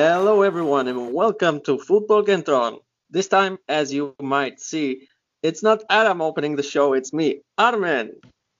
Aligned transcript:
Hello, 0.00 0.42
everyone, 0.42 0.86
and 0.86 1.12
welcome 1.12 1.60
to 1.62 1.76
Football 1.76 2.22
Kentron. 2.22 2.78
This 3.10 3.26
time, 3.26 3.58
as 3.66 3.92
you 3.92 4.14
might 4.22 4.60
see, 4.60 5.08
it's 5.42 5.60
not 5.60 5.82
Aram 5.90 6.22
opening 6.22 6.54
the 6.54 6.62
show, 6.62 6.92
it's 6.92 7.12
me, 7.12 7.40
Armen. 7.58 8.12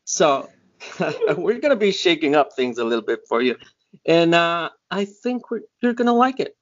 So, 0.05 0.49
we're 0.99 1.61
going 1.61 1.71
to 1.71 1.77
be 1.77 1.93
shaking 1.93 2.35
up 2.35 2.55
things 2.57 2.79
a 2.79 2.85
little 2.85 3.05
bit 3.05 3.21
for 3.29 3.41
you. 3.41 3.55
And 4.05 4.35
uh, 4.35 4.71
I 4.91 5.05
think 5.05 5.43
you're 5.81 5.95
going 5.95 6.07
to 6.07 6.13
like 6.13 6.41
it. 6.41 6.57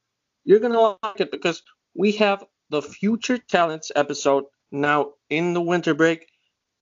You're 0.44 0.60
going 0.60 0.74
to 0.74 0.98
like 1.02 1.22
it 1.22 1.30
because 1.30 1.62
we 1.94 2.12
have 2.12 2.44
the 2.68 2.82
Future 2.82 3.38
Talents 3.38 3.90
episode 3.96 4.44
now 4.70 5.12
in 5.30 5.54
the 5.54 5.62
winter 5.62 5.94
break, 5.94 6.26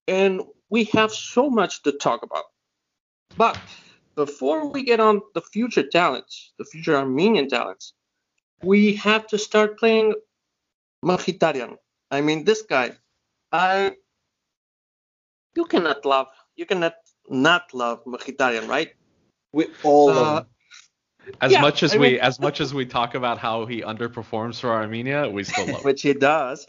and 0.09 0.43
we 0.69 0.83
have 0.95 1.13
so 1.13 1.49
much 1.49 1.85
to 1.85 1.93
talk 1.93 2.25
about. 2.25 2.47
But 3.37 3.57
before 4.15 4.69
we 4.71 4.83
get 4.83 5.01
on 5.01 5.21
the 5.35 5.41
future 5.41 5.83
talents, 5.83 6.53
the 6.59 6.65
future 6.65 6.97
Armenian 6.97 7.49
talents, 7.49 7.95
we 8.63 8.95
have 8.97 9.27
to 9.29 9.39
start 9.39 9.79
playing 9.79 10.15
Mkhitaryan. 11.05 11.77
I 12.11 12.21
mean, 12.21 12.45
this 12.45 12.63
guy, 12.63 12.93
I 13.53 13.93
you 15.57 15.65
cannot 15.67 16.05
love, 16.05 16.29
you 16.57 16.67
cannot 16.67 16.95
not 17.29 17.73
love 17.75 18.05
Mkhitaryan, 18.05 18.69
right? 18.69 18.93
We 19.53 19.67
all 19.83 20.11
uh, 20.11 20.15
love 20.15 20.39
him. 20.39 20.47
As 21.41 21.53
yeah, 21.53 21.61
much 21.63 21.83
as 21.83 21.93
I 21.93 21.95
mean, 21.95 22.13
we 22.13 22.21
as 22.21 22.39
much 22.39 22.61
as 22.61 22.75
we 22.75 22.85
talk 22.85 23.15
about 23.15 23.39
how 23.39 23.65
he 23.65 23.81
underperforms 23.81 24.61
for 24.61 24.71
Armenia, 24.71 25.29
we 25.29 25.45
still 25.45 25.67
love 25.67 25.85
Which 25.85 26.03
he 26.03 26.13
does. 26.13 26.67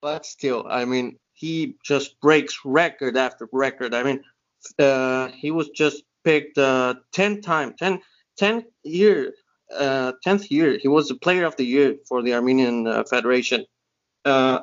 but 0.00 0.24
still, 0.24 0.66
I 0.68 0.84
mean, 0.84 1.18
he 1.34 1.76
just 1.84 2.18
breaks 2.20 2.60
record 2.64 3.16
after 3.16 3.48
record. 3.52 3.94
I 3.94 4.02
mean, 4.02 4.24
uh, 4.78 5.28
he 5.28 5.50
was 5.50 5.68
just 5.68 6.02
picked 6.28 6.58
uh, 6.58 6.94
10 7.12 7.40
time 7.40 7.72
10 7.78 8.00
10 8.36 8.64
year 8.84 9.32
uh, 9.74 10.12
10th 10.26 10.50
year. 10.50 10.78
He 10.78 10.88
was 10.88 11.08
the 11.08 11.14
player 11.14 11.46
of 11.46 11.56
the 11.56 11.64
year 11.64 11.96
for 12.06 12.22
the 12.22 12.34
armenian 12.34 12.86
uh, 12.86 13.04
federation. 13.04 13.64
Uh, 14.26 14.60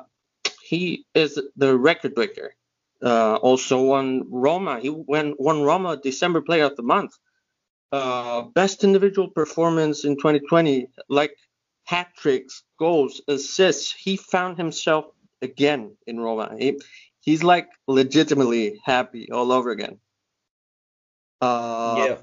he 0.62 1.06
is 1.14 1.40
the 1.56 1.76
record 1.76 2.14
breaker. 2.14 2.54
Uh, 3.02 3.34
also 3.48 3.82
won 3.82 4.26
roma. 4.30 4.78
He 4.80 4.90
won, 4.90 5.34
won 5.38 5.62
roma 5.62 5.96
december 5.96 6.40
player 6.40 6.66
of 6.66 6.76
the 6.76 6.84
month. 6.84 7.12
Uh, 7.90 8.42
best 8.42 8.84
individual 8.84 9.28
performance 9.28 10.04
in 10.04 10.16
2020 10.16 10.88
like 11.08 11.34
hat 11.84 12.08
tricks 12.16 12.62
goals 12.78 13.20
assists. 13.26 13.92
He 13.92 14.16
found 14.16 14.56
himself 14.56 15.06
again 15.42 15.96
in 16.06 16.20
roma. 16.20 16.54
He, 16.58 16.80
he's 17.20 17.42
like 17.42 17.68
legitimately 17.88 18.80
happy 18.84 19.32
all 19.32 19.50
over 19.50 19.70
again 19.70 19.98
uh, 21.40 22.04
yeah, 22.06 22.16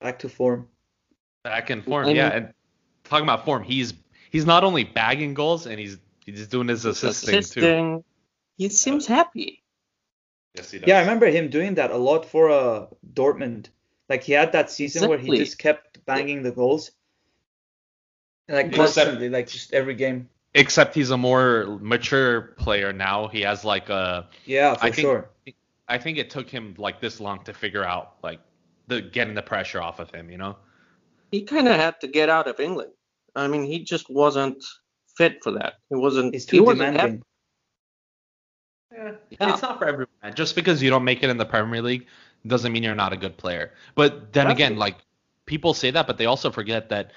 back 0.00 0.20
to 0.20 0.28
form. 0.28 0.68
Back 1.44 1.70
in 1.70 1.82
form, 1.82 2.08
yeah. 2.10 2.28
And 2.28 2.54
talking 3.04 3.24
about 3.24 3.44
form, 3.44 3.62
he's 3.62 3.94
he's 4.30 4.46
not 4.46 4.64
only 4.64 4.84
bagging 4.84 5.34
goals 5.34 5.66
and 5.66 5.78
he's 5.78 5.98
he's 6.24 6.46
doing 6.48 6.68
his 6.68 6.84
assisting, 6.84 7.38
assisting. 7.38 7.62
too. 7.62 8.04
He 8.56 8.68
seems 8.68 9.06
happy. 9.06 9.62
Yes, 10.54 10.70
he 10.70 10.78
does. 10.78 10.88
Yeah, 10.88 10.98
I 10.98 11.00
remember 11.00 11.26
him 11.26 11.50
doing 11.50 11.74
that 11.74 11.90
a 11.90 11.96
lot 11.96 12.26
for 12.26 12.50
uh 12.50 12.86
Dortmund. 13.14 13.68
Like 14.08 14.22
he 14.22 14.32
had 14.32 14.52
that 14.52 14.70
season 14.70 15.04
exactly. 15.04 15.28
where 15.28 15.38
he 15.38 15.44
just 15.44 15.58
kept 15.58 16.04
banging 16.06 16.42
the 16.42 16.52
goals. 16.52 16.92
Like 18.48 18.72
constantly, 18.72 19.28
like 19.28 19.48
just 19.48 19.74
every 19.74 19.94
game. 19.94 20.28
Except 20.54 20.94
he's 20.94 21.10
a 21.10 21.16
more 21.18 21.78
mature 21.80 22.40
player 22.40 22.92
now. 22.92 23.28
He 23.28 23.42
has 23.42 23.64
like 23.64 23.88
a 23.90 24.28
yeah, 24.44 24.74
for 24.74 24.84
I 24.84 24.90
think, 24.90 25.04
sure. 25.04 25.30
I 25.88 25.98
think 25.98 26.18
it 26.18 26.30
took 26.30 26.48
him 26.48 26.74
like 26.78 27.00
this 27.00 27.20
long 27.20 27.44
to 27.44 27.52
figure 27.52 27.84
out 27.84 28.14
like 28.22 28.40
the 28.86 29.00
getting 29.00 29.34
the 29.34 29.42
pressure 29.42 29.80
off 29.80 29.98
of 29.98 30.10
him, 30.10 30.30
you 30.30 30.38
know? 30.38 30.56
He 31.30 31.42
kind 31.42 31.68
of 31.68 31.76
had 31.76 32.00
to 32.00 32.06
get 32.06 32.28
out 32.28 32.48
of 32.48 32.60
England. 32.60 32.92
I 33.34 33.48
mean, 33.48 33.64
he 33.64 33.80
just 33.80 34.08
wasn't 34.08 34.64
fit 35.16 35.42
for 35.42 35.52
that. 35.52 35.74
He 35.90 35.96
wasn't. 35.96 36.34
He's 36.34 36.46
too 36.46 36.64
he 36.64 36.72
demanding. 36.72 37.22
Yeah, 38.92 39.12
yeah, 39.30 39.52
it's 39.52 39.62
not 39.62 39.78
for 39.78 39.86
everyone. 39.86 40.34
Just 40.34 40.54
because 40.54 40.82
you 40.82 40.88
don't 40.88 41.04
make 41.04 41.22
it 41.22 41.28
in 41.28 41.36
the 41.36 41.44
Premier 41.44 41.82
League 41.82 42.06
doesn't 42.46 42.72
mean 42.72 42.82
you're 42.82 42.94
not 42.94 43.12
a 43.12 43.16
good 43.16 43.36
player. 43.36 43.72
But 43.94 44.32
then 44.32 44.46
again, 44.46 44.76
like 44.76 44.96
people 45.44 45.74
say 45.74 45.90
that, 45.90 46.06
but 46.06 46.16
they 46.16 46.26
also 46.26 46.50
forget 46.50 46.88
that 46.88 47.12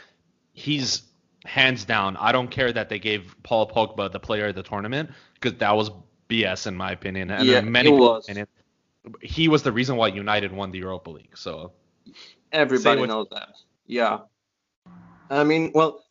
he's 0.51 1.03
hands 1.45 1.85
down. 1.85 2.17
I 2.17 2.31
don't 2.31 2.49
care 2.49 2.73
that 2.73 2.89
they 2.89 2.99
gave 2.99 3.35
Paul 3.43 3.69
Pogba 3.69 4.11
the 4.11 4.19
player 4.19 4.47
of 4.47 4.55
the 4.55 4.63
tournament 4.63 5.11
because 5.35 5.57
that 5.59 5.75
was 5.75 5.91
BS 6.27 6.67
in 6.67 6.75
my 6.75 6.91
opinion, 6.91 7.31
and 7.31 7.45
yeah, 7.45 7.61
many 7.61 7.89
was. 7.89 8.25
Opinion, 8.25 8.47
he 9.21 9.47
was 9.47 9.63
the 9.63 9.71
reason 9.71 9.95
why 9.95 10.07
United 10.07 10.51
won 10.51 10.71
the 10.71 10.79
Europa 10.79 11.09
League. 11.09 11.37
So 11.37 11.73
everybody 12.51 13.05
knows 13.05 13.27
that. 13.31 13.49
Yeah. 13.85 14.19
I 15.29 15.43
mean, 15.43 15.71
well, 15.73 16.03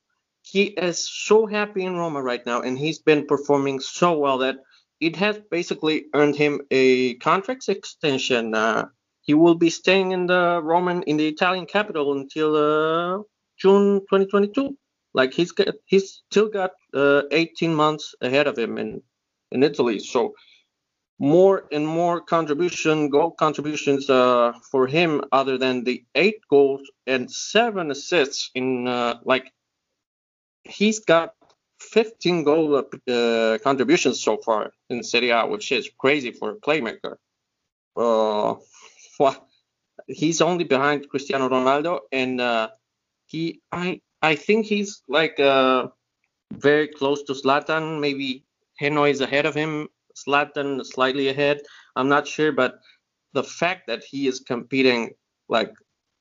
he 0.43 0.65
is 0.65 1.09
so 1.09 1.47
happy 1.47 1.85
in 1.85 1.97
Roma 1.97 2.23
right 2.23 2.45
now, 2.47 2.63
and 2.63 2.79
he's 2.79 2.99
been 2.99 3.27
performing 3.27 3.81
so 3.81 4.19
well 4.19 4.39
that 4.39 4.57
it 5.01 5.17
has 5.17 5.39
basically 5.51 6.07
earned 6.15 6.37
him 6.37 6.61
a 6.71 7.15
contract 7.15 7.69
extension. 7.69 8.55
Uh, 8.55 8.87
he 9.23 9.35
will 9.35 9.55
be 9.55 9.71
staying 9.71 10.13
in 10.13 10.27
the 10.27 10.61
Roman 10.63 11.03
in 11.03 11.17
the 11.17 11.29
Italian 11.29 11.67
capital 11.67 12.13
until 12.13 12.57
uh, 12.57 13.23
June 13.59 14.01
2022. 14.01 14.77
Like 15.15 15.33
he's 15.35 15.53
got, 15.53 15.69
he's 15.85 16.23
still 16.31 16.49
got 16.49 16.73
uh, 16.95 17.23
18 17.31 17.75
months 17.75 18.15
ahead 18.21 18.47
of 18.47 18.59
him 18.59 18.79
in 18.79 19.03
in 19.53 19.63
Italy. 19.63 19.99
So 19.99 20.35
more 21.19 21.65
and 21.73 21.87
more 21.87 22.21
contribution, 22.21 23.09
goal 23.09 23.33
contributions 23.33 24.09
uh, 24.09 24.53
for 24.71 24.87
him, 24.87 25.23
other 25.33 25.59
than 25.59 25.85
the 25.85 26.05
eight 26.15 26.41
goals 26.49 26.83
and 27.07 27.31
seven 27.31 27.91
assists 27.91 28.51
in 28.55 28.87
uh, 28.87 29.19
like 29.25 29.53
he's 30.63 31.01
got 31.01 31.35
15 31.81 32.45
goal 32.45 32.77
uh, 32.77 33.59
contributions 33.63 34.23
so 34.23 34.37
far 34.37 34.73
in 34.91 35.03
Serie 35.03 35.31
A, 35.31 35.47
which 35.47 35.73
is 35.73 35.91
crazy 35.99 36.33
for 36.33 36.51
a 36.51 36.57
playmaker. 36.57 37.17
Uh, 37.97 38.55
well, 39.19 39.49
he's 40.07 40.41
only 40.41 40.65
behind 40.65 41.09
Cristiano 41.09 41.49
Ronaldo, 41.49 42.01
and 42.13 42.41
uh, 42.41 42.69
he 43.27 43.61
I 43.73 44.01
I 44.23 44.37
think 44.37 44.67
he's 44.67 45.03
like 45.09 45.41
uh, 45.41 45.89
very 46.53 46.89
close 46.89 47.25
to 47.25 47.33
Zlatan. 47.33 48.01
Maybe 48.01 48.45
Hanoi 48.81 49.11
is 49.11 49.21
ahead 49.21 49.47
of 49.47 49.55
him 49.55 49.89
Zlatan 50.25 50.85
slightly 50.85 51.29
ahead. 51.29 51.61
I'm 51.97 52.09
not 52.09 52.27
sure, 52.27 52.53
but 52.53 52.81
the 53.33 53.45
fact 53.45 53.87
that 53.87 54.03
he 54.05 54.27
is 54.27 54.41
competing 54.41 55.11
like 55.49 55.73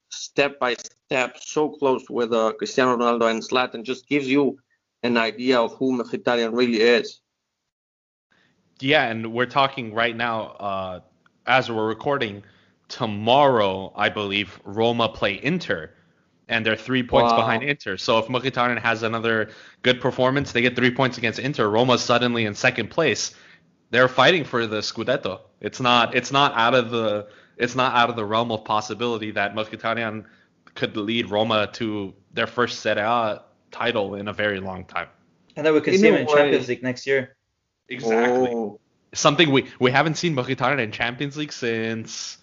step 0.10 0.60
by 0.60 0.76
step 0.76 1.38
so 1.40 1.70
close 1.70 2.10
with 2.10 2.34
uh, 2.34 2.54
Cristiano 2.58 2.98
Ronaldo 2.98 3.30
and 3.30 3.42
Zlatan 3.42 3.84
just 3.84 4.08
gives 4.08 4.28
you 4.28 4.58
an 5.04 5.18
idea 5.18 5.60
of 5.60 5.76
who 5.76 6.02
Mkhitaryan 6.02 6.56
really 6.56 6.82
is. 6.82 7.22
Yeah, 8.80 9.06
and 9.06 9.34
we're 9.34 9.48
talking 9.48 9.94
right 9.94 10.16
now 10.16 10.42
uh, 10.60 11.00
as 11.46 11.72
we're 11.72 11.88
recording. 11.88 12.44
Tomorrow, 12.90 13.92
I 13.96 14.10
believe 14.10 14.60
Roma 14.64 15.10
play 15.10 15.44
Inter, 15.44 15.92
and 16.48 16.66
they're 16.66 16.78
three 16.78 17.04
points 17.04 17.32
wow. 17.32 17.38
behind 17.38 17.64
Inter. 17.64 17.98
So 17.98 18.18
if 18.18 18.28
Mkhitaryan 18.28 18.80
has 18.80 19.04
another 19.04 19.50
good 19.82 20.00
performance, 20.00 20.52
they 20.52 20.62
get 20.62 20.76
three 20.76 20.92
points 20.92 21.18
against 21.18 21.40
Inter. 21.40 21.68
Roma's 21.70 22.02
suddenly 22.02 22.46
in 22.46 22.54
second 22.54 22.90
place 22.90 23.36
they're 23.90 24.08
fighting 24.08 24.44
for 24.44 24.68
the 24.68 24.78
Scudetto. 24.78 25.42
It's 25.62 25.80
not 25.80 26.16
it's 26.16 26.32
not 26.32 26.54
out 26.56 26.74
of 26.74 26.92
the 26.92 27.28
it's 27.58 27.76
not 27.76 27.96
out 27.96 28.10
of 28.10 28.16
the 28.16 28.26
realm 28.26 28.52
of 28.52 28.64
possibility 28.66 29.32
that 29.32 29.56
Mkhitaryan 29.56 30.26
could 30.76 30.96
lead 30.96 31.30
Roma 31.30 31.68
to 31.74 32.14
their 32.34 32.48
first 32.48 32.82
Serie 32.82 33.02
A 33.02 33.42
title 33.72 34.16
in 34.16 34.28
a 34.28 34.34
very 34.34 34.60
long 34.60 34.86
time. 34.86 35.08
And 35.56 35.66
then 35.66 35.74
we 35.74 35.82
could 35.82 35.94
in 35.94 36.00
see 36.00 36.08
him 36.08 36.16
in 36.16 36.26
way. 36.28 36.34
Champions 36.34 36.68
League 36.68 36.84
next 36.84 37.08
year. 37.08 37.36
Exactly. 37.90 38.50
Oh. 38.50 38.80
Something 39.14 39.52
we 39.52 39.68
we 39.80 39.92
haven't 39.92 40.16
seen 40.16 40.36
Mkhitaryan 40.36 40.80
in 40.80 40.92
Champions 40.92 41.38
League 41.38 41.54
since 41.54 42.38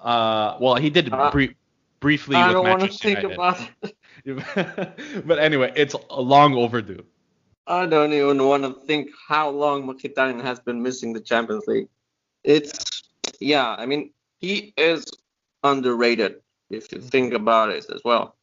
uh 0.00 0.56
well 0.60 0.76
he 0.76 0.90
did 0.90 1.12
uh, 1.12 1.30
briefly 2.00 2.36
I 2.36 2.54
with 2.54 2.64
Manchester 2.64 3.10
United. 3.10 3.36
but 5.26 5.38
anyway, 5.38 5.72
it's 5.76 5.94
a 6.10 6.20
long 6.20 6.54
overdue. 6.54 7.04
I 7.68 7.86
don't 7.86 8.12
even 8.12 8.42
want 8.42 8.62
to 8.64 8.72
think 8.86 9.10
how 9.28 9.50
long 9.50 9.86
Mkhitaryan 9.86 10.42
has 10.42 10.58
been 10.58 10.82
missing 10.82 11.12
the 11.12 11.20
Champions 11.20 11.66
League. 11.66 11.88
It's 12.42 13.02
yeah, 13.40 13.76
I 13.78 13.84
mean 13.86 14.10
he 14.38 14.72
is 14.76 15.04
underrated 15.62 16.36
if 16.70 16.90
you 16.92 17.00
think 17.00 17.34
about 17.34 17.70
it 17.70 17.84
as 17.94 18.00
well. 18.04 18.36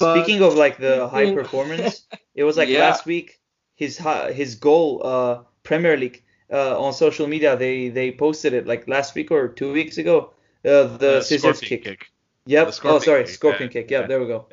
But, 0.00 0.14
Speaking 0.14 0.42
of 0.42 0.54
like 0.54 0.78
the 0.78 1.08
high 1.14 1.32
performance, 1.32 2.06
it 2.34 2.44
was 2.44 2.56
like 2.56 2.68
yeah. 2.68 2.80
last 2.80 3.06
week 3.06 3.40
his 3.76 3.98
his 4.32 4.56
goal 4.56 5.00
uh 5.04 5.42
Premier 5.62 5.96
League 5.96 6.24
uh, 6.52 6.78
on 6.78 6.92
social 6.92 7.26
media 7.26 7.56
they 7.56 7.88
they 7.88 8.10
posted 8.10 8.52
it 8.52 8.66
like 8.66 8.88
last 8.88 9.14
week 9.14 9.30
or 9.30 9.48
two 9.48 9.72
weeks 9.72 9.96
ago 9.96 10.34
uh, 10.64 10.84
the, 10.84 10.98
the 10.98 11.20
scissors 11.22 11.60
kick. 11.60 11.84
kick. 11.84 12.10
Yep. 12.46 12.74
Oh 12.84 12.98
sorry, 12.98 13.24
kick. 13.24 13.32
scorpion 13.32 13.68
yeah. 13.68 13.72
kick. 13.72 13.90
Yep, 13.90 14.00
yeah. 14.02 14.06
there 14.06 14.20
we 14.20 14.26
go. 14.26 14.46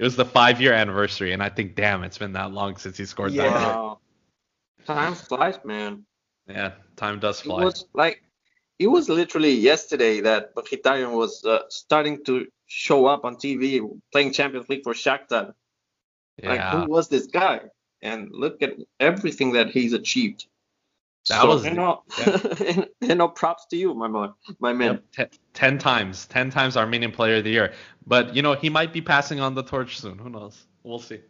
Yeah. 0.00 0.04
It 0.04 0.06
was 0.06 0.16
the 0.16 0.24
five 0.24 0.62
year 0.62 0.72
anniversary, 0.72 1.32
and 1.34 1.42
I 1.42 1.50
think, 1.50 1.74
damn, 1.74 2.04
it's 2.04 2.16
been 2.16 2.32
that 2.32 2.52
long 2.52 2.76
since 2.76 2.96
he 2.96 3.04
scored 3.04 3.32
yeah. 3.32 3.50
that. 3.50 3.52
Wow. 3.52 3.98
Time 4.86 5.14
flies, 5.14 5.58
man. 5.62 6.06
Yeah, 6.48 6.72
time 6.96 7.18
does 7.20 7.42
fly. 7.42 7.60
It 7.60 7.64
was 7.66 7.84
like 7.92 8.22
it 8.78 8.86
was 8.86 9.10
literally 9.10 9.52
yesterday 9.52 10.22
that 10.22 10.54
Mkhitaryan 10.54 11.12
was 11.12 11.44
uh, 11.44 11.64
starting 11.68 12.24
to 12.24 12.46
show 12.66 13.04
up 13.04 13.26
on 13.26 13.36
TV 13.36 13.86
playing 14.10 14.32
Champions 14.32 14.70
League 14.70 14.84
for 14.84 14.94
Shakhtar. 14.94 15.52
Yeah. 16.42 16.48
Like 16.48 16.60
who 16.60 16.90
was 16.90 17.10
this 17.10 17.26
guy? 17.26 17.60
And 18.00 18.30
look 18.32 18.62
at 18.62 18.72
everything 19.00 19.52
that 19.52 19.68
he's 19.68 19.92
achieved. 19.92 20.46
That 21.28 21.42
so, 21.42 21.48
was 21.48 21.64
you 21.64 21.74
know, 21.74 22.02
yeah. 22.18 22.84
you 23.00 23.14
know, 23.14 23.28
props 23.28 23.66
to 23.66 23.76
you, 23.76 23.92
my 23.94 24.08
man, 24.08 24.32
my 24.58 24.72
man. 24.72 25.02
Yep, 25.18 25.34
ten 25.52 25.78
times, 25.78 26.26
ten 26.26 26.50
times 26.50 26.76
Armenian 26.76 27.12
Player 27.12 27.36
of 27.36 27.44
the 27.44 27.50
Year. 27.50 27.72
But 28.06 28.34
you 28.34 28.42
know, 28.42 28.54
he 28.54 28.70
might 28.70 28.92
be 28.92 29.00
passing 29.00 29.38
on 29.38 29.54
the 29.54 29.62
torch 29.62 30.00
soon. 30.00 30.18
Who 30.18 30.30
knows? 30.30 30.66
We'll 30.82 30.98
see. 30.98 31.20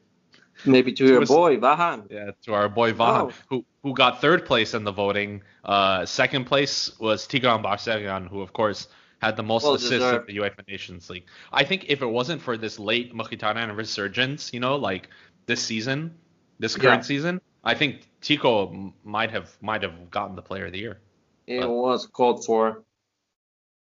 Maybe 0.64 0.92
to, 0.92 1.06
to 1.06 1.12
your 1.12 1.26
boy 1.26 1.56
Vahan. 1.56 2.10
Yeah, 2.10 2.30
to 2.42 2.54
our 2.54 2.68
boy 2.68 2.92
Vahan, 2.92 3.30
oh. 3.30 3.32
who 3.48 3.64
who 3.82 3.94
got 3.94 4.20
third 4.20 4.44
place 4.46 4.74
in 4.74 4.84
the 4.84 4.92
voting. 4.92 5.42
Uh, 5.64 6.06
second 6.06 6.44
place 6.44 6.98
was 7.00 7.26
Tigran 7.26 7.62
Barseghian, 7.62 8.28
who 8.28 8.42
of 8.42 8.52
course 8.52 8.88
had 9.20 9.36
the 9.36 9.42
most 9.42 9.64
well 9.64 9.74
assists 9.74 9.94
deserved. 9.94 10.16
of 10.22 10.26
the 10.26 10.36
UEFA 10.36 10.66
Nations 10.68 11.10
League. 11.10 11.26
I 11.52 11.64
think 11.64 11.86
if 11.88 12.02
it 12.02 12.06
wasn't 12.06 12.40
for 12.40 12.56
this 12.56 12.78
late 12.78 13.14
Mkhitaryan 13.14 13.76
resurgence, 13.76 14.52
you 14.52 14.60
know, 14.60 14.76
like 14.76 15.08
this 15.46 15.62
season, 15.62 16.14
this 16.58 16.76
current 16.76 17.02
yeah. 17.02 17.06
season, 17.06 17.40
I 17.64 17.74
think 17.74 18.09
Tico 18.20 18.92
might 19.04 19.30
have 19.30 19.56
might 19.60 19.82
have 19.82 20.10
gotten 20.10 20.36
the 20.36 20.42
Player 20.42 20.66
of 20.66 20.72
the 20.72 20.78
Year. 20.78 21.00
It 21.46 21.60
but, 21.60 21.70
was 21.70 22.06
called 22.06 22.44
for. 22.44 22.82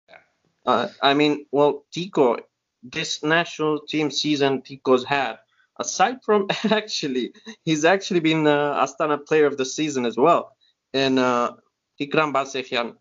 Yeah. 0.08 0.16
Uh, 0.64 0.88
I 1.02 1.14
mean, 1.14 1.46
well, 1.50 1.84
Tico, 1.92 2.38
this 2.82 3.22
national 3.22 3.80
team 3.80 4.10
season 4.10 4.62
Tico's 4.62 5.04
had, 5.04 5.38
aside 5.78 6.22
from 6.24 6.48
actually, 6.70 7.32
he's 7.64 7.84
actually 7.84 8.20
been 8.20 8.46
uh, 8.46 8.84
Astana 8.84 9.24
Player 9.26 9.46
of 9.46 9.56
the 9.56 9.64
Season 9.64 10.06
as 10.06 10.16
well. 10.16 10.56
And 10.94 11.18
uh, 11.18 11.54
Barseghian, 12.00 12.96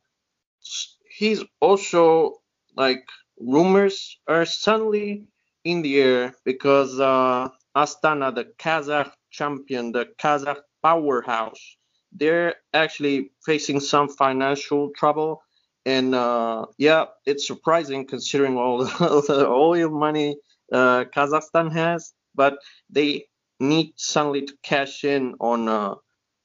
he's 1.09 1.43
also 1.61 2.41
like 2.75 3.05
rumors 3.39 4.19
are 4.27 4.45
suddenly 4.45 5.25
in 5.63 5.81
the 5.81 6.01
air 6.01 6.35
because 6.43 6.99
uh, 6.99 7.49
Astana, 7.75 8.33
the 8.33 8.45
Kazakh 8.57 9.11
champion, 9.29 9.91
the 9.91 10.07
Kazakh 10.19 10.61
powerhouse, 10.87 11.77
they're 12.13 12.55
actually 12.73 13.31
facing 13.45 13.79
some 13.79 14.07
financial 14.07 14.91
trouble. 14.95 15.41
And 15.85 16.15
uh, 16.15 16.65
yeah, 16.77 17.05
it's 17.25 17.45
surprising 17.47 18.07
considering 18.07 18.57
all 18.57 18.85
the 18.85 19.47
oil 19.49 19.89
money 19.89 20.37
uh, 20.71 21.05
Kazakhstan 21.15 21.71
has, 21.73 22.13
but 22.35 22.57
they 22.89 23.25
need 23.59 23.93
suddenly 23.97 24.45
to 24.45 24.53
cash 24.63 25.03
in 25.03 25.35
on 25.39 25.67
uh, 25.67 25.95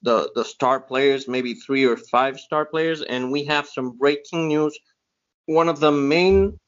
the 0.02 0.30
the 0.34 0.44
star 0.44 0.80
players, 0.80 1.28
maybe 1.28 1.54
three 1.54 1.84
or 1.84 1.96
five 1.96 2.38
star 2.38 2.64
players, 2.66 3.02
and 3.02 3.32
we 3.32 3.44
have 3.44 3.66
some 3.66 3.96
breaking 3.98 4.48
news. 4.48 4.76
One 5.46 5.68
of 5.68 5.80
the 5.80 5.92
main 5.92 6.58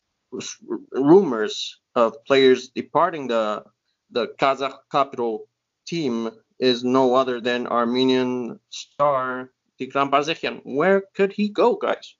rumors 0.92 1.56
of 1.94 2.14
players 2.26 2.68
departing 2.68 3.28
the 3.28 3.64
the 4.10 4.28
Kazakh 4.40 4.78
capital 4.90 5.48
team 5.86 6.30
is 6.64 6.82
no 6.82 7.14
other 7.14 7.40
than 7.40 7.66
Armenian 7.66 8.58
star 8.70 9.50
Tigran 9.78 10.10
Barseghian. 10.10 10.60
Where 10.64 11.02
could 11.14 11.32
he 11.32 11.48
go, 11.48 11.76
guys? 11.76 12.14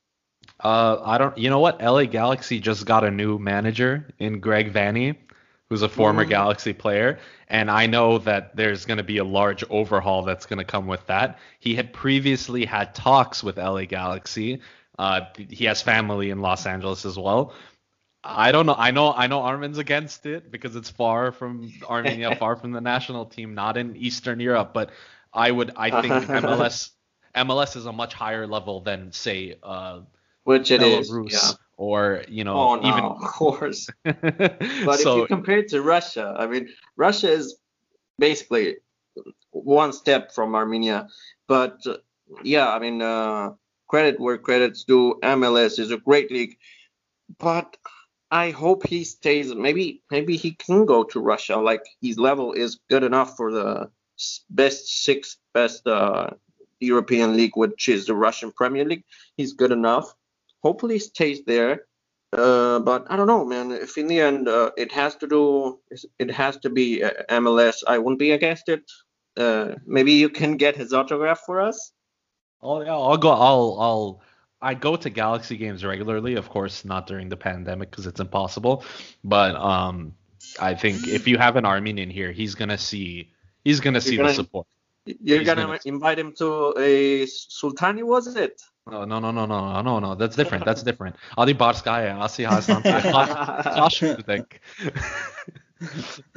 Uh, 0.60 1.00
I 1.02 1.18
don't. 1.18 1.36
You 1.38 1.50
know 1.50 1.60
what? 1.60 1.80
LA 1.80 2.04
Galaxy 2.04 2.60
just 2.60 2.86
got 2.86 3.04
a 3.04 3.10
new 3.10 3.38
manager 3.38 4.06
in 4.18 4.40
Greg 4.40 4.72
Vanney 4.72 5.16
who's 5.70 5.82
a 5.82 5.88
former 5.88 6.22
mm-hmm. 6.22 6.30
Galaxy 6.30 6.74
player, 6.74 7.18
and 7.48 7.70
I 7.70 7.86
know 7.86 8.18
that 8.18 8.54
there's 8.54 8.84
going 8.84 8.98
to 8.98 9.04
be 9.04 9.18
a 9.18 9.24
large 9.24 9.64
overhaul 9.70 10.22
that's 10.22 10.46
going 10.46 10.58
to 10.58 10.64
come 10.64 10.86
with 10.86 11.06
that. 11.06 11.38
He 11.58 11.74
had 11.74 11.92
previously 11.92 12.66
had 12.66 12.94
talks 12.94 13.42
with 13.42 13.56
LA 13.56 13.84
Galaxy. 13.84 14.60
Uh, 14.98 15.22
he 15.36 15.64
has 15.64 15.80
family 15.80 16.30
in 16.30 16.40
Los 16.40 16.66
Angeles 16.66 17.04
as 17.04 17.18
well. 17.18 17.54
I 18.24 18.52
don't 18.52 18.66
know. 18.66 18.74
I 18.76 18.90
know. 18.90 19.12
I 19.12 19.26
know 19.26 19.42
Armen's 19.42 19.78
against 19.78 20.24
it 20.26 20.50
because 20.50 20.76
it's 20.76 20.90
far 20.90 21.30
from 21.30 21.70
Armenia, 21.88 22.36
far 22.36 22.56
from 22.56 22.72
the 22.72 22.80
national 22.80 23.26
team, 23.26 23.54
not 23.54 23.76
in 23.76 23.96
Eastern 23.96 24.40
Europe. 24.40 24.72
But 24.72 24.90
I 25.32 25.50
would. 25.50 25.72
I 25.76 26.00
think 26.00 26.14
MLS 26.42 26.90
MLS 27.36 27.76
is 27.76 27.86
a 27.86 27.92
much 27.92 28.14
higher 28.14 28.46
level 28.46 28.80
than 28.80 29.12
say. 29.12 29.56
Uh, 29.62 30.00
Which 30.44 30.70
it 30.70 30.80
Belarus. 30.80 31.26
is. 31.26 31.32
Yeah 31.32 31.52
or 31.76 32.22
you 32.28 32.44
know 32.44 32.56
oh, 32.56 32.74
no, 32.76 32.88
even 32.88 33.04
of 33.04 33.18
course 33.18 33.88
but 34.04 35.00
so, 35.00 35.14
if 35.14 35.18
you 35.18 35.26
compare 35.26 35.58
it 35.58 35.68
to 35.68 35.82
russia 35.82 36.34
i 36.38 36.46
mean 36.46 36.68
russia 36.96 37.30
is 37.30 37.56
basically 38.18 38.76
one 39.50 39.92
step 39.92 40.32
from 40.32 40.54
armenia 40.54 41.08
but 41.48 41.78
uh, 41.86 41.96
yeah 42.42 42.72
i 42.72 42.78
mean 42.78 43.02
uh, 43.02 43.50
credit 43.88 44.20
where 44.20 44.38
credit's 44.38 44.84
due 44.84 45.18
mls 45.22 45.78
is 45.78 45.90
a 45.90 45.98
great 45.98 46.30
league 46.30 46.56
but 47.38 47.76
i 48.42 48.50
hope 48.50 48.86
he 48.86 49.04
stays 49.04 49.54
maybe 49.54 50.02
maybe 50.10 50.36
he 50.36 50.50
can 50.64 50.84
go 50.84 51.02
to 51.04 51.20
russia 51.20 51.56
like 51.56 51.84
his 52.00 52.18
level 52.18 52.52
is 52.52 52.80
good 52.90 53.04
enough 53.04 53.36
for 53.36 53.52
the 53.52 53.68
best 54.50 54.82
six 55.04 55.38
best 55.52 55.86
uh, 55.86 56.28
european 56.80 57.36
league 57.36 57.56
which 57.62 57.88
is 57.88 58.06
the 58.06 58.14
russian 58.26 58.50
premier 58.52 58.84
league 58.84 59.04
he's 59.36 59.52
good 59.52 59.72
enough 59.72 60.14
hopefully 60.64 60.98
stays 60.98 61.44
there. 61.44 61.82
Uh, 62.32 62.80
but 62.80 63.06
I 63.08 63.16
don't 63.16 63.28
know, 63.28 63.44
man. 63.44 63.70
If 63.70 63.96
in 63.96 64.08
the 64.08 64.20
end 64.20 64.48
uh, 64.48 64.72
it 64.76 64.90
has 64.90 65.14
to 65.16 65.28
do, 65.28 65.78
it 66.18 66.30
has 66.32 66.56
to 66.64 66.70
be 66.70 67.04
uh, 67.04 67.12
MLS, 67.30 67.84
I 67.86 67.98
wouldn't 67.98 68.18
be 68.18 68.32
against 68.32 68.68
it. 68.68 68.82
Uh, 69.36 69.74
maybe 69.86 70.12
you 70.12 70.28
can 70.28 70.56
get 70.56 70.74
his 70.74 70.92
autograph 70.92 71.42
for 71.46 71.60
us. 71.60 71.92
Oh 72.60 72.80
yeah, 72.80 72.96
I'll 72.96 73.18
go. 73.18 73.30
I'll 73.30 73.76
I'll 73.86 74.22
I 74.60 74.74
go 74.74 74.96
to 74.96 75.10
Galaxy 75.10 75.56
games 75.56 75.84
regularly. 75.84 76.34
Of 76.34 76.48
course, 76.48 76.84
not 76.84 77.06
during 77.06 77.28
the 77.28 77.36
pandemic 77.36 77.90
because 77.90 78.06
it's 78.06 78.20
impossible. 78.20 78.84
But 79.22 79.56
um, 79.56 80.14
I 80.60 80.74
think 80.74 81.06
if 81.06 81.28
you 81.28 81.38
have 81.38 81.56
an 81.56 81.64
Armenian 81.64 82.10
here, 82.10 82.32
he's 82.32 82.54
gonna 82.54 82.78
see 82.78 83.30
he's 83.64 83.80
gonna 83.80 84.00
see 84.00 84.16
gonna, 84.16 84.28
the 84.28 84.34
support. 84.34 84.66
You're 85.06 85.44
gonna, 85.44 85.66
gonna 85.66 85.80
invite 85.84 86.18
him 86.18 86.32
to 86.38 86.74
a 86.78 87.26
Sultani, 87.26 88.02
was 88.02 88.34
it? 88.36 88.62
No, 88.90 89.04
no, 89.04 89.18
no, 89.18 89.30
no, 89.30 89.46
no, 89.46 89.82
no, 89.82 89.98
no. 89.98 90.14
That's 90.14 90.36
different. 90.36 90.64
That's 90.64 90.82
different. 90.82 91.16
Adi 91.38 91.54
Barskaya, 91.54 92.18
Asi 92.18 92.44
Hasan, 92.44 92.82
think. 94.22 94.60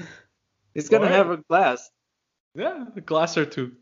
He's 0.73 0.89
gonna 0.89 1.09
have 1.09 1.29
a 1.29 1.37
glass. 1.37 1.89
Yeah, 2.55 2.85
a 2.95 3.01
glass 3.01 3.37
or 3.37 3.45
two. 3.45 3.73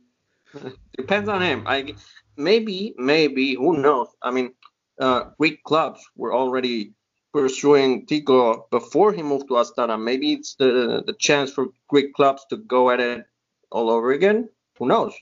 Depends 0.97 1.29
on 1.29 1.41
him. 1.41 1.63
I 1.67 1.95
maybe, 2.37 2.93
maybe, 2.97 3.55
who 3.55 3.77
knows? 3.77 4.07
I 4.21 4.31
mean, 4.31 4.53
uh, 4.99 5.31
Greek 5.37 5.63
clubs 5.63 6.01
were 6.15 6.33
already 6.33 6.93
pursuing 7.33 8.06
Tico 8.06 8.68
before 8.71 9.11
he 9.11 9.21
moved 9.21 9.47
to 9.49 9.56
Astana. 9.56 10.01
Maybe 10.01 10.33
it's 10.33 10.56
the 10.56 11.04
the 11.06 11.13
chance 11.13 11.51
for 11.51 11.68
Greek 11.89 12.13
clubs 12.13 12.45
to 12.49 12.57
go 12.57 12.89
at 12.92 12.99
it 12.99 13.25
all 13.71 13.89
over 13.89 14.11
again. 14.11 14.49
Who 14.80 14.87
knows? 14.87 15.13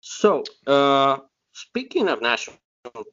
So, 0.00 0.42
uh, 0.66 1.18
speaking 1.52 2.08
of 2.08 2.20
national 2.20 2.58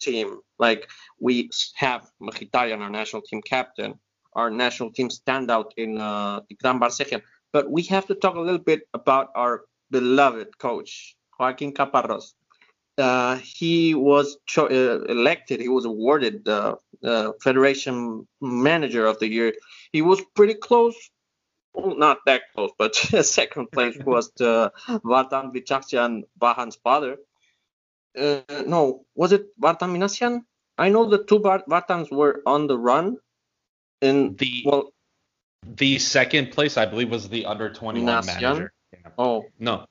team, 0.02 0.40
like 0.60 0.90
we 1.20 1.50
have 1.76 2.10
Mkhitaryan, 2.22 2.82
our 2.82 2.90
national 2.90 3.22
team 3.22 3.42
captain, 3.42 4.00
our 4.34 4.50
national 4.50 4.92
team 4.92 5.10
standout 5.10 5.72
in 5.78 5.98
uh, 5.98 6.42
Tigran 6.42 6.80
Barseghian, 6.80 7.22
but 7.54 7.70
we 7.70 7.84
have 7.84 8.08
to 8.08 8.16
talk 8.16 8.36
a 8.36 8.40
little 8.40 8.60
bit 8.60 8.82
about 8.94 9.30
our 9.36 9.66
beloved 9.92 10.58
coach, 10.58 11.16
Joaquin 11.40 11.74
Caparros. 11.74 12.34
Uh, 12.98 13.38
he 13.38 13.96
was 13.96 14.38
cho- 14.46 14.68
uh, 14.68 15.06
elected, 15.06 15.60
he 15.60 15.70
was 15.70 15.86
awarded 15.86 16.46
the 16.46 16.78
uh, 17.04 17.32
Federation 17.42 18.28
Manager 18.42 19.06
of 19.06 19.18
the 19.20 19.28
Year. 19.28 19.54
He 19.94 20.02
was 20.02 20.22
pretty 20.36 20.54
close, 20.54 20.96
well, 21.74 21.96
not 21.98 22.20
that 22.26 22.44
close, 22.54 22.72
but 22.78 22.94
second 23.26 23.72
place 23.72 23.98
was 24.06 24.30
to 24.38 24.72
Vartan 24.88 25.54
Bichakhchyan 25.56 26.24
Vahan's 26.40 26.76
father 26.76 27.18
uh, 28.18 28.42
no, 28.66 29.06
was 29.16 29.32
it 29.32 29.48
Vartan 29.60 29.92
Minasian? 29.96 30.42
I 30.78 30.90
know 30.90 31.10
the 31.10 31.24
two 31.24 31.40
Bart- 31.40 31.68
Vartans 31.68 32.12
were 32.12 32.42
on 32.46 32.68
the 32.68 32.78
run. 32.78 33.18
In 34.02 34.36
the 34.38 34.64
well, 34.66 34.94
the 35.64 36.00
second 36.00 36.52
place 36.52 36.76
I 36.76 36.86
believe 36.86 37.12
was 37.12 37.30
the 37.30 37.46
under 37.46 37.72
21 37.72 38.24
Minasian? 38.24 38.42
manager. 38.42 38.74
Yeah. 38.94 39.10
Oh 39.18 39.46
no. 39.60 39.86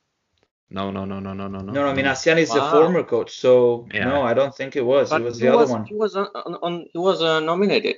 No, 0.71 0.91
no, 0.91 1.05
no, 1.05 1.19
no, 1.19 1.33
no, 1.35 1.49
no, 1.49 1.59
no. 1.59 1.73
No, 1.73 1.93
no, 1.93 2.01
Minasian 2.01 2.39
is 2.39 2.51
wow. 2.51 2.55
the 2.55 2.71
former 2.71 3.03
coach, 3.03 3.37
so 3.37 3.89
yeah. 3.93 4.05
no, 4.05 4.23
I 4.23 4.35
don't 4.35 4.55
think 4.55 4.77
it 4.77 4.85
was. 4.85 5.11
But 5.11 5.23
it 5.23 5.25
was 5.25 5.39
the 5.39 5.49
was, 5.49 5.57
other 5.57 5.73
one. 5.73 5.85
He 5.85 5.95
was 5.95 6.15
on, 6.15 6.29
on, 6.35 6.55
on 6.63 6.87
he 6.93 6.99
was 6.99 7.23
uh, 7.23 7.41
nominated. 7.41 7.97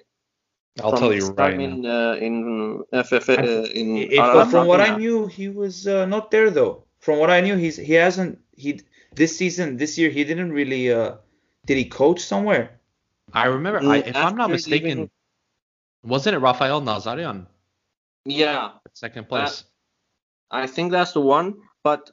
I'll 0.82 0.96
tell 0.96 1.12
you 1.12 1.28
right 1.32 1.52
in, 1.52 1.84
uh, 1.84 2.16
in 2.18 2.82
FFA, 2.94 3.38
uh, 3.38 3.42
in. 3.72 3.96
It, 3.98 4.12
it, 4.14 4.50
from 4.50 4.66
what 4.66 4.80
I 4.80 4.96
knew, 4.96 5.26
he 5.26 5.48
was 5.48 5.86
uh, 5.86 6.06
not 6.06 6.30
there 6.30 6.48
though. 6.48 6.84
From 7.00 7.18
what 7.18 7.28
I 7.28 7.42
knew, 7.42 7.56
he's 7.56 7.76
he 7.76 7.92
hasn't 7.92 8.38
he 8.56 8.80
this 9.14 9.36
season, 9.36 9.76
this 9.76 9.98
year, 9.98 10.08
he 10.08 10.24
didn't 10.24 10.52
really. 10.52 10.90
Uh, 10.90 11.16
did 11.66 11.76
he 11.76 11.84
coach 11.84 12.20
somewhere? 12.20 12.80
I 13.34 13.46
remember, 13.46 13.80
I, 13.88 13.98
if 13.98 14.16
I'm 14.16 14.36
not 14.36 14.50
mistaken, 14.50 14.90
even, 14.90 15.10
wasn't 16.02 16.36
it 16.36 16.40
Rafael 16.40 16.82
Nazarian? 16.82 17.46
Yeah. 18.24 18.72
Second 18.92 19.28
place. 19.28 19.64
I 20.50 20.66
think 20.66 20.92
that's 20.92 21.12
the 21.12 21.20
one, 21.20 21.54
but 21.82 22.10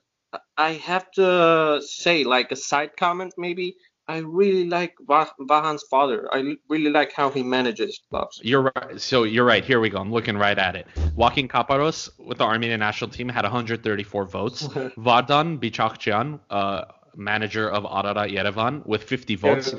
I 0.58 0.74
have 0.74 1.10
to 1.12 1.82
say, 1.86 2.24
like 2.24 2.52
a 2.52 2.56
side 2.56 2.98
comment, 2.98 3.34
maybe. 3.38 3.76
I 4.08 4.18
really 4.18 4.68
like 4.68 4.96
Vahan's 5.08 5.84
father. 5.84 6.28
I 6.32 6.56
really 6.68 6.90
like 6.90 7.14
how 7.14 7.30
he 7.30 7.44
manages 7.44 8.02
clubs. 8.10 8.42
You're 8.44 8.72
right. 8.76 9.00
So 9.00 9.22
you're 9.22 9.46
right. 9.46 9.64
Here 9.64 9.80
we 9.80 9.90
go. 9.90 10.00
I'm 10.00 10.12
looking 10.12 10.36
right 10.36 10.58
at 10.58 10.76
it. 10.76 10.88
Joaquin 11.16 11.48
Caparros 11.48 12.10
with 12.18 12.40
the 12.40 12.44
Armenian 12.44 12.80
national 12.80 13.12
team 13.12 13.30
had 13.30 13.44
134 13.44 14.26
votes. 14.26 14.64
Vardan 14.98 15.60
Bichakhchyan, 15.60 16.40
uh, 16.50 16.86
manager 17.16 17.70
of 17.70 17.86
Ararat 17.86 18.32
Yerevan, 18.32 18.84
with 18.88 19.04
50 19.04 19.36
votes. 19.36 19.76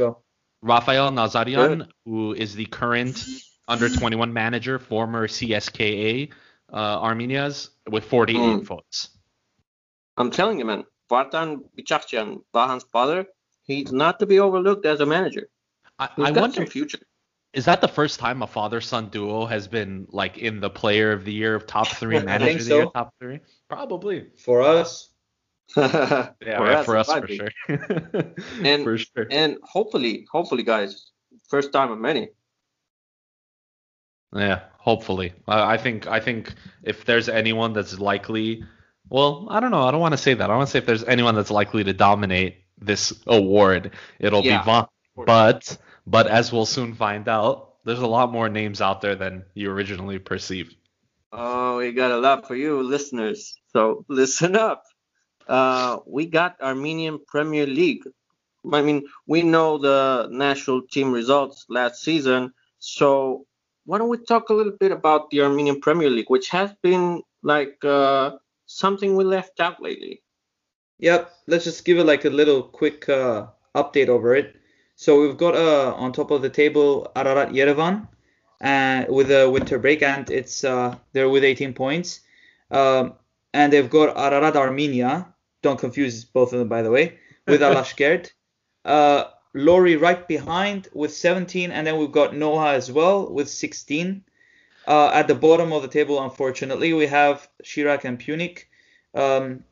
Rafael 0.62 1.10
Nazarian, 1.10 1.78
Good. 1.78 1.92
who 2.04 2.32
is 2.32 2.54
the 2.54 2.66
current 2.66 3.24
under 3.66 3.88
21 3.88 4.32
manager, 4.32 4.78
former 4.78 5.26
CSKA 5.26 6.30
uh, 6.72 6.76
Armenia's, 6.76 7.70
with 7.88 8.04
48 8.04 8.38
mm. 8.38 8.64
votes. 8.64 9.10
I'm 10.20 10.30
telling 10.30 10.58
you, 10.58 10.64
man, 10.64 10.84
Vardan 11.10 11.62
Bichakhchyan, 11.78 12.42
Vahan's 12.54 12.84
father, 12.84 13.26
he's 13.62 13.92
not 13.92 14.18
to 14.20 14.26
be 14.26 14.38
overlooked 14.38 14.86
as 14.86 15.00
a 15.00 15.06
manager. 15.06 15.48
I, 15.98 16.08
I 16.18 16.30
wonder 16.30 16.66
future. 16.66 16.98
Is 17.52 17.64
that 17.64 17.80
the 17.80 17.88
first 17.88 18.20
time 18.20 18.42
a 18.42 18.46
father-son 18.46 19.08
duo 19.08 19.44
has 19.46 19.66
been 19.66 20.06
like 20.10 20.38
in 20.38 20.60
the 20.60 20.70
Player 20.70 21.10
of 21.10 21.24
the 21.24 21.32
Year, 21.32 21.54
of 21.54 21.66
top 21.66 21.88
three 22.00 22.20
manager 22.20 22.52
of 22.52 22.58
the 22.58 22.64
so. 22.64 22.76
year, 22.76 22.86
top 22.94 23.14
three? 23.20 23.40
Probably 23.68 24.28
for 24.36 24.62
us. 24.62 25.08
yeah, 25.76 26.30
for 26.56 26.66
us, 26.66 26.86
for, 26.86 26.96
us 26.96 27.12
for 27.12 27.26
sure. 27.28 27.50
and 28.62 28.84
for 28.84 28.98
sure. 28.98 29.26
and 29.30 29.56
hopefully, 29.62 30.26
hopefully, 30.30 30.62
guys, 30.62 31.10
first 31.48 31.72
time 31.72 31.90
of 31.90 31.98
many. 31.98 32.28
Yeah, 34.34 34.60
hopefully. 34.78 35.32
I 35.48 35.76
think 35.76 36.06
I 36.06 36.20
think 36.20 36.54
if 36.84 37.04
there's 37.04 37.28
anyone 37.28 37.72
that's 37.72 37.98
likely, 37.98 38.62
well, 39.10 39.48
I 39.50 39.60
don't 39.60 39.72
know. 39.72 39.82
I 39.82 39.90
don't 39.90 40.00
want 40.00 40.12
to 40.12 40.18
say 40.18 40.34
that. 40.34 40.50
I 40.50 40.56
want 40.56 40.68
to 40.68 40.70
say 40.70 40.78
if 40.78 40.86
there's 40.86 41.04
anyone 41.04 41.34
that's 41.34 41.50
likely 41.50 41.84
to 41.84 41.92
dominate 41.92 42.62
this 42.78 43.12
award, 43.26 43.90
it'll 44.18 44.42
yeah, 44.42 44.62
be 44.62 44.70
Vahan. 44.70 44.88
But 45.26 45.76
but 46.06 46.28
as 46.28 46.52
we'll 46.52 46.64
soon 46.64 46.94
find 46.94 47.28
out, 47.28 47.74
there's 47.84 47.98
a 47.98 48.06
lot 48.06 48.32
more 48.32 48.48
names 48.48 48.80
out 48.80 49.00
there 49.00 49.16
than 49.16 49.44
you 49.54 49.70
originally 49.70 50.18
perceived. 50.18 50.76
Oh, 51.32 51.78
we 51.78 51.92
got 51.92 52.12
a 52.12 52.18
lot 52.18 52.46
for 52.46 52.54
you 52.54 52.82
listeners. 52.82 53.56
So 53.72 54.04
listen 54.08 54.56
up. 54.56 54.84
Uh, 55.46 55.98
we 56.06 56.26
got 56.26 56.60
Armenian 56.62 57.18
Premier 57.26 57.66
League. 57.66 58.04
I 58.72 58.82
mean, 58.82 59.02
we 59.26 59.42
know 59.42 59.78
the 59.78 60.28
national 60.30 60.82
team 60.82 61.12
results 61.12 61.66
last 61.68 62.02
season. 62.02 62.52
So 62.78 63.46
why 63.86 63.98
don't 63.98 64.08
we 64.08 64.18
talk 64.18 64.50
a 64.50 64.54
little 64.54 64.76
bit 64.78 64.92
about 64.92 65.30
the 65.30 65.42
Armenian 65.42 65.80
Premier 65.80 66.10
League, 66.10 66.28
which 66.30 66.50
has 66.50 66.72
been 66.82 67.22
like 67.42 67.84
uh, 67.84 68.36
something 68.70 69.16
we 69.16 69.24
left 69.24 69.60
out 69.60 69.82
lately. 69.82 70.22
Yep, 70.98 71.32
let's 71.46 71.64
just 71.64 71.84
give 71.84 71.98
it 71.98 72.04
like 72.04 72.24
a 72.24 72.30
little 72.30 72.62
quick 72.62 73.08
uh, 73.08 73.46
update 73.74 74.08
over 74.08 74.34
it. 74.34 74.56
So 74.96 75.22
we've 75.22 75.36
got 75.36 75.54
uh, 75.54 75.94
on 75.94 76.12
top 76.12 76.30
of 76.30 76.42
the 76.42 76.50
table 76.50 77.10
Ararat 77.16 77.50
Yerevan 77.50 78.06
uh, 78.60 79.04
with 79.08 79.30
a 79.30 79.48
winter 79.48 79.78
break, 79.78 80.02
and 80.02 80.30
it's 80.30 80.62
uh, 80.62 80.96
they're 81.12 81.28
with 81.28 81.44
18 81.44 81.72
points. 81.72 82.20
Um, 82.70 83.14
and 83.52 83.72
they've 83.72 83.90
got 83.90 84.16
Ararat 84.16 84.56
Armenia. 84.56 85.34
Don't 85.62 85.78
confuse 85.78 86.24
both 86.24 86.52
of 86.52 86.58
them, 86.58 86.68
by 86.68 86.82
the 86.82 86.90
way, 86.90 87.18
with 87.46 87.60
Alashkert. 87.68 88.30
Uh, 88.84 89.24
Lori 89.54 89.96
right 89.96 90.28
behind 90.28 90.88
with 90.92 91.12
17, 91.12 91.72
and 91.72 91.86
then 91.86 91.98
we've 91.98 92.12
got 92.12 92.36
Noah 92.36 92.74
as 92.74 92.92
well 92.92 93.32
with 93.32 93.48
16. 93.48 94.22
Uh, 94.90 95.08
at 95.14 95.28
the 95.28 95.36
bottom 95.36 95.72
of 95.72 95.82
the 95.82 95.88
table, 95.88 96.20
unfortunately, 96.20 96.92
we 96.92 97.06
have 97.06 97.48
Shirak 97.62 98.04
and 98.04 98.18
Pyunik. 98.18 98.64
Um, 99.14 99.62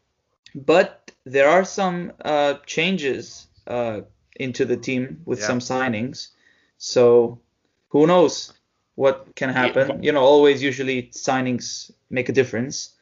but 0.54 1.10
there 1.25 1.48
are 1.48 1.64
some 1.64 2.12
uh, 2.25 2.54
changes 2.66 3.48
uh, 3.66 4.02
into 4.37 4.64
the 4.64 4.76
team 4.76 5.22
with 5.25 5.40
yeah. 5.40 5.46
some 5.48 5.58
signings. 5.58 6.28
So 6.76 7.40
who 7.88 8.06
knows 8.06 8.52
what 8.94 9.34
can 9.34 9.48
happen? 9.48 10.04
You 10.04 10.12
know, 10.12 10.22
always 10.22 10.62
usually 10.62 11.08
signings 11.08 11.90
make 12.10 12.28
a 12.28 12.32
difference. 12.32 12.94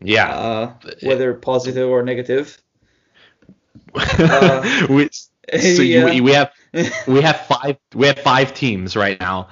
Yeah. 0.00 0.34
Uh, 0.34 0.74
whether 1.04 1.32
positive 1.32 1.88
or 1.88 2.02
negative. 2.02 2.60
We, 4.88 5.10
so 5.10 5.82
yeah. 5.82 6.10
you, 6.10 6.24
we 6.24 6.32
have 6.32 6.52
we 7.06 7.20
have 7.20 7.40
five 7.46 7.76
we 7.94 8.06
have 8.06 8.18
five 8.18 8.54
teams 8.54 8.96
right 8.96 9.20
now 9.20 9.48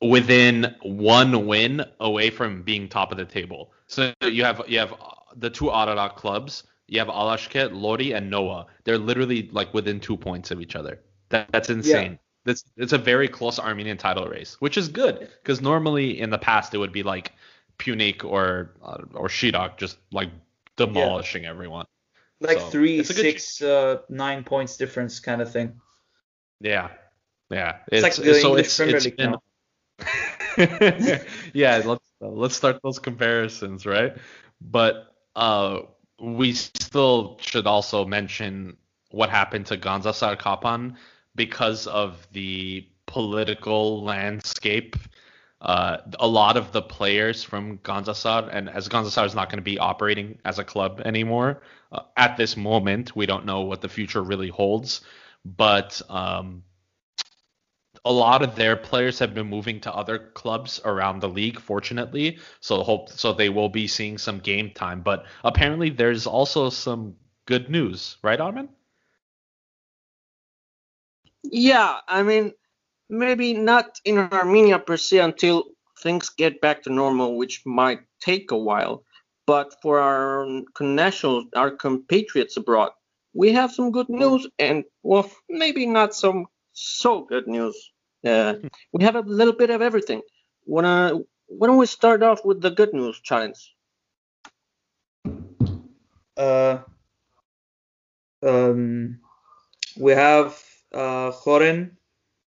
within 0.00 0.74
one 0.82 1.46
win 1.46 1.84
away 2.00 2.30
from 2.30 2.62
being 2.62 2.88
top 2.88 3.12
of 3.12 3.18
the 3.18 3.24
table. 3.24 3.72
So 3.86 4.12
you 4.22 4.44
have 4.44 4.62
you 4.68 4.78
have 4.78 4.94
the 5.36 5.50
two 5.50 5.70
Ararat 5.70 6.16
clubs 6.16 6.64
you 6.86 6.98
have 6.98 7.08
Alashkert, 7.08 7.72
Lori, 7.72 8.12
and 8.12 8.30
Noah. 8.30 8.66
They're 8.84 8.98
literally 8.98 9.48
like 9.52 9.72
within 9.72 10.00
two 10.00 10.16
points 10.16 10.50
of 10.50 10.60
each 10.60 10.76
other. 10.76 11.00
That, 11.30 11.50
that's 11.50 11.70
insane. 11.70 12.12
Yeah. 12.12 12.18
That's 12.44 12.64
it's 12.76 12.92
a 12.92 12.98
very 12.98 13.26
close 13.26 13.58
Armenian 13.58 13.96
title 13.96 14.26
race, 14.26 14.60
which 14.60 14.76
is 14.76 14.88
good 14.88 15.30
because 15.42 15.62
normally 15.62 16.20
in 16.20 16.28
the 16.28 16.36
past 16.36 16.74
it 16.74 16.78
would 16.78 16.92
be 16.92 17.02
like 17.02 17.32
Pyunik 17.78 18.22
or 18.22 18.74
uh, 18.82 18.98
or 19.14 19.28
Shirak 19.28 19.78
just 19.78 19.96
like 20.12 20.28
demolishing 20.76 21.44
yeah. 21.44 21.50
everyone. 21.50 21.86
Like 22.40 22.58
so, 22.58 22.66
three, 22.66 23.02
six, 23.02 23.62
uh, 23.62 24.02
nine 24.10 24.44
points 24.44 24.76
difference 24.76 25.20
kind 25.20 25.40
of 25.40 25.50
thing. 25.50 25.80
Yeah, 26.60 26.90
yeah. 27.50 27.78
It's, 27.90 28.04
it's 28.04 28.18
like 28.18 28.26
the 28.26 28.40
English 28.40 28.66
it's, 28.66 28.76
Premier 28.76 29.00
League 29.00 29.18
now. 29.18 29.42
yeah, 31.52 31.82
let's 31.84 32.10
let's 32.20 32.56
start 32.56 32.80
those 32.82 32.98
comparisons, 32.98 33.86
right? 33.86 34.16
But 34.60 35.14
uh, 35.34 35.80
we 36.20 36.52
still 36.52 37.38
should 37.40 37.66
also 37.66 38.04
mention 38.04 38.76
what 39.10 39.30
happened 39.30 39.66
to 39.66 39.76
Gandzasar 39.76 40.38
Kapan 40.38 40.96
because 41.34 41.86
of 41.86 42.26
the 42.32 42.86
political 43.06 44.02
landscape. 44.02 44.96
Uh, 45.60 45.98
a 46.20 46.26
lot 46.26 46.56
of 46.58 46.72
the 46.72 46.82
players 46.82 47.42
from 47.42 47.78
Gandzasar, 47.78 48.48
and 48.52 48.68
as 48.68 48.88
Gandzasar 48.88 49.24
is 49.24 49.34
not 49.34 49.48
going 49.48 49.58
to 49.58 49.62
be 49.62 49.78
operating 49.78 50.38
as 50.44 50.58
a 50.58 50.64
club 50.64 51.00
anymore 51.06 51.62
uh, 51.92 52.02
at 52.16 52.36
this 52.36 52.56
moment, 52.56 53.16
we 53.16 53.24
don't 53.26 53.46
know 53.46 53.62
what 53.62 53.80
the 53.80 53.88
future 53.88 54.22
really 54.22 54.48
holds. 54.48 55.00
But 55.44 56.02
um, 56.10 56.64
a 58.04 58.12
lot 58.12 58.42
of 58.42 58.54
their 58.54 58.76
players 58.76 59.18
have 59.18 59.32
been 59.32 59.46
moving 59.46 59.80
to 59.80 59.94
other 59.94 60.18
clubs 60.18 60.80
around 60.84 61.20
the 61.20 61.28
league, 61.28 61.58
fortunately. 61.58 62.38
So 62.60 62.82
hope 62.82 63.08
so 63.08 63.32
they 63.32 63.48
will 63.48 63.70
be 63.70 63.86
seeing 63.86 64.18
some 64.18 64.38
game 64.40 64.70
time. 64.70 65.00
But 65.00 65.24
apparently 65.42 65.90
there's 65.90 66.26
also 66.26 66.68
some 66.68 67.14
good 67.46 67.70
news, 67.70 68.16
right, 68.22 68.40
Armen? 68.40 68.68
Yeah, 71.42 72.00
I 72.08 72.22
mean 72.22 72.52
maybe 73.08 73.54
not 73.54 73.98
in 74.04 74.18
Armenia 74.18 74.78
per 74.78 74.96
se 74.96 75.18
until 75.18 75.64
things 76.02 76.28
get 76.28 76.60
back 76.60 76.82
to 76.82 76.90
normal, 76.92 77.36
which 77.36 77.62
might 77.64 78.00
take 78.20 78.50
a 78.50 78.58
while. 78.58 79.04
But 79.46 79.76
for 79.82 79.98
our 79.98 80.46
nationals, 80.80 81.44
our 81.54 81.70
compatriots 81.70 82.56
abroad, 82.56 82.92
we 83.34 83.52
have 83.52 83.72
some 83.72 83.90
good 83.90 84.08
news 84.08 84.46
and 84.58 84.84
well 85.02 85.30
maybe 85.48 85.86
not 85.86 86.14
some 86.14 86.46
so 86.72 87.24
good 87.24 87.46
news 87.46 87.92
uh, 88.24 88.54
we 88.92 89.04
have 89.04 89.16
a 89.16 89.20
little 89.20 89.54
bit 89.54 89.70
of 89.70 89.82
everything. 89.82 90.22
Wanna, 90.66 91.18
why 91.46 91.66
don't 91.66 91.76
we 91.76 91.86
start 91.86 92.22
off 92.22 92.44
with 92.44 92.60
the 92.60 92.70
good 92.70 92.92
news 92.92 93.20
Charentz? 93.22 93.70
Uh, 96.36 96.78
um, 98.42 99.20
we 99.96 100.12
have 100.12 100.62
uh, 100.92 101.30
Khoren, 101.30 101.92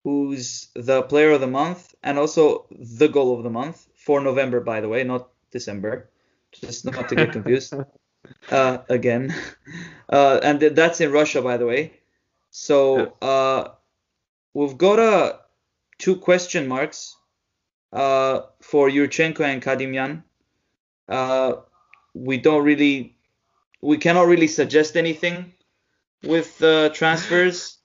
who's 0.05 0.69
the 0.75 1.03
player 1.03 1.31
of 1.33 1.41
the 1.41 1.47
month 1.47 1.95
and 2.03 2.19
also 2.19 2.67
the 2.71 3.09
goal 3.09 3.37
of 3.37 3.43
the 3.43 3.51
month 3.51 3.87
for 3.95 4.21
November, 4.21 4.61
by 4.61 4.81
the 4.81 4.89
way, 4.89 5.05
not 5.05 5.31
December, 5.51 6.11
just 6.53 6.85
not 6.85 7.09
to 7.09 7.17
get 7.17 7.33
confused. 7.33 7.75
uh, 8.51 8.79
again, 8.89 9.35
uh, 10.09 10.41
and 10.43 10.61
that's 10.61 11.01
in 11.01 11.13
Russia, 11.13 11.43
by 11.43 11.57
the 11.57 11.67
way. 11.67 11.93
So 12.51 13.17
uh, 13.23 13.69
we've 14.55 14.77
got 14.77 14.99
a 14.99 15.41
two 16.01 16.17
question 16.17 16.67
marks 16.67 17.17
uh, 17.93 18.41
for 18.61 18.89
Yurchenko 18.89 19.41
and 19.41 19.63
Kadimian. 19.63 20.23
Uh, 21.09 21.57
we 22.15 22.39
don't 22.39 22.65
really, 22.65 23.17
we 23.81 23.99
cannot 23.99 24.27
really 24.27 24.49
suggest 24.49 24.97
anything 24.97 25.53
with 26.25 26.63
uh, 26.63 26.89
transfers 26.91 27.79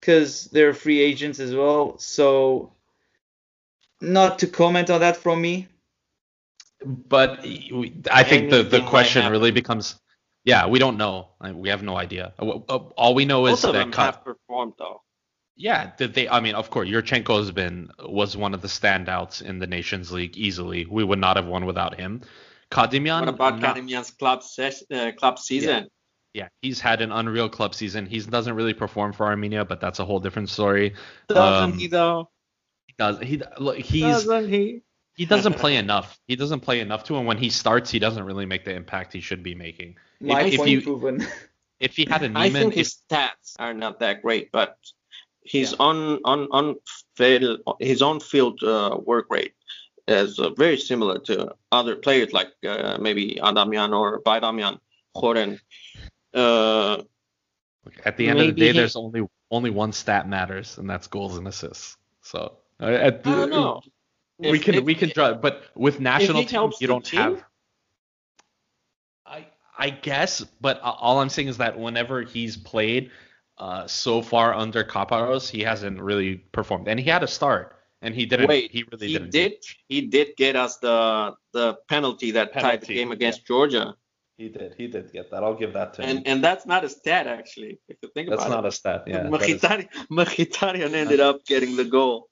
because 0.00 0.44
they're 0.46 0.74
free 0.74 1.00
agents 1.00 1.40
as 1.40 1.54
well. 1.54 1.98
So, 1.98 2.72
not 4.00 4.38
to 4.40 4.46
comment 4.46 4.90
on 4.90 5.00
that 5.00 5.16
from 5.16 5.40
me. 5.40 5.68
But 6.84 7.44
I 8.10 8.22
think 8.22 8.50
the, 8.50 8.62
the 8.62 8.82
question 8.82 9.30
really 9.30 9.50
becomes, 9.50 9.96
yeah, 10.44 10.68
we 10.68 10.78
don't 10.78 10.96
know. 10.96 11.30
We 11.52 11.68
have 11.70 11.82
no 11.82 11.96
idea. 11.96 12.32
All 12.38 13.14
we 13.14 13.24
know 13.24 13.46
is 13.46 13.62
Both 13.62 13.62
that 13.62 13.68
of 13.68 13.74
them 13.74 13.92
have 13.92 14.24
performed 14.24 14.74
though. 14.78 15.02
Yeah, 15.58 15.90
did 15.98 16.14
they? 16.14 16.28
I 16.28 16.38
mean, 16.38 16.54
of 16.54 16.70
course, 16.70 16.88
Yurchenko 16.88 17.38
has 17.38 17.50
been 17.50 17.90
was 17.98 18.36
one 18.36 18.54
of 18.54 18.62
the 18.62 18.68
standouts 18.68 19.42
in 19.42 19.58
the 19.58 19.66
Nations 19.66 20.12
League 20.12 20.36
easily. 20.36 20.86
We 20.86 21.02
would 21.02 21.18
not 21.18 21.36
have 21.36 21.46
won 21.46 21.66
without 21.66 21.98
him. 21.98 22.22
Kadimian. 22.70 23.20
What 23.20 23.28
about 23.28 23.58
not, 23.58 23.76
Kadimian's 23.76 24.12
club 24.12 24.44
ses- 24.44 24.84
uh, 24.92 25.10
club 25.18 25.40
season? 25.40 25.88
Yeah, 26.32 26.48
he's 26.62 26.80
had 26.80 27.00
an 27.00 27.10
unreal 27.10 27.48
club 27.48 27.74
season. 27.74 28.06
He 28.06 28.20
doesn't 28.20 28.54
really 28.54 28.72
perform 28.72 29.12
for 29.12 29.26
Armenia, 29.26 29.64
but 29.64 29.80
that's 29.80 29.98
a 29.98 30.04
whole 30.04 30.20
different 30.20 30.48
story. 30.48 30.94
Doesn't 31.28 31.72
um, 31.72 31.78
he 31.78 31.88
though? 31.88 32.30
He 32.86 32.94
does. 32.96 33.18
He 33.18 33.42
look. 33.58 33.78
He's. 33.78 34.02
Doesn't 34.02 34.48
he? 34.48 34.82
He 35.16 35.26
doesn't 35.26 35.54
play 35.54 35.74
enough. 35.74 36.20
He 36.28 36.36
doesn't 36.36 36.60
play 36.60 36.78
enough 36.78 37.02
to, 37.04 37.16
and 37.16 37.26
when 37.26 37.38
he 37.38 37.50
starts, 37.50 37.90
he 37.90 37.98
doesn't 37.98 38.22
really 38.22 38.46
make 38.46 38.64
the 38.64 38.72
impact 38.72 39.12
he 39.12 39.20
should 39.20 39.42
be 39.42 39.56
making. 39.56 39.96
My 40.20 40.42
if, 40.44 40.56
point 40.56 40.70
if 40.70 40.84
proven. 40.84 41.26
If 41.80 41.94
he 41.94 42.06
had 42.06 42.24
a 42.24 42.28
Niemann, 42.28 42.42
I 42.42 42.50
think 42.50 42.74
his 42.74 42.96
stats 43.08 43.54
are 43.60 43.72
not 43.72 44.00
that 44.00 44.22
great, 44.22 44.50
but 44.50 44.76
his 45.44 45.72
yeah. 45.72 45.76
on 45.80 46.20
on 46.24 46.48
on 46.50 46.76
field 47.16 47.60
his 47.80 48.02
on 48.02 48.20
field 48.20 48.62
uh, 48.62 48.98
work 49.04 49.26
rate 49.30 49.54
is 50.06 50.38
uh, 50.38 50.50
very 50.50 50.78
similar 50.78 51.18
to 51.18 51.54
other 51.70 51.96
players 51.96 52.32
like 52.32 52.48
uh, 52.66 52.98
maybe 53.00 53.38
Adamian 53.42 53.92
or 53.92 54.20
Bayramyan, 54.22 54.78
Horen. 55.14 55.60
Uh, 56.34 57.02
at 58.04 58.16
the 58.16 58.28
end 58.28 58.40
of 58.40 58.46
the 58.46 58.52
day, 58.52 58.66
he, 58.68 58.72
there's 58.72 58.96
only 58.96 59.26
only 59.50 59.70
one 59.70 59.92
stat 59.92 60.28
matters, 60.28 60.78
and 60.78 60.88
that's 60.88 61.06
goals 61.06 61.36
and 61.36 61.46
assists. 61.46 61.96
So 62.22 62.58
uh, 62.80 62.86
at 62.86 63.22
the, 63.22 63.30
I 63.30 63.34
don't 63.34 63.50
know. 63.50 63.82
We 64.38 64.58
if, 64.58 64.64
can 64.64 64.74
if, 64.76 64.84
we 64.84 64.94
can 64.94 65.10
draw, 65.10 65.34
but 65.34 65.64
with 65.74 66.00
national 66.00 66.44
teams 66.44 66.76
you 66.80 66.86
don't 66.86 67.04
team? 67.04 67.20
have. 67.20 67.44
I 69.26 69.46
I 69.76 69.90
guess, 69.90 70.44
but 70.60 70.80
all 70.80 71.20
I'm 71.20 71.28
saying 71.28 71.48
is 71.48 71.58
that 71.58 71.78
whenever 71.78 72.22
he's 72.22 72.56
played 72.56 73.10
uh, 73.58 73.86
so 73.86 74.22
far 74.22 74.54
under 74.54 74.84
Caparros, 74.84 75.48
he 75.48 75.60
hasn't 75.60 76.00
really 76.00 76.36
performed, 76.36 76.88
and 76.88 76.98
he 76.98 77.08
had 77.08 77.22
a 77.22 77.28
start 77.28 77.78
and 78.02 78.14
he 78.14 78.26
didn't. 78.26 78.48
Wait, 78.48 78.70
he 78.70 78.84
really 78.90 79.08
he 79.08 79.12
didn't. 79.14 79.30
did. 79.30 79.52
He 79.88 80.02
did 80.02 80.36
get 80.36 80.56
us 80.56 80.76
the 80.78 81.34
the 81.52 81.78
penalty 81.88 82.30
that 82.32 82.52
penalty. 82.52 82.78
tied 82.78 82.86
the 82.86 82.94
game 82.94 83.12
against 83.12 83.40
yeah. 83.40 83.46
Georgia. 83.46 83.94
He 84.36 84.48
did. 84.48 84.74
He 84.78 84.86
did 84.86 85.12
get 85.12 85.30
that. 85.32 85.42
I'll 85.42 85.56
give 85.56 85.72
that 85.72 85.94
to 85.94 86.02
and, 86.02 86.18
him. 86.18 86.24
And 86.26 86.44
that's 86.44 86.64
not 86.64 86.84
a 86.84 86.88
stat 86.88 87.26
actually, 87.26 87.80
if 87.88 87.96
you 88.02 88.08
think 88.14 88.30
that's 88.30 88.44
about 88.44 88.60
it. 88.60 88.62
That's 88.62 88.84
not 88.84 88.94
a 88.94 89.02
stat. 89.02 89.04
Yeah. 89.08 89.24
Mkhitaryan, 89.24 89.88
Mkhitaryan 90.12 90.94
ended 90.94 91.18
up 91.18 91.44
getting 91.44 91.74
the 91.74 91.84
goal. 91.84 92.28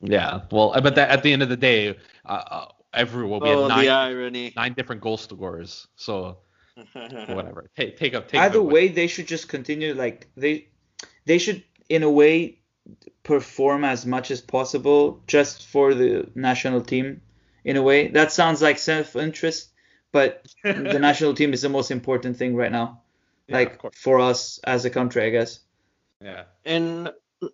Yeah. 0.00 0.40
Well, 0.50 0.74
but 0.82 0.96
that, 0.96 1.10
at 1.10 1.22
the 1.22 1.32
end 1.32 1.42
of 1.44 1.48
the 1.48 1.56
day, 1.56 1.96
uh, 2.26 2.42
uh 2.50 2.66
everyone 2.92 3.42
we 3.42 3.50
oh, 3.50 3.68
had 3.68 3.86
nine, 3.86 4.52
nine 4.56 4.72
different 4.72 5.00
goal 5.02 5.16
scorers. 5.16 5.86
So 5.94 6.38
whatever. 7.34 7.70
Take 7.76 7.96
take 7.96 8.14
up. 8.14 8.28
Take 8.28 8.40
Either 8.40 8.62
way, 8.62 8.88
they 8.88 9.06
should 9.06 9.26
just 9.26 9.48
continue. 9.48 9.94
Like 9.94 10.28
they 10.36 10.68
they 11.24 11.38
should 11.38 11.62
in 11.88 12.02
a 12.02 12.10
way 12.10 12.58
perform 13.22 13.84
as 13.84 14.06
much 14.06 14.30
as 14.30 14.40
possible 14.40 15.22
just 15.26 15.66
for 15.66 15.94
the 15.94 16.28
national 16.34 16.80
team 16.80 17.20
in 17.64 17.76
a 17.76 17.82
way. 17.82 18.08
That 18.08 18.32
sounds 18.32 18.62
like 18.62 18.78
self-interest, 18.78 19.70
but 20.12 20.46
the 20.62 20.98
national 21.00 21.34
team 21.34 21.52
is 21.52 21.62
the 21.62 21.68
most 21.68 21.90
important 21.90 22.36
thing 22.36 22.56
right 22.56 22.72
now. 22.72 23.02
Yeah, 23.46 23.56
like 23.56 23.94
for 23.94 24.20
us 24.20 24.60
as 24.64 24.84
a 24.84 24.90
country, 24.90 25.24
I 25.24 25.30
guess. 25.30 25.60
Yeah. 26.22 26.44
And 26.64 27.10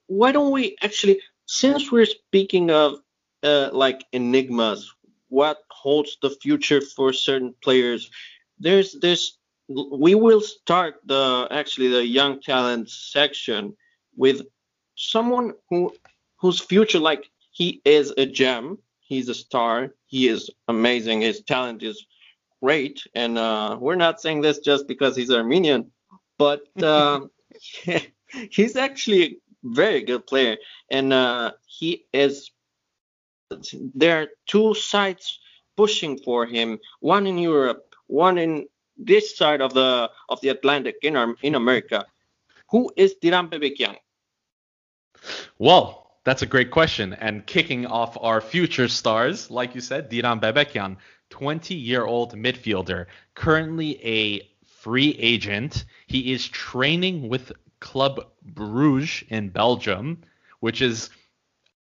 why 0.06 0.32
don't 0.32 0.52
we 0.52 0.76
actually, 0.82 1.20
since 1.46 1.90
we're 1.90 2.06
speaking 2.06 2.70
of 2.70 3.00
uh, 3.42 3.70
like 3.72 4.04
enigmas, 4.12 4.92
what 5.28 5.58
holds 5.70 6.18
the 6.22 6.30
future 6.30 6.80
for 6.80 7.12
certain 7.12 7.54
players? 7.62 8.10
There's 8.58 8.92
this. 8.92 9.38
We 9.68 10.14
will 10.14 10.40
start 10.40 11.00
the 11.04 11.48
actually 11.50 11.88
the 11.88 12.06
young 12.06 12.40
talent 12.40 12.88
section 12.88 13.76
with 14.16 14.42
someone 14.94 15.54
who 15.68 15.92
whose 16.40 16.60
future 16.60 17.00
like 17.00 17.28
he 17.50 17.80
is 17.84 18.12
a 18.16 18.26
gem. 18.26 18.78
He's 19.00 19.28
a 19.28 19.34
star. 19.34 19.94
He 20.06 20.28
is 20.28 20.50
amazing. 20.68 21.20
His 21.20 21.42
talent 21.42 21.82
is 21.82 22.06
great. 22.62 23.02
And 23.14 23.38
uh, 23.38 23.76
we're 23.80 23.96
not 23.96 24.20
saying 24.20 24.40
this 24.40 24.58
just 24.58 24.86
because 24.88 25.16
he's 25.16 25.30
armenian 25.30 25.90
but 26.38 26.62
um, 26.82 27.30
he's 28.50 28.76
actually 28.76 29.24
a 29.24 29.36
very 29.64 30.02
good 30.02 30.26
player. 30.26 30.56
And 30.90 31.12
uh, 31.12 31.52
he 31.66 32.06
is 32.12 32.50
there 33.94 34.22
are 34.22 34.26
two 34.46 34.74
sides 34.74 35.38
pushing 35.76 36.18
for 36.18 36.46
him 36.46 36.78
one 36.98 37.28
in 37.28 37.38
europe 37.38 37.85
one 38.06 38.38
in 38.38 38.66
this 38.96 39.36
side 39.36 39.60
of 39.60 39.74
the 39.74 40.10
of 40.28 40.40
the 40.40 40.48
atlantic 40.48 40.96
in, 41.02 41.16
um, 41.16 41.36
in 41.42 41.54
america 41.54 42.06
who 42.70 42.90
is 42.96 43.14
diran 43.22 43.50
bebekian 43.50 43.96
well, 45.58 46.10
that's 46.24 46.42
a 46.42 46.46
great 46.46 46.70
question. 46.70 47.14
And 47.14 47.46
kicking 47.46 47.86
off 47.86 48.16
our 48.20 48.40
future 48.40 48.88
stars, 48.88 49.50
like 49.50 49.74
you 49.74 49.80
said, 49.80 50.10
Diran 50.10 50.40
Bebekian, 50.40 50.96
20 51.30 51.74
year 51.74 52.04
old 52.04 52.34
midfielder, 52.34 53.06
currently 53.34 54.04
a 54.04 54.48
free 54.66 55.16
agent. 55.18 55.84
He 56.06 56.32
is 56.32 56.46
training 56.48 57.28
with 57.28 57.52
Club 57.80 58.26
Bruges 58.42 59.24
in 59.28 59.48
Belgium, 59.50 60.22
which 60.60 60.82
is 60.82 61.10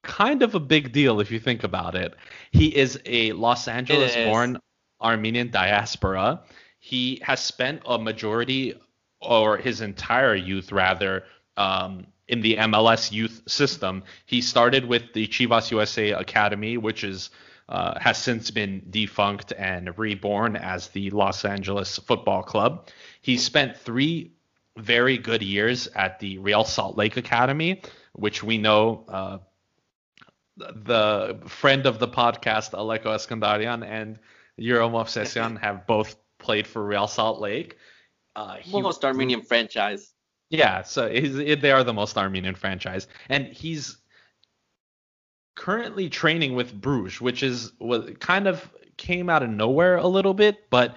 kind 0.04 0.42
of 0.42 0.56
a 0.56 0.60
big 0.60 0.92
deal 0.92 1.20
if 1.20 1.32
you 1.32 1.40
think 1.40 1.64
about 1.64 1.96
it. 1.96 2.16
He 2.52 2.76
is 2.76 3.00
a 3.06 3.34
Los 3.34 3.68
Angeles 3.68 4.16
born 4.16 4.60
Armenian 5.02 5.50
diaspora. 5.50 6.42
He 6.80 7.22
has 7.24 7.40
spent 7.40 7.82
a 7.86 7.98
majority 7.98 8.80
or 9.20 9.58
his 9.58 9.82
entire 9.82 10.36
youth 10.36 10.72
rather 10.72 11.24
um, 11.58 12.08
in 12.28 12.42
the 12.42 12.56
MLS 12.58 13.12
youth 13.12 13.42
system. 13.48 14.04
He 14.26 14.42
started 14.42 14.86
with 14.86 15.14
the 15.14 15.28
Chivas 15.28 15.70
USA 15.72 16.12
Academy, 16.12 16.78
which 16.78 17.04
is 17.04 17.30
uh, 17.70 17.98
has 18.00 18.18
since 18.18 18.52
been 18.52 18.82
defunct 18.90 19.54
and 19.58 19.98
reborn 19.98 20.58
as 20.58 20.90
the 20.90 21.10
Los 21.12 21.46
Angeles 21.46 21.98
Football 22.00 22.44
Club. 22.44 22.90
He 23.22 23.38
spent 23.38 23.78
three 23.78 24.32
very 24.78 25.18
good 25.18 25.42
years 25.42 25.88
at 25.96 26.20
the 26.20 26.38
Real 26.40 26.66
Salt 26.66 26.98
Lake 26.98 27.16
Academy, 27.18 27.82
which 28.14 28.44
we 28.44 28.58
know 28.58 29.06
uh, 29.08 29.38
the 30.58 31.40
friend 31.48 31.86
of 31.86 32.00
the 32.00 32.08
podcast, 32.08 32.72
Aleko 32.72 33.10
Eskandarian 33.16 33.86
and 33.86 34.20
Yura 34.58 34.88
Movsisyan, 34.88 35.60
have 35.60 35.88
both 35.88 36.16
played 36.40 36.68
for 36.68 36.84
Real 36.86 37.08
Salt 37.08 37.40
Lake. 37.40 37.78
Uh, 38.36 38.58
Most 38.72 39.04
Armenian 39.04 39.42
franchise. 39.42 40.14
Yeah, 40.50 40.82
so 40.84 41.08
they 41.08 41.72
are 41.72 41.84
the 41.84 41.94
most 41.94 42.18
Armenian 42.18 42.56
franchise, 42.56 43.08
and 43.30 43.48
he's 43.48 43.98
currently 45.56 46.10
training 46.10 46.56
with 46.56 46.74
Bruges, 46.74 47.22
which 47.22 47.42
is 47.42 47.72
what 47.78 48.20
kind 48.20 48.48
of 48.48 48.70
came 48.98 49.30
out 49.30 49.44
of 49.44 49.50
nowhere 49.50 49.98
a 49.98 50.08
little 50.08 50.34
bit, 50.34 50.70
but 50.70 50.96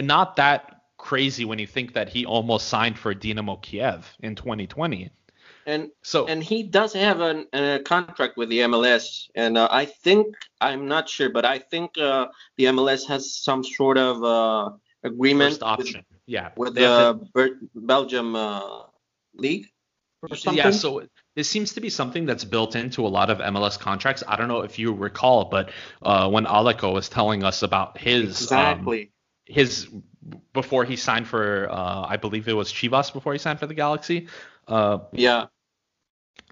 not 0.00 0.36
that 0.36 0.82
crazy 0.98 1.44
when 1.44 1.58
you 1.58 1.66
think 1.66 1.94
that 1.94 2.08
he 2.08 2.26
almost 2.26 2.68
signed 2.68 2.98
for 2.98 3.14
Dynamo 3.14 3.56
Kiev 3.56 4.12
in 4.20 4.34
2020. 4.34 5.10
And 5.66 5.90
so, 6.02 6.26
and 6.26 6.42
he 6.42 6.62
does 6.62 6.92
have 6.92 7.20
an, 7.20 7.46
a 7.52 7.80
contract 7.80 8.36
with 8.36 8.48
the 8.48 8.60
MLS, 8.60 9.28
and 9.34 9.58
uh, 9.58 9.68
I 9.68 9.84
think 9.84 10.36
I'm 10.60 10.86
not 10.86 11.08
sure, 11.08 11.28
but 11.28 11.44
I 11.44 11.58
think 11.58 11.98
uh, 11.98 12.28
the 12.56 12.66
MLS 12.66 13.08
has 13.08 13.34
some 13.34 13.64
sort 13.64 13.98
of 13.98 14.22
uh, 14.22 14.70
agreement. 15.02 15.50
First 15.50 15.62
option. 15.64 16.04
With, 16.08 16.20
yeah. 16.26 16.50
With 16.56 16.74
the 16.74 17.20
to, 17.34 17.56
Belgium 17.74 18.36
uh, 18.36 18.82
league 19.34 19.66
or 20.22 20.36
something. 20.36 20.58
Yeah, 20.58 20.70
so 20.70 21.02
this 21.34 21.48
seems 21.48 21.72
to 21.74 21.80
be 21.80 21.90
something 21.90 22.26
that's 22.26 22.44
built 22.44 22.76
into 22.76 23.04
a 23.06 23.08
lot 23.08 23.30
of 23.30 23.38
MLS 23.38 23.78
contracts. 23.78 24.22
I 24.26 24.36
don't 24.36 24.48
know 24.48 24.60
if 24.60 24.78
you 24.78 24.92
recall, 24.92 25.46
but 25.46 25.70
uh, 26.02 26.30
when 26.30 26.46
Aleko 26.46 26.92
was 26.92 27.08
telling 27.08 27.44
us 27.44 27.62
about 27.62 27.98
his 27.98 28.52
um, 28.52 28.58
exactly 28.58 29.02
um, 29.02 29.08
his 29.46 29.88
before 30.52 30.84
he 30.84 30.96
signed 30.96 31.26
for 31.26 31.68
uh, 31.70 32.06
I 32.06 32.16
believe 32.16 32.48
it 32.48 32.52
was 32.52 32.72
Chivas 32.72 33.12
before 33.12 33.32
he 33.32 33.38
signed 33.38 33.58
for 33.58 33.66
the 33.66 33.74
Galaxy. 33.74 34.28
Uh, 34.66 34.98
yeah. 35.12 35.46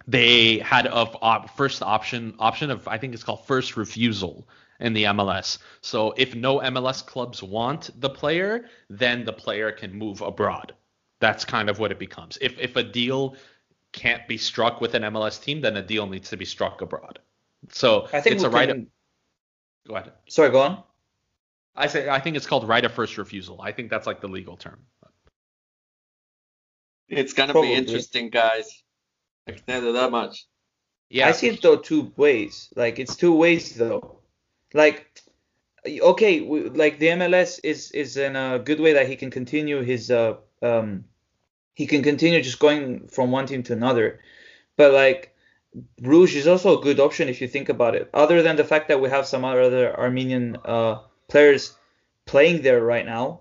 They 0.07 0.59
had 0.59 0.87
a 0.87 0.93
op, 0.93 1.57
first 1.57 1.83
option 1.83 2.35
option 2.39 2.71
of 2.71 2.87
I 2.87 2.99
think 2.99 3.15
it's 3.15 3.25
called 3.25 3.47
first 3.47 3.77
refusal 3.77 4.47
in 4.81 4.93
the 4.93 5.05
MLS. 5.05 5.59
So 5.81 6.13
if 6.17 6.35
no 6.35 6.59
MLS 6.61 7.05
clubs 7.05 7.43
want 7.43 7.91
the 8.01 8.11
player, 8.11 8.67
then 8.91 9.25
the 9.25 9.33
player 9.33 9.73
can 9.73 9.93
move 9.95 10.21
abroad. 10.21 10.75
That's 11.21 11.45
kind 11.45 11.71
of 11.71 11.79
what 11.79 11.91
it 11.91 11.99
becomes. 11.99 12.37
If 12.41 12.59
if 12.59 12.77
a 12.77 12.83
deal 12.83 13.37
can't 13.93 14.27
be 14.29 14.37
struck 14.37 14.81
with 14.81 14.95
an 14.95 15.03
MLS 15.03 15.43
team, 15.43 15.61
then 15.61 15.77
a 15.77 15.83
deal 15.83 16.07
needs 16.07 16.29
to 16.31 16.37
be 16.37 16.45
struck 16.45 16.83
abroad. 16.83 17.21
So 17.71 18.09
I 18.13 18.21
think 18.21 18.37
it's 18.37 18.45
a 18.45 18.51
right. 18.51 18.69
Of, 18.69 18.87
go 19.89 19.97
ahead. 19.97 20.13
Sorry, 20.29 20.51
go 20.51 20.61
on. 20.61 20.83
I 21.75 21.87
say 21.87 22.09
I 22.09 22.21
think 22.21 22.37
it's 22.37 22.47
called 22.47 22.69
right 22.69 22.85
of 22.85 22.93
first 22.93 23.17
refusal. 23.17 23.61
I 23.63 23.73
think 23.73 23.91
that's 23.91 24.07
like 24.07 24.21
the 24.21 24.29
legal 24.29 24.57
term. 24.57 24.81
It's 27.09 27.33
gonna 27.33 27.53
Probably. 27.53 27.71
be 27.71 27.75
interesting, 27.75 28.31
guys. 28.31 28.84
I 29.47 29.53
can 29.53 29.63
tell 29.67 29.93
that 29.93 30.11
much. 30.11 30.47
Yeah. 31.11 31.29
I 31.29 31.33
see 31.33 31.49
it 31.49 31.63
though 31.63 31.77
two 31.77 32.13
ways. 32.17 32.73
Like 32.75 32.99
it's 32.99 33.17
two 33.17 33.37
ways 33.37 33.75
though 33.75 34.19
like 34.75 35.23
okay, 35.87 36.41
we, 36.41 36.69
like 36.69 36.99
the 36.99 37.07
MLS 37.09 37.61
is 37.63 37.91
is 37.93 38.17
in 38.19 38.37
a 38.37 38.59
good 38.59 38.81
way 38.81 38.93
that 38.93 39.09
he 39.09 39.17
can 39.17 39.31
continue 39.31 39.81
his 39.83 40.11
uh 40.11 40.35
um 40.61 41.05
he 41.73 41.87
can 41.87 42.03
continue 42.03 42.43
just 42.43 42.59
going 42.59 43.09
from 43.09 43.31
one 43.31 43.47
team 43.47 43.63
to 43.63 43.73
another, 43.73 44.21
but 44.77 44.93
like 44.93 45.35
Bruges 46.01 46.37
is 46.37 46.47
also 46.47 46.79
a 46.79 46.83
good 46.83 47.01
option 47.01 47.29
if 47.29 47.41
you 47.41 47.49
think 47.49 47.69
about 47.69 47.95
it. 47.95 48.11
Other 48.15 48.43
than 48.43 48.57
the 48.57 48.65
fact 48.65 48.89
that 48.89 49.01
we 49.01 49.09
have 49.09 49.27
some 49.27 49.45
other 49.45 49.99
Armenian 49.99 50.59
uh 50.65 50.99
players 51.29 51.75
playing 52.27 52.63
there 52.63 52.83
right 52.83 53.07
now, 53.07 53.41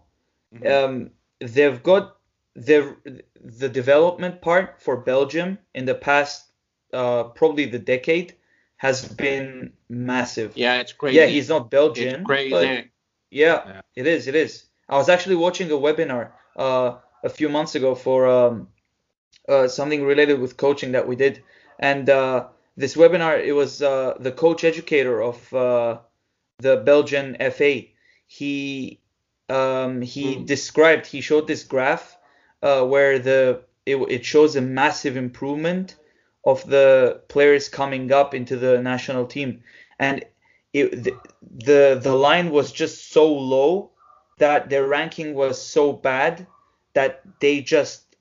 mm-hmm. 0.53 0.67
um 0.67 1.11
they've 1.39 1.81
got 1.81 2.17
the 2.55 2.95
the 3.43 3.69
development 3.69 4.41
part 4.41 4.81
for 4.81 4.97
Belgium 4.97 5.57
in 5.73 5.85
the 5.85 5.95
past 5.95 6.45
uh, 6.93 7.23
probably 7.23 7.65
the 7.65 7.79
decade 7.79 8.35
has 8.77 9.07
been 9.07 9.73
massive. 9.89 10.55
Yeah, 10.55 10.79
it's 10.79 10.93
crazy. 10.93 11.17
Yeah, 11.17 11.25
he's 11.25 11.49
not 11.49 11.71
Belgian. 11.71 12.15
It's 12.15 12.25
crazy. 12.25 12.89
Yeah, 13.31 13.63
yeah, 13.65 13.81
it 13.95 14.07
is. 14.07 14.27
It 14.27 14.35
is. 14.35 14.65
I 14.87 14.97
was 14.97 15.09
actually 15.09 15.37
watching 15.37 15.71
a 15.71 15.75
webinar 15.75 16.31
uh, 16.55 16.97
a 17.23 17.29
few 17.29 17.49
months 17.49 17.75
ago 17.75 17.95
for 17.95 18.27
um, 18.27 18.67
uh, 19.49 19.67
something 19.67 20.03
related 20.03 20.39
with 20.39 20.57
coaching 20.57 20.91
that 20.91 21.07
we 21.07 21.15
did, 21.15 21.41
and 21.79 22.09
uh, 22.09 22.47
this 22.77 22.95
webinar 22.95 23.43
it 23.43 23.53
was 23.53 23.81
uh, 23.81 24.15
the 24.19 24.31
coach 24.31 24.63
educator 24.63 25.21
of 25.21 25.53
uh, 25.53 25.99
the 26.59 26.77
Belgian 26.77 27.37
FA. 27.51 27.81
He 28.27 28.99
um, 29.49 30.01
he 30.01 30.35
mm. 30.35 30.45
described 30.45 31.07
he 31.07 31.21
showed 31.21 31.47
this 31.47 31.63
graph 31.63 32.17
uh, 32.63 32.83
where 32.85 33.19
the 33.19 33.61
it, 33.85 33.97
it 34.09 34.25
shows 34.25 34.55
a 34.55 34.61
massive 34.61 35.17
improvement 35.17 35.95
of 36.45 36.65
the 36.65 37.21
players 37.27 37.69
coming 37.69 38.11
up 38.11 38.33
into 38.33 38.55
the 38.57 38.81
national 38.81 39.27
team, 39.27 39.61
and 39.99 40.23
it, 40.71 41.03
the, 41.03 41.13
the 41.41 41.99
the 42.01 42.15
line 42.15 42.49
was 42.49 42.71
just 42.71 43.11
so 43.11 43.31
low 43.31 43.91
that 44.39 44.69
their 44.69 44.87
ranking 44.87 45.35
was 45.35 45.61
so 45.61 45.93
bad 45.93 46.47
that 46.93 47.21
they 47.39 47.61
just 47.61 48.15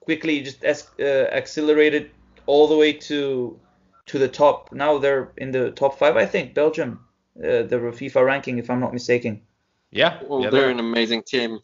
quickly 0.00 0.42
just 0.42 0.64
es- 0.64 0.90
uh, 1.00 1.28
accelerated 1.32 2.10
all 2.46 2.66
the 2.66 2.76
way 2.76 2.92
to 2.92 3.58
to 4.06 4.18
the 4.18 4.28
top. 4.28 4.72
Now 4.72 4.98
they're 4.98 5.32
in 5.36 5.52
the 5.52 5.70
top 5.70 5.98
five, 5.98 6.16
I 6.16 6.26
think. 6.26 6.52
Belgium, 6.52 7.06
uh, 7.38 7.62
the 7.62 7.78
FIFA 7.94 8.26
ranking, 8.26 8.58
if 8.58 8.68
I'm 8.68 8.80
not 8.80 8.92
mistaken. 8.92 9.42
Yeah, 9.90 10.20
well, 10.28 10.42
yeah, 10.42 10.50
they're, 10.50 10.62
they're, 10.62 10.70
an 10.70 10.80
amazing 10.80 11.22
team. 11.22 11.60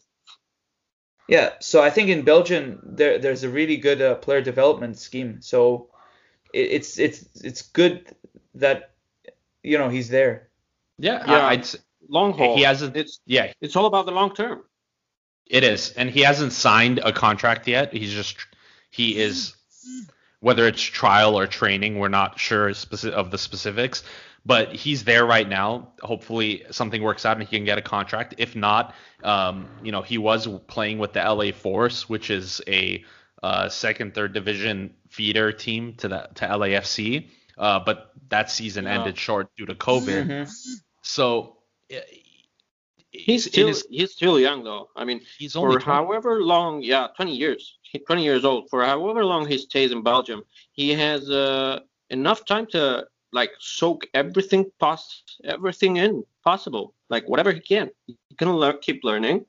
Yeah, 1.31 1.51
so 1.61 1.81
I 1.81 1.89
think 1.89 2.09
in 2.09 2.23
Belgium 2.23 2.81
there 2.83 3.17
there's 3.17 3.43
a 3.43 3.49
really 3.49 3.77
good 3.77 4.01
uh, 4.01 4.15
player 4.15 4.41
development 4.41 4.99
scheme. 4.99 5.41
So 5.41 5.87
it, 6.53 6.71
it's 6.71 6.99
it's 6.99 7.25
it's 7.41 7.61
good 7.61 8.13
that 8.55 8.91
you 9.63 9.77
know 9.77 9.87
he's 9.87 10.09
there. 10.09 10.49
Yeah, 10.99 11.23
yeah. 11.25 11.47
I'd, 11.47 11.67
long 12.09 12.33
haul. 12.33 12.57
He 12.57 12.63
hasn't. 12.63 12.97
It's 12.97 13.21
yeah. 13.25 13.53
It's 13.61 13.77
all 13.77 13.85
about 13.85 14.07
the 14.07 14.11
long 14.11 14.35
term. 14.35 14.63
It 15.47 15.63
is, 15.63 15.91
and 15.91 16.09
he 16.09 16.19
hasn't 16.19 16.51
signed 16.51 16.99
a 16.99 17.13
contract 17.13 17.65
yet. 17.65 17.93
He's 17.93 18.13
just 18.13 18.35
he 18.89 19.17
is 19.17 19.55
whether 20.41 20.67
it's 20.67 20.81
trial 20.81 21.39
or 21.39 21.47
training, 21.47 21.97
we're 21.97 22.09
not 22.09 22.39
sure 22.39 22.67
of 22.69 23.31
the 23.31 23.37
specifics. 23.37 24.03
But 24.43 24.75
he's 24.75 25.03
there 25.03 25.25
right 25.25 25.47
now. 25.47 25.89
Hopefully 26.01 26.65
something 26.71 27.03
works 27.03 27.25
out 27.25 27.37
and 27.37 27.47
he 27.47 27.57
can 27.57 27.63
get 27.63 27.77
a 27.77 27.81
contract. 27.81 28.35
If 28.39 28.55
not, 28.55 28.95
um, 29.23 29.67
you 29.83 29.91
know, 29.91 30.01
he 30.01 30.17
was 30.17 30.47
playing 30.67 30.97
with 30.97 31.13
the 31.13 31.19
LA 31.19 31.51
Force, 31.51 32.09
which 32.09 32.31
is 32.31 32.59
a 32.67 33.03
uh, 33.43 33.69
second, 33.69 34.15
third 34.15 34.33
division 34.33 34.95
feeder 35.09 35.51
team 35.51 35.93
to 35.97 36.07
the 36.07 36.29
to 36.35 36.45
LAFC. 36.47 37.27
Uh, 37.57 37.79
but 37.85 38.13
that 38.29 38.49
season 38.49 38.85
yeah. 38.85 38.99
ended 38.99 39.17
short 39.17 39.55
due 39.55 39.67
to 39.67 39.75
COVID. 39.75 40.27
Mm-hmm. 40.27 40.51
So 41.03 41.57
he's 43.11 43.45
still 43.45 43.67
his, 43.67 43.85
he's 43.89 44.11
still 44.11 44.39
young 44.39 44.63
though. 44.63 44.89
I 44.95 45.05
mean, 45.05 45.21
he's 45.37 45.55
only 45.55 45.75
for 45.75 45.81
20. 45.81 45.95
however 45.95 46.41
long, 46.41 46.81
yeah, 46.81 47.07
20 47.15 47.35
years, 47.35 47.77
20 48.07 48.23
years 48.23 48.45
old. 48.45 48.69
For 48.69 48.83
however 48.83 49.23
long 49.25 49.47
he 49.47 49.57
stays 49.57 49.91
in 49.91 50.01
Belgium, 50.01 50.43
he 50.71 50.91
has 50.91 51.29
uh, 51.29 51.81
enough 52.09 52.45
time 52.45 52.65
to 52.67 53.05
like 53.31 53.51
soak 53.59 54.07
everything 54.13 54.71
pos 54.79 55.23
everything 55.43 55.97
in 55.97 56.23
possible, 56.43 56.93
like 57.09 57.27
whatever 57.27 57.51
he 57.51 57.59
can. 57.59 57.89
He 58.07 58.35
can 58.37 58.51
learn, 58.51 58.77
keep 58.81 59.03
learning. 59.03 59.45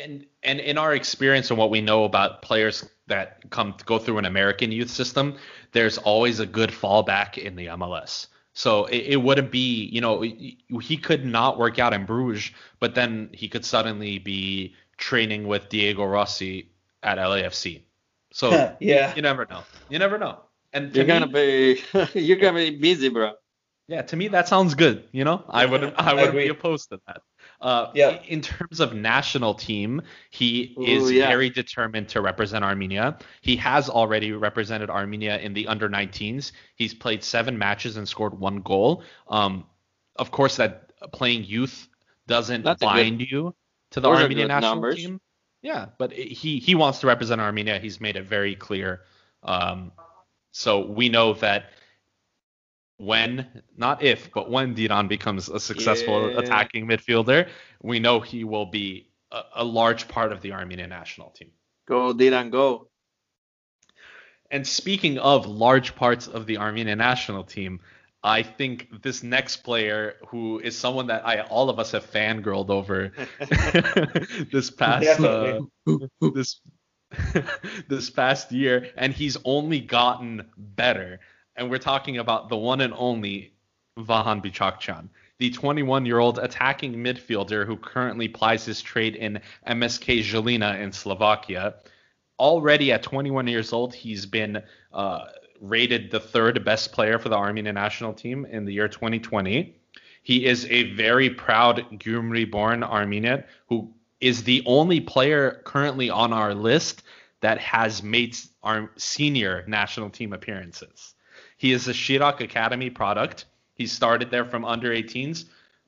And 0.00 0.24
and 0.42 0.60
in 0.60 0.78
our 0.78 0.94
experience 0.94 1.50
and 1.50 1.58
what 1.58 1.70
we 1.70 1.80
know 1.80 2.04
about 2.04 2.42
players 2.42 2.88
that 3.06 3.50
come 3.50 3.74
go 3.84 3.98
through 3.98 4.18
an 4.18 4.24
American 4.24 4.72
youth 4.72 4.90
system, 4.90 5.36
there's 5.72 5.98
always 5.98 6.40
a 6.40 6.46
good 6.46 6.70
fallback 6.70 7.36
in 7.36 7.56
the 7.56 7.66
MLS. 7.66 8.28
So 8.54 8.86
it, 8.86 9.04
it, 9.12 9.16
wouldn't 9.22 9.52
be, 9.52 9.84
you 9.84 10.00
know, 10.00 10.20
he 10.20 10.96
could 10.96 11.24
not 11.24 11.58
work 11.58 11.78
out 11.78 11.92
in 11.92 12.04
Bruges, 12.04 12.50
but 12.80 12.96
then 12.96 13.30
he 13.32 13.48
could 13.48 13.64
suddenly 13.64 14.18
be 14.18 14.74
training 14.96 15.46
with 15.46 15.68
Diego 15.68 16.04
Rossi 16.04 16.68
at 17.04 17.18
LAFC. 17.18 17.82
So 18.32 18.50
yeah, 18.80 19.10
you, 19.10 19.16
you, 19.16 19.22
never 19.22 19.46
know. 19.48 19.62
You 19.88 20.00
never 20.00 20.18
know. 20.18 20.40
And 20.72 20.94
you're 20.94 21.04
me, 21.04 21.08
gonna 21.08 21.28
be 21.28 21.80
you're 22.14 22.36
gonna 22.38 22.58
be 22.58 22.76
busy, 22.76 23.08
bro. 23.08 23.32
Yeah, 23.88 24.02
to 24.02 24.16
me 24.16 24.28
that 24.28 24.48
sounds 24.48 24.74
good. 24.74 25.04
You 25.12 25.24
know, 25.24 25.44
I 25.48 25.64
wouldn't 25.64 25.94
I 25.96 26.14
wouldn't 26.14 26.36
be 26.36 26.48
opposed 26.48 26.90
to 26.90 27.00
that. 27.06 27.22
Uh, 27.60 27.90
yeah. 27.94 28.20
In 28.28 28.40
terms 28.40 28.80
of 28.80 28.94
national 28.94 29.54
team, 29.54 30.02
he 30.30 30.76
Ooh, 30.78 30.84
is 30.84 31.10
yeah. 31.10 31.26
very 31.26 31.50
determined 31.50 32.08
to 32.10 32.20
represent 32.20 32.64
Armenia. 32.64 33.18
He 33.40 33.56
has 33.56 33.88
already 33.88 34.32
represented 34.32 34.90
Armenia 34.90 35.38
in 35.38 35.54
the 35.54 35.66
under 35.66 35.88
19s. 35.88 36.52
He's 36.76 36.94
played 36.94 37.24
seven 37.24 37.58
matches 37.58 37.96
and 37.96 38.06
scored 38.06 38.38
one 38.38 38.60
goal. 38.60 39.02
Um, 39.26 39.64
of 40.16 40.30
course, 40.30 40.56
that 40.56 40.92
playing 41.12 41.44
youth 41.44 41.88
doesn't 42.26 42.62
That's 42.62 42.80
bind 42.80 43.18
good, 43.18 43.30
you 43.30 43.54
to 43.92 44.00
the 44.00 44.08
Armenian 44.08 44.48
national 44.48 44.74
numbers. 44.74 44.96
team. 44.96 45.20
Yeah, 45.62 45.86
but 45.98 46.12
he 46.12 46.58
he 46.60 46.74
wants 46.76 47.00
to 47.00 47.08
represent 47.08 47.40
Armenia. 47.40 47.80
He's 47.80 48.00
made 48.00 48.16
it 48.16 48.24
very 48.24 48.54
clear. 48.54 49.02
Um, 49.42 49.90
so 50.52 50.86
we 50.86 51.08
know 51.08 51.34
that 51.34 51.70
when, 52.98 53.62
not 53.76 54.02
if, 54.02 54.32
but 54.32 54.50
when 54.50 54.74
Diran 54.74 55.08
becomes 55.08 55.48
a 55.48 55.60
successful 55.60 56.30
yeah. 56.30 56.38
attacking 56.38 56.86
midfielder, 56.86 57.48
we 57.82 58.00
know 58.00 58.20
he 58.20 58.44
will 58.44 58.66
be 58.66 59.10
a, 59.30 59.42
a, 59.56 59.64
large 59.64 60.08
part 60.08 60.32
of 60.32 60.40
the 60.42 60.52
Armenian 60.52 60.90
national 60.90 61.30
team. 61.30 61.50
Go, 61.86 62.12
Diran, 62.12 62.50
go. 62.50 62.88
And 64.50 64.66
speaking 64.66 65.18
of 65.18 65.46
large 65.46 65.94
parts 65.94 66.26
of 66.26 66.46
the 66.46 66.58
Armenian 66.58 66.98
national 66.98 67.44
team, 67.44 67.80
I 68.22 68.42
think 68.42 69.02
this 69.02 69.22
next 69.22 69.58
player, 69.58 70.16
who 70.28 70.58
is 70.58 70.76
someone 70.76 71.06
that 71.06 71.24
I 71.24 71.42
all 71.42 71.70
of 71.70 71.78
us 71.78 71.92
have 71.92 72.04
fangirled 72.10 72.68
over 72.68 73.12
this 74.52 74.70
past 74.70 75.20
uh, 75.20 75.60
this 76.34 76.60
this 77.88 78.10
past 78.10 78.52
year, 78.52 78.90
and 78.96 79.12
he's 79.12 79.36
only 79.44 79.80
gotten 79.80 80.44
better 80.56 81.20
and 81.58 81.68
we're 81.68 81.78
talking 81.78 82.18
about 82.18 82.48
the 82.48 82.56
one 82.56 82.80
and 82.80 82.94
only 82.96 83.52
Vahan 83.98 84.42
Bichakhchyan, 84.42 85.08
the 85.38 85.50
21-year-old 85.50 86.38
attacking 86.38 86.94
midfielder 86.94 87.66
who 87.66 87.76
currently 87.76 88.28
plies 88.28 88.64
his 88.64 88.80
trade 88.80 89.16
in 89.16 89.40
MSK 89.66 90.20
Zilina 90.20 90.80
in 90.80 90.92
Slovakia. 90.92 91.74
Already 92.38 92.92
at 92.92 93.02
21 93.02 93.48
years 93.48 93.72
old, 93.72 93.92
he's 93.92 94.24
been 94.24 94.62
uh, 94.92 95.24
rated 95.60 96.12
the 96.12 96.20
third 96.20 96.64
best 96.64 96.92
player 96.92 97.18
for 97.18 97.28
the 97.28 97.36
Armenian 97.36 97.74
national 97.74 98.12
team 98.12 98.44
in 98.46 98.64
the 98.64 98.72
year 98.72 98.86
2020. 98.86 99.74
He 100.22 100.46
is 100.46 100.64
a 100.66 100.94
very 100.94 101.28
proud 101.28 101.84
Gyumri-born 101.98 102.84
Armenian 102.84 103.42
who 103.68 103.92
is 104.20 104.42
the 104.44 104.62
only 104.66 105.00
player 105.00 105.62
currently 105.64 106.10
on 106.10 106.32
our 106.32 106.54
list 106.54 107.02
that 107.40 107.58
has 107.58 108.02
made 108.02 108.36
our 108.62 108.90
senior 108.96 109.64
national 109.68 110.10
team 110.10 110.32
appearances. 110.32 111.14
He 111.56 111.72
is 111.72 111.88
a 111.88 111.92
Shirak 111.92 112.40
Academy 112.40 112.90
product. 112.90 113.46
He 113.74 113.86
started 113.86 114.30
there 114.30 114.44
from 114.44 114.64
under 114.64 114.90
18s, 114.90 115.44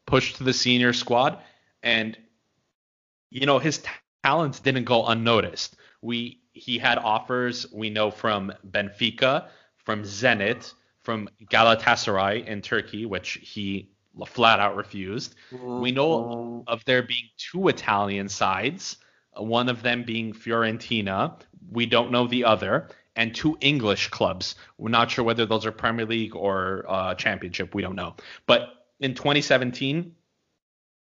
pushed 0.07 0.37
to 0.37 0.45
the 0.45 0.53
senior 0.53 0.93
squad, 0.93 1.39
and 1.83 2.17
you 3.31 3.47
know 3.47 3.59
his 3.59 3.79
t- 3.79 3.91
talents 4.23 4.61
didn't 4.61 4.85
go 4.85 5.07
unnoticed. 5.07 5.77
We 6.03 6.41
he 6.53 6.79
had 6.79 6.99
offers 6.99 7.67
we 7.73 7.91
know 7.91 8.11
from 8.11 8.53
Benfica, 8.69 9.49
from 9.77 10.03
Zenit, 10.03 10.73
from 11.03 11.29
Galatasaray 11.51 12.47
in 12.47 12.63
Turkey, 12.63 13.07
which 13.07 13.39
he 13.43 13.91
flat 14.27 14.61
out 14.61 14.77
refused. 14.77 15.35
Mm-hmm. 15.53 15.81
We 15.81 15.93
know 15.93 16.65
of 16.67 16.85
there 16.85 17.03
being 17.03 17.29
two 17.37 17.69
Italian 17.69 18.29
sides, 18.29 18.97
one 19.37 19.69
of 19.69 19.83
them 19.83 20.05
being 20.05 20.33
Fiorentina. 20.33 21.41
We 21.71 21.87
don't 21.87 22.11
know 22.11 22.27
the 22.27 22.45
other 22.45 22.89
and 23.17 23.35
two 23.35 23.57
English 23.61 24.09
clubs. 24.09 24.55
We're 24.79 24.91
not 24.91 25.11
sure 25.11 25.25
whether 25.25 25.47
those 25.47 25.67
are 25.67 25.73
Premier 25.73 26.07
League 26.07 26.35
or 26.35 26.85
uh, 26.89 27.15
Championship. 27.15 27.75
We 27.75 27.83
don't 27.83 27.97
know. 27.97 28.15
But 28.47 28.71
in 29.01 29.15
2017, 29.15 30.15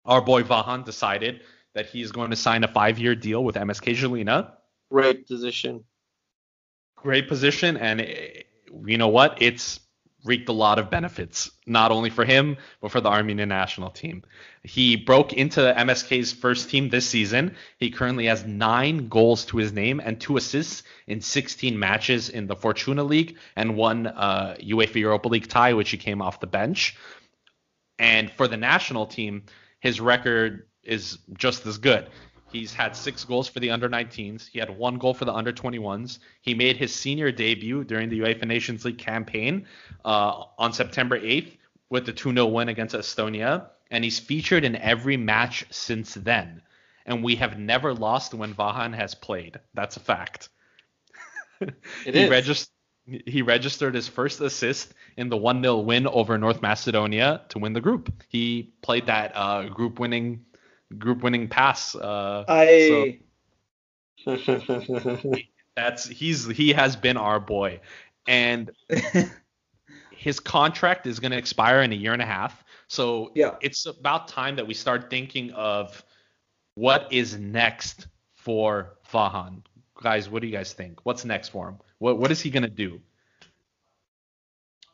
our 0.04 0.20
boy 0.20 0.42
Vahan 0.42 0.84
decided 0.84 1.40
that 1.74 1.86
he's 1.86 2.12
going 2.12 2.30
to 2.30 2.36
sign 2.36 2.64
a 2.64 2.68
five-year 2.68 3.14
deal 3.14 3.44
with 3.44 3.56
MSK 3.56 3.96
Zilina. 3.96 4.52
Great 4.90 5.26
position. 5.26 5.84
Great 6.96 7.28
position, 7.28 7.76
and 7.76 8.00
eh, 8.00 8.42
you 8.86 8.98
know 8.98 9.08
what? 9.08 9.36
It's 9.40 9.80
reaped 10.26 10.48
a 10.48 10.52
lot 10.52 10.78
of 10.78 10.90
benefits, 10.90 11.50
not 11.66 11.92
only 11.92 12.10
for 12.10 12.24
him, 12.24 12.56
but 12.80 12.90
for 12.90 13.00
the 13.00 13.08
Armenian 13.08 13.48
national 13.48 13.90
team. 13.90 14.22
He 14.62 14.96
broke 14.96 15.32
into 15.32 15.60
MSK's 15.60 16.32
first 16.32 16.68
team 16.68 16.88
this 16.88 17.08
season. 17.08 17.54
He 17.78 17.90
currently 17.90 18.26
has 18.26 18.44
nine 18.44 19.08
goals 19.08 19.44
to 19.46 19.56
his 19.56 19.72
name 19.72 20.00
and 20.00 20.20
two 20.20 20.36
assists 20.36 20.82
in 21.06 21.20
16 21.20 21.78
matches 21.78 22.28
in 22.28 22.46
the 22.46 22.56
Fortuna 22.56 23.04
League 23.04 23.36
and 23.54 23.76
one 23.76 24.06
uh, 24.08 24.56
UEFA 24.60 24.96
Europa 24.96 25.28
League 25.28 25.48
tie, 25.48 25.72
which 25.72 25.90
he 25.90 25.96
came 25.96 26.20
off 26.20 26.40
the 26.40 26.46
bench. 26.46 26.96
And 27.98 28.30
for 28.30 28.48
the 28.48 28.56
national 28.56 29.06
team, 29.06 29.44
his 29.80 30.00
record 30.00 30.66
is 30.82 31.18
just 31.34 31.66
as 31.66 31.78
good. 31.78 32.08
He's 32.52 32.72
had 32.72 32.94
six 32.94 33.24
goals 33.24 33.48
for 33.48 33.60
the 33.60 33.70
under 33.70 33.88
19s. 33.88 34.48
He 34.48 34.58
had 34.58 34.70
one 34.70 34.98
goal 34.98 35.14
for 35.14 35.24
the 35.24 35.32
under 35.32 35.52
21s. 35.52 36.18
He 36.40 36.54
made 36.54 36.76
his 36.76 36.94
senior 36.94 37.32
debut 37.32 37.84
during 37.84 38.08
the 38.08 38.20
UEFA 38.20 38.46
Nations 38.46 38.84
League 38.84 38.98
campaign 38.98 39.66
uh, 40.04 40.44
on 40.58 40.72
September 40.72 41.18
8th 41.18 41.56
with 41.90 42.06
the 42.06 42.12
2 42.12 42.32
0 42.32 42.46
win 42.46 42.68
against 42.68 42.94
Estonia. 42.94 43.66
And 43.90 44.02
he's 44.04 44.18
featured 44.18 44.64
in 44.64 44.76
every 44.76 45.16
match 45.16 45.64
since 45.70 46.14
then. 46.14 46.62
And 47.04 47.22
we 47.22 47.36
have 47.36 47.58
never 47.58 47.94
lost 47.94 48.34
when 48.34 48.54
Vahan 48.54 48.94
has 48.94 49.14
played. 49.14 49.60
That's 49.74 49.96
a 49.96 50.00
fact. 50.00 50.48
It 51.60 51.74
he 52.04 52.22
is. 52.22 52.30
registered 52.30 52.72
he 53.06 53.42
registered 53.42 53.94
his 53.94 54.08
first 54.08 54.40
assist 54.40 54.92
in 55.16 55.28
the 55.28 55.36
1-0 55.36 55.84
win 55.84 56.08
over 56.08 56.36
North 56.38 56.60
Macedonia 56.60 57.42
to 57.50 57.58
win 57.60 57.72
the 57.72 57.80
group. 57.80 58.12
He 58.28 58.74
played 58.82 59.06
that 59.06 59.30
uh, 59.34 59.68
group 59.68 60.00
winning 60.00 60.44
group 60.98 61.22
winning 61.22 61.48
pass. 61.48 61.94
Uh, 61.94 62.44
I 62.48 63.20
that's 65.76 66.06
he's 66.06 66.46
he 66.46 66.72
has 66.72 66.96
been 66.96 67.16
our 67.16 67.38
boy, 67.40 67.80
and 68.26 68.70
his 70.10 70.40
contract 70.40 71.06
is 71.06 71.20
going 71.20 71.32
to 71.32 71.38
expire 71.38 71.82
in 71.82 71.92
a 71.92 71.96
year 71.96 72.12
and 72.12 72.22
a 72.22 72.26
half. 72.26 72.64
So 72.88 73.32
Yeah. 73.34 73.56
it's 73.60 73.86
about 73.86 74.28
time 74.28 74.56
that 74.56 74.66
we 74.66 74.74
start 74.74 75.10
thinking 75.10 75.52
of 75.52 76.04
what 76.74 77.08
is 77.12 77.36
next 77.38 78.06
for 78.34 78.96
Vahan. 79.12 79.62
Guys, 80.02 80.28
what 80.28 80.42
do 80.42 80.48
you 80.48 80.52
guys 80.52 80.72
think? 80.72 81.00
What's 81.04 81.24
next 81.24 81.48
for 81.50 81.68
him? 81.68 81.78
What 81.98 82.18
what 82.18 82.30
is 82.30 82.40
he 82.40 82.50
going 82.50 82.62
to 82.64 82.68
do? 82.68 83.00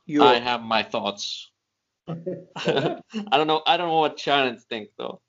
you 0.05 0.23
I 0.23 0.35
have 0.41 0.63
my 0.63 0.83
thoughts. 0.83 1.51
I 2.09 3.01
don't 3.31 3.47
know. 3.47 3.63
I 3.67 3.77
don't 3.77 3.89
know 3.89 4.01
what 4.01 4.17
Charentz 4.17 4.63
thinks 4.63 4.93
though. 4.99 5.21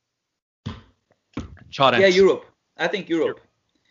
Charentz. 1.73 1.99
yeah 1.99 2.07
Europe. 2.07 2.45
I 2.77 2.87
think 2.87 3.09
Europe. 3.09 3.39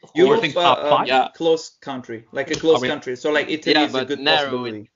Of 0.05 0.11
Europe, 0.14 0.40
think 0.40 0.57
uh, 0.57 0.62
top 0.62 0.79
uh, 0.79 0.90
five? 0.90 1.07
Yeah. 1.07 1.29
close 1.35 1.64
country, 1.81 2.25
like 2.33 2.51
a 2.51 2.55
close 2.57 2.79
Are 2.79 2.83
we- 2.83 2.88
country. 2.88 3.14
So 3.16 3.31
like 3.31 3.49
Italy 3.49 3.75
Yeah, 3.77 3.85
is 3.87 3.95
a 3.95 4.05
good 4.05 4.18
narrow 4.21 4.64
it. 4.64 4.73
possibility. 4.73 4.90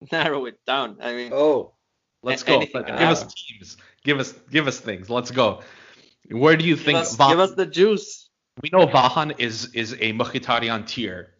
Narrow 0.12 0.44
it 0.46 0.58
down. 0.66 0.96
I 1.02 1.12
mean, 1.12 1.32
Oh, 1.32 1.74
Let's 2.22 2.42
go. 2.44 2.56
anything 2.56 2.82
Let- 2.82 2.86
can 2.86 2.98
give 2.98 3.08
us 3.08 3.22
teams. 3.34 3.76
Give 4.04 4.18
us 4.20 4.32
give 4.50 4.66
us 4.68 4.78
things. 4.80 5.08
Let's 5.10 5.30
go. 5.30 5.62
Where 6.30 6.56
do 6.56 6.64
you 6.64 6.76
give 6.76 6.84
think 6.84 6.98
us, 6.98 7.16
Vahan? 7.16 7.30
give 7.30 7.40
us 7.40 7.52
the 7.54 7.66
juice. 7.66 8.28
we 8.62 8.68
know 8.72 8.86
Vahan 8.86 9.34
is 9.38 9.56
is 9.74 9.92
a 9.94 10.12
Mkhitaryan 10.20 10.86
tier. 10.86 11.34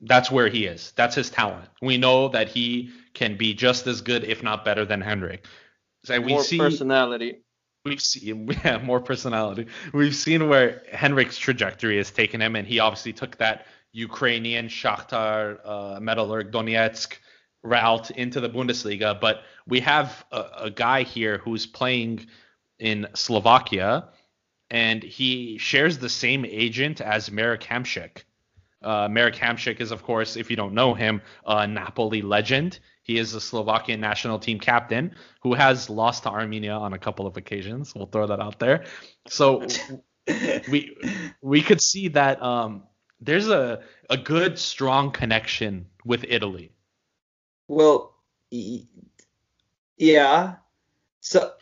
That's 0.00 0.30
where 0.30 0.48
he 0.48 0.66
is. 0.66 0.92
That's 0.96 1.14
his 1.16 1.28
talent. 1.30 1.68
We 1.80 1.96
know 1.98 2.28
that 2.28 2.48
he 2.48 2.90
can 3.14 3.36
be 3.36 3.52
just 3.54 3.86
as 3.88 4.00
good, 4.00 4.22
if 4.24 4.42
not 4.42 4.64
better, 4.64 4.84
than 4.84 5.00
Henrik. 5.00 5.46
So 6.04 6.20
we 6.20 6.32
More 6.34 6.44
see 6.44 6.58
personality. 6.58 7.42
We've 7.84 8.00
seen 8.00 8.48
have 8.62 8.84
more 8.84 9.00
personality. 9.00 9.66
We've 9.92 10.14
seen 10.14 10.48
where 10.48 10.82
Henrik's 10.92 11.38
trajectory 11.38 11.96
has 11.96 12.10
taken 12.10 12.40
him, 12.40 12.56
and 12.56 12.66
he 12.66 12.78
obviously 12.78 13.12
took 13.12 13.36
that 13.38 13.66
Ukrainian 13.92 14.68
Shakhtar, 14.68 15.58
uh, 15.64 16.00
Donetsk 16.00 17.14
route 17.62 18.10
into 18.10 18.40
the 18.40 18.48
Bundesliga. 18.48 19.20
But 19.20 19.42
we 19.66 19.80
have 19.80 20.24
a, 20.32 20.44
a 20.62 20.70
guy 20.70 21.02
here 21.02 21.38
who's 21.38 21.66
playing 21.66 22.26
in 22.78 23.08
Slovakia, 23.14 24.08
and 24.70 25.02
he 25.02 25.58
shares 25.58 25.98
the 25.98 26.08
same 26.08 26.44
agent 26.44 27.00
as 27.00 27.30
Marek 27.30 27.62
Hamšík. 27.62 28.24
Uh, 28.82 29.06
Marek 29.08 29.36
Hamšík 29.36 29.80
is, 29.80 29.92
of 29.92 30.02
course, 30.02 30.36
if 30.36 30.50
you 30.50 30.56
don't 30.56 30.74
know 30.74 30.94
him, 30.94 31.22
a 31.46 31.66
Napoli 31.66 32.22
legend. 32.22 32.80
He 33.02 33.18
is 33.18 33.32
the 33.32 33.40
Slovakian 33.40 34.00
national 34.00 34.38
team 34.38 34.60
captain 34.60 35.14
who 35.42 35.54
has 35.54 35.90
lost 35.90 36.22
to 36.22 36.30
Armenia 36.30 36.74
on 36.74 36.92
a 36.92 36.98
couple 36.98 37.26
of 37.26 37.36
occasions. 37.36 37.94
We'll 37.94 38.06
throw 38.06 38.26
that 38.28 38.40
out 38.40 38.58
there. 38.60 38.84
So 39.28 39.66
we 40.70 40.96
we 41.40 41.62
could 41.62 41.80
see 41.80 42.08
that 42.08 42.40
um, 42.42 42.84
there's 43.20 43.48
a 43.48 43.82
a 44.08 44.16
good 44.16 44.58
strong 44.58 45.10
connection 45.10 45.86
with 46.04 46.24
Italy. 46.28 46.72
well, 47.68 48.14
yeah. 49.96 50.56
So 51.20 51.52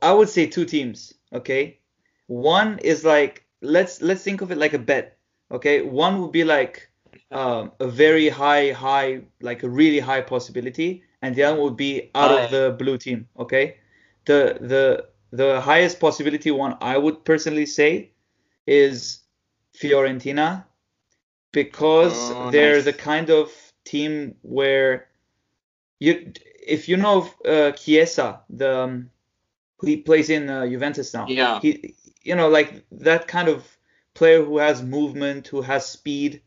I 0.00 0.12
would 0.12 0.28
say 0.28 0.46
two 0.46 0.64
teams. 0.64 1.12
Okay, 1.32 1.80
one 2.26 2.78
is 2.78 3.04
like 3.04 3.44
let's 3.60 4.00
let's 4.00 4.22
think 4.22 4.40
of 4.40 4.50
it 4.50 4.58
like 4.58 4.72
a 4.72 4.78
bet. 4.78 5.18
Okay, 5.50 5.82
one 5.82 6.20
would 6.22 6.32
be 6.32 6.44
like 6.44 6.91
um, 7.32 7.72
a 7.80 7.88
very 7.88 8.28
high, 8.28 8.72
high, 8.72 9.22
like 9.40 9.62
a 9.62 9.68
really 9.68 10.00
high 10.00 10.20
possibility, 10.20 11.02
and 11.22 11.34
the 11.34 11.44
other 11.44 11.60
would 11.62 11.76
be 11.76 12.10
out 12.14 12.30
of 12.30 12.50
the 12.50 12.76
blue 12.78 12.98
team. 12.98 13.28
Okay, 13.38 13.76
the 14.26 14.58
the 14.60 15.08
the 15.30 15.60
highest 15.60 16.00
possibility 16.00 16.50
one 16.50 16.76
I 16.80 16.98
would 16.98 17.24
personally 17.24 17.66
say 17.66 18.10
is 18.66 19.20
Fiorentina 19.74 20.64
because 21.52 22.30
Oh, 22.30 22.50
they're 22.50 22.76
nice. 22.76 22.84
the 22.84 22.92
kind 22.92 23.30
of 23.30 23.52
team 23.84 24.36
where 24.42 25.08
you 25.98 26.32
if 26.66 26.88
you 26.88 26.96
know 26.96 27.28
uh, 27.44 27.72
Chiesa, 27.72 28.40
the 28.50 28.78
um, 28.80 29.10
he 29.82 29.96
plays 29.96 30.30
in 30.30 30.48
uh, 30.48 30.66
Juventus 30.66 31.12
now. 31.14 31.26
Yeah. 31.28 31.60
He, 31.60 31.94
you 32.22 32.36
know, 32.36 32.48
like 32.48 32.84
that 32.92 33.26
kind 33.26 33.48
of 33.48 33.66
player 34.14 34.44
who 34.44 34.58
has 34.58 34.82
movement, 34.82 35.48
who 35.48 35.62
has 35.62 35.86
speed. 35.86 36.42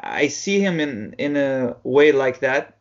I 0.00 0.28
see 0.28 0.60
him 0.60 0.80
in 0.80 1.14
in 1.18 1.36
a 1.36 1.76
way 1.84 2.12
like 2.12 2.40
that. 2.40 2.78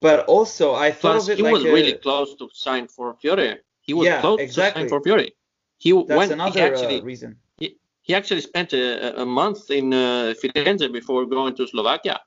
But 0.00 0.26
also, 0.26 0.74
I 0.74 0.92
thought 0.92 1.12
Plus, 1.12 1.24
of 1.24 1.30
it 1.30 1.36
he 1.36 1.42
like 1.42 1.52
was 1.52 1.64
a, 1.64 1.72
really 1.72 1.92
close 1.92 2.34
to 2.36 2.48
sign 2.52 2.88
for 2.88 3.14
Fiore. 3.20 3.58
He 3.82 3.92
was 3.92 4.06
Yeah, 4.06 4.20
close 4.20 4.40
exactly. 4.40 4.84
to 4.84 4.88
sign 4.88 4.88
for 4.88 5.02
Fiore. 5.04 5.32
He 5.78 5.92
that's 5.92 6.08
went. 6.18 6.32
another 6.32 6.52
he 6.52 6.60
actually 6.60 7.00
uh, 7.00 7.04
reason. 7.04 7.36
he 7.58 7.76
he 8.02 8.14
actually 8.14 8.40
spent 8.40 8.72
a, 8.72 9.20
a 9.20 9.26
month 9.26 9.70
in 9.70 9.92
uh, 9.92 10.34
Firenze 10.40 10.90
before 10.92 11.26
going 11.26 11.54
to 11.56 11.66
Slovakia. 11.66 12.20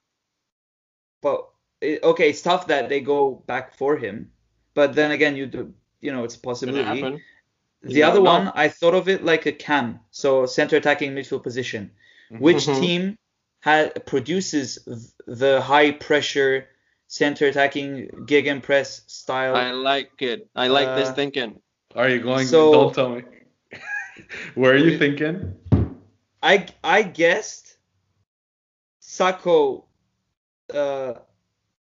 But 1.21 1.49
okay, 1.81 2.29
it's 2.29 2.41
tough 2.41 2.67
that 2.67 2.89
they 2.89 3.01
go 3.01 3.43
back 3.47 3.75
for 3.75 3.97
him. 3.97 4.31
But 4.73 4.93
then 4.93 5.11
again, 5.11 5.35
you 5.35 5.45
do, 5.45 5.73
you 6.01 6.11
know, 6.11 6.23
it's 6.23 6.35
a 6.35 6.39
possibility. 6.39 7.01
The 7.81 7.99
You 7.99 8.03
other 8.05 8.21
one, 8.21 8.45
know. 8.45 8.51
I 8.55 8.69
thought 8.69 8.93
of 8.93 9.09
it 9.09 9.23
like 9.25 9.45
a 9.45 9.51
cam, 9.51 9.99
so 10.11 10.45
center 10.45 10.77
attacking 10.77 11.13
midfield 11.13 11.43
position. 11.43 11.91
Which 12.29 12.65
Mhm. 12.65 12.79
team 12.79 13.17
ha- 13.63 13.89
produces 14.05 14.79
th- 14.85 14.99
the 15.39 15.61
high 15.61 15.91
pressure 15.91 16.67
center 17.07 17.47
attacking 17.47 18.09
gegenpress 18.27 19.09
style? 19.09 19.55
I 19.55 19.71
like 19.71 20.21
it. 20.21 20.49
I 20.55 20.67
like 20.67 20.95
this 20.99 21.09
Uh, 21.09 21.13
thinking. 21.13 21.61
Are 21.95 22.09
you 22.09 22.19
going? 22.21 22.47
So- 22.47 22.71
don't 22.73 22.93
tell 22.95 23.09
me. 23.15 23.23
Where 24.55 24.73
are 24.73 24.77
you 24.77 24.97
thinking? 24.97 25.55
I 26.41 26.67
I 26.83 27.03
guessed 27.03 27.77
Sacco 28.99 29.85
uh, 30.73 31.13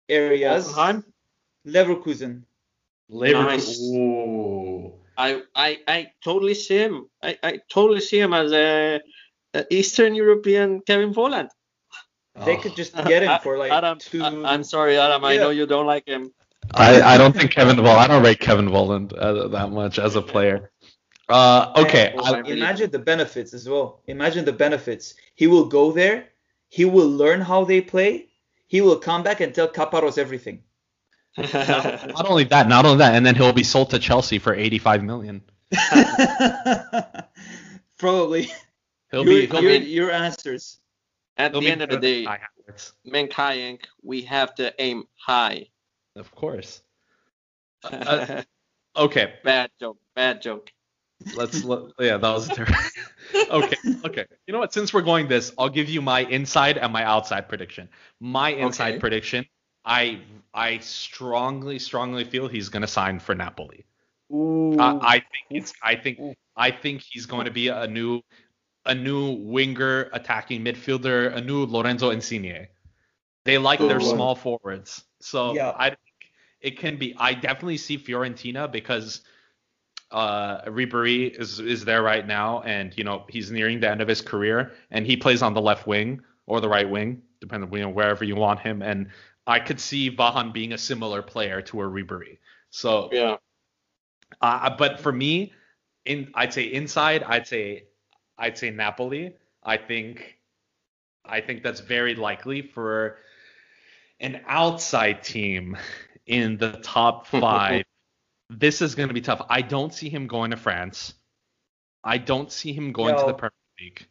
areas. 0.09 0.67
Hoffenheim? 0.71 1.03
Leverkusen. 1.65 2.43
Nice. 3.09 3.79
Ooh. 3.81 4.93
I, 5.17 5.41
I 5.55 5.79
I 5.87 6.07
totally 6.23 6.53
see 6.55 6.77
him. 6.77 7.07
I, 7.23 7.37
I 7.41 7.59
totally 7.69 8.01
see 8.01 8.19
him 8.19 8.33
as 8.33 8.51
a, 8.51 9.01
a 9.53 9.65
Eastern 9.69 10.13
European 10.15 10.81
Kevin 10.81 11.13
Volland. 11.13 11.49
They 12.43 12.57
Oh. 12.57 12.61
could 12.61 12.75
just 12.75 12.93
get 12.95 13.23
him 13.23 13.39
for 13.41 13.57
like 13.57 13.71
Aram, 13.71 13.97
two. 13.99 14.21
I, 14.21 14.53
am 14.53 14.63
sorry, 14.63 14.97
Aram. 14.97 15.23
I 15.23 15.37
know 15.37 15.51
you 15.51 15.65
don't 15.65 15.85
like 15.85 16.05
him. 16.07 16.31
I, 16.73 17.01
I 17.01 17.17
don't 17.17 17.33
think 17.35 17.51
Kevin 17.51 17.77
Vol. 17.77 17.87
I 17.87 18.07
don't 18.07 18.23
rate 18.23 18.39
Kevin 18.39 18.67
Volland 18.67 19.13
uh, 19.17 19.47
that 19.49 19.71
much 19.71 19.99
as 19.99 20.15
a 20.15 20.21
player. 20.21 20.71
Uh, 21.29 21.71
okay. 21.77 22.11
And- 22.11 22.21
I- 22.21 22.39
I 22.39 22.41
Imagine 22.41 22.91
the 22.91 22.99
benefits 22.99 23.53
as 23.53 23.69
well. 23.69 24.01
Imagine 24.07 24.43
the 24.45 24.53
benefits. 24.53 25.13
He 25.35 25.47
will 25.47 25.65
go 25.65 25.91
there. 25.91 26.29
He 26.69 26.83
will 26.85 27.07
learn 27.09 27.39
how 27.41 27.63
they 27.63 27.81
play. 27.81 28.27
He 28.67 28.81
will 28.81 28.97
come 28.97 29.23
back 29.23 29.39
and 29.39 29.53
tell 29.53 29.67
Caparros 29.67 30.17
everything. 30.17 30.63
not 31.37 32.25
only 32.27 32.45
that, 32.45 32.67
not 32.67 32.85
only 32.85 32.97
that, 32.99 33.13
and 33.15 33.25
then 33.25 33.35
he'll 33.35 33.53
be 33.53 33.63
sold 33.63 33.89
to 33.91 33.99
Chelsea 33.99 34.39
for 34.39 34.53
85 34.53 35.03
million. 35.03 35.41
Probably. 37.99 38.49
He'll 39.11 39.23
your, 39.25 39.41
be. 39.41 39.45
He'll 39.47 39.61
your, 39.61 39.79
be. 39.79 39.85
your 39.85 40.11
answers. 40.11 40.79
At 41.37 41.51
he'll 41.51 41.61
the 41.61 41.67
end 41.67 41.81
of 41.81 41.89
the 41.89 41.97
day, 41.97 42.25
Havertz. 42.25 42.93
We 44.03 44.21
have 44.23 44.55
to 44.55 44.73
aim 44.79 45.05
high. 45.17 45.67
Of 46.15 46.31
course. 46.31 46.81
Uh, 47.83 48.43
Okay. 48.97 49.33
bad 49.43 49.69
joke. 49.79 49.97
Bad 50.15 50.41
joke. 50.41 50.71
Let's. 51.33 51.63
look. 51.63 51.93
yeah, 51.99 52.17
that 52.17 52.29
was 52.31 52.47
terrible. 52.47 52.73
okay. 53.51 53.77
Okay. 54.05 54.25
You 54.47 54.53
know 54.53 54.59
what? 54.59 54.73
Since 54.73 54.93
we're 54.93 55.01
going 55.01 55.27
this, 55.27 55.51
I'll 55.57 55.69
give 55.69 55.89
you 55.89 56.01
my 56.01 56.21
inside 56.21 56.77
and 56.77 56.93
my 56.93 57.03
outside 57.03 57.49
prediction. 57.49 57.89
My 58.21 58.49
inside 58.49 58.91
Okay. 58.91 58.99
prediction. 58.99 59.45
I 59.83 60.21
I 60.53 60.79
strongly, 60.79 61.79
strongly 61.79 62.23
feel 62.23 62.47
he's 62.47 62.69
going 62.69 62.81
to 62.81 62.87
sign 62.87 63.19
for 63.19 63.35
Napoli. 63.35 63.85
Ooh. 64.31 64.77
I, 64.79 64.95
I 65.01 65.13
think 65.13 65.45
it's. 65.49 65.73
I 65.83 65.95
think. 65.95 66.19
I 66.57 66.71
think 66.71 67.03
he's 67.09 67.25
going 67.25 67.45
to 67.45 67.51
be 67.51 67.67
a 67.67 67.85
new, 67.85 68.21
a 68.85 68.93
new 68.93 69.31
winger, 69.31 70.09
attacking 70.13 70.63
midfielder, 70.63 71.35
a 71.35 71.41
new 71.41 71.65
Lorenzo 71.65 72.11
Insigne. 72.11 72.67
They 73.43 73.57
like 73.57 73.79
their 73.79 73.99
small 73.99 74.35
forwards, 74.35 75.03
so 75.19 75.53
Yeah. 75.53 75.73
I 75.75 75.89
think 75.89 75.99
it 76.61 76.79
can 76.79 76.97
be. 76.97 77.15
I 77.17 77.33
definitely 77.33 77.77
see 77.77 77.97
Fiorentina 77.97 78.71
because 78.71 79.21
uh, 80.11 80.63
Ribery 80.65 81.39
is 81.39 81.59
is 81.59 81.85
there 81.85 82.01
right 82.01 82.25
now, 82.25 82.61
and 82.61 82.97
you 82.97 83.03
know 83.03 83.25
he's 83.29 83.51
nearing 83.51 83.79
the 83.79 83.89
end 83.89 84.01
of 84.01 84.07
his 84.07 84.21
career, 84.21 84.73
and 84.89 85.05
he 85.05 85.15
plays 85.15 85.41
on 85.41 85.53
the 85.53 85.61
left 85.61 85.85
wing 85.85 86.21
or 86.47 86.59
the 86.59 86.69
right 86.69 86.89
wing, 86.89 87.21
depending 87.39 87.69
on 87.69 87.77
you 87.77 87.83
know, 87.83 87.89
wherever 87.89 88.23
you 88.23 88.35
want 88.35 88.59
him. 88.59 88.81
And 88.81 89.09
I 89.45 89.59
could 89.59 89.79
see 89.79 90.09
Vahan 90.09 90.53
being 90.53 90.73
a 90.73 90.77
similar 90.77 91.21
player 91.21 91.61
to 91.63 91.81
a 91.81 91.85
Ribery. 91.85 92.39
So 92.71 93.09
yeah. 93.11 93.37
Uh, 94.41 94.75
but 94.75 94.99
for 94.99 95.11
me, 95.11 95.53
in 96.05 96.31
I'd 96.33 96.53
say 96.53 96.63
inside, 96.63 97.23
I'd 97.23 97.47
say 97.47 97.85
I'd 98.37 98.57
say 98.57 98.69
Napoli. 98.69 99.33
I 99.63 99.77
think 99.77 100.37
I 101.23 101.41
think 101.41 101.63
that's 101.63 101.79
very 101.79 102.15
likely 102.15 102.61
for 102.61 103.17
an 104.19 104.41
outside 104.47 105.23
team 105.23 105.77
in 106.25 106.57
the 106.57 106.73
top 106.83 107.27
five. 107.27 107.83
this 108.49 108.81
is 108.81 108.95
going 108.95 109.07
to 109.07 109.13
be 109.13 109.21
tough. 109.21 109.41
I 109.49 109.61
don't 109.61 109.93
see 109.93 110.09
him 110.09 110.27
going 110.27 110.51
to 110.51 110.57
France. 110.57 111.13
I 112.03 112.17
don't 112.19 112.51
see 112.51 112.73
him 112.73 112.91
going 112.91 113.15
no. 113.15 113.21
to 113.21 113.27
the 113.27 113.33
Premier 113.33 113.51
League. 113.79 114.07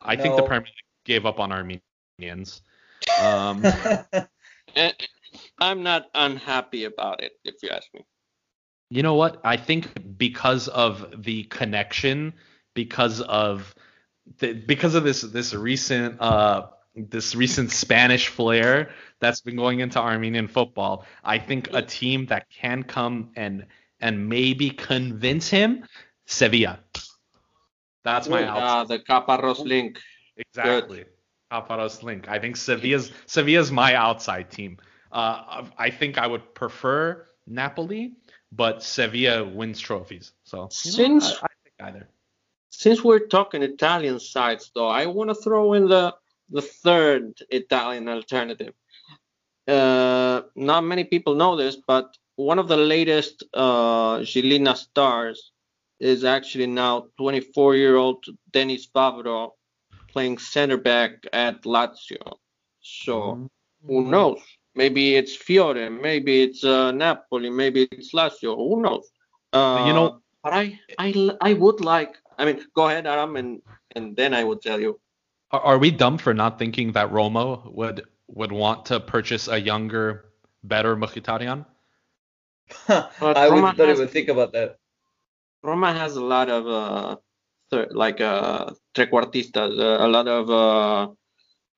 I 0.00 0.14
no. 0.14 0.22
think 0.22 0.36
the 0.36 0.42
Premier 0.42 0.66
League 0.66 1.04
gave 1.04 1.26
up 1.26 1.40
on 1.40 1.50
Armenians. 1.50 2.62
Um, 3.20 3.64
eh, 4.76 4.92
I'm 5.58 5.82
not 5.82 6.06
unhappy 6.14 6.84
about 6.84 7.22
it, 7.22 7.32
if 7.44 7.56
you 7.62 7.70
ask 7.70 7.92
me. 7.94 8.04
You 8.90 9.02
know 9.02 9.14
what? 9.14 9.40
I 9.42 9.56
think 9.56 10.18
because 10.18 10.68
of 10.68 11.24
the 11.24 11.44
connection, 11.44 12.34
because 12.74 13.20
of 13.20 13.74
the, 14.38 14.52
because 14.52 14.94
of 14.94 15.04
this 15.04 15.22
this 15.22 15.54
recent 15.54 16.20
uh 16.20 16.66
this 16.94 17.34
recent 17.34 17.70
Spanish 17.70 18.28
flair 18.28 18.90
that's 19.18 19.40
been 19.40 19.56
going 19.56 19.80
into 19.80 19.98
Armenian 19.98 20.48
football, 20.48 21.04
I 21.24 21.38
think 21.38 21.72
a 21.72 21.82
team 21.82 22.26
that 22.26 22.50
can 22.50 22.82
come 22.82 23.30
and 23.36 23.66
and 24.00 24.28
maybe 24.28 24.70
convince 24.70 25.48
him, 25.48 25.84
Sevilla. 26.26 26.80
That's 28.04 28.28
my 28.28 28.44
outside. 28.44 28.80
Uh, 28.80 28.84
the 28.84 28.98
Caparros 28.98 29.60
link. 29.60 29.98
Exactly. 30.36 30.98
Good. 30.98 31.06
Caparros 31.52 32.02
link. 32.02 32.28
I 32.28 32.38
think 32.38 32.56
Sevilla's 32.56 33.12
Sevilla's 33.26 33.70
my 33.70 33.94
outside 33.94 34.50
team. 34.50 34.78
Uh, 35.12 35.66
I 35.78 35.90
think 35.90 36.18
I 36.18 36.26
would 36.26 36.54
prefer 36.54 37.26
Napoli, 37.46 38.14
but 38.50 38.82
Sevilla 38.82 39.44
wins 39.44 39.78
trophies. 39.78 40.32
So 40.44 40.68
since 40.70 41.30
know, 41.30 41.36
I, 41.42 41.44
I 41.44 41.48
think 41.62 41.74
either. 41.80 42.08
Since 42.72 43.04
we're 43.04 43.26
talking 43.26 43.62
Italian 43.62 44.18
sides, 44.18 44.72
though, 44.74 44.88
I 44.88 45.06
want 45.06 45.28
to 45.30 45.34
throw 45.34 45.74
in 45.74 45.88
the 45.88 46.14
the 46.50 46.62
third 46.62 47.38
Italian 47.50 48.08
alternative. 48.08 48.74
Uh, 49.68 50.42
not 50.56 50.80
many 50.82 51.04
people 51.04 51.34
know 51.34 51.54
this, 51.56 51.76
but 51.86 52.16
one 52.36 52.58
of 52.58 52.68
the 52.68 52.76
latest 52.76 53.44
uh, 53.54 54.18
Žilina 54.18 54.76
stars 54.76 55.52
is 56.00 56.24
actually 56.24 56.66
now 56.66 57.06
24-year-old 57.20 58.24
Denis 58.50 58.88
Vavro 58.94 59.50
playing 60.08 60.38
center 60.38 60.76
back 60.76 61.24
at 61.32 61.62
Lazio. 61.62 62.38
So 62.80 63.14
mm-hmm. 63.20 63.46
who 63.86 64.10
knows? 64.10 64.40
Maybe 64.74 65.16
it's 65.16 65.36
Fiore, 65.36 65.88
maybe 65.88 66.42
it's 66.42 66.64
uh, 66.64 66.90
Napoli, 66.92 67.50
maybe 67.50 67.88
it's 67.92 68.12
Lazio. 68.12 68.56
Who 68.56 68.82
knows? 68.82 69.10
Uh, 69.52 69.84
you 69.86 69.92
know, 69.92 70.22
but 70.42 70.52
I, 70.54 70.80
I, 70.98 71.36
I 71.40 71.52
would 71.52 71.80
like. 71.80 72.16
I 72.38 72.44
mean, 72.44 72.64
go 72.74 72.88
ahead, 72.88 73.06
Aram, 73.06 73.36
and 73.36 73.62
and 73.94 74.16
then 74.16 74.34
I 74.34 74.44
will 74.44 74.58
tell 74.58 74.80
you. 74.80 75.00
Are, 75.50 75.60
are 75.60 75.78
we 75.78 75.90
dumb 75.90 76.18
for 76.18 76.34
not 76.34 76.58
thinking 76.58 76.92
that 76.92 77.12
Roma 77.12 77.62
would 77.66 78.02
would 78.28 78.52
want 78.52 78.86
to 78.86 79.00
purchase 79.00 79.48
a 79.48 79.60
younger, 79.60 80.26
better 80.64 80.96
Mkhitaryan? 80.96 81.66
I 82.88 83.48
would 83.48 83.76
not 83.76 83.78
even 83.78 84.08
think 84.08 84.28
about 84.28 84.52
that. 84.52 84.78
Roma 85.62 85.92
has 85.92 86.16
a 86.16 86.24
lot 86.24 86.48
of 86.48 86.66
uh, 86.66 87.16
th- 87.70 87.90
like 87.90 88.20
uh, 88.20 88.70
trequartistas, 88.94 89.78
uh, 89.78 90.04
a 90.04 90.08
lot 90.08 90.26
of 90.26 90.50
uh, 90.50 91.08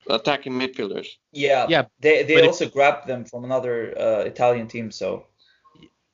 attacking 0.08 0.52
midfielders. 0.52 1.08
Yeah, 1.32 1.66
yeah. 1.68 1.84
They 2.00 2.22
they 2.22 2.46
also 2.46 2.66
if, 2.66 2.72
grabbed 2.72 3.06
them 3.06 3.24
from 3.24 3.44
another 3.44 3.94
uh, 3.98 4.22
Italian 4.24 4.68
team, 4.68 4.90
so. 4.90 5.26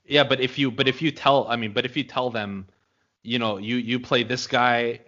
Yeah, 0.05 0.25
but 0.25 0.41
if 0.41 0.59
you 0.59 0.71
but 0.71 0.89
if 0.89 1.03
you 1.03 1.11
tell 1.11 1.47
I 1.49 1.57
mean, 1.57 1.73
but 1.73 1.85
if 1.85 1.97
you 1.97 2.05
tell 2.05 2.31
them, 2.31 2.67
you 3.23 3.39
know, 3.39 3.59
you 3.59 3.77
you 3.77 4.01
play 4.01 4.23
this 4.23 4.47
guy, 4.47 5.01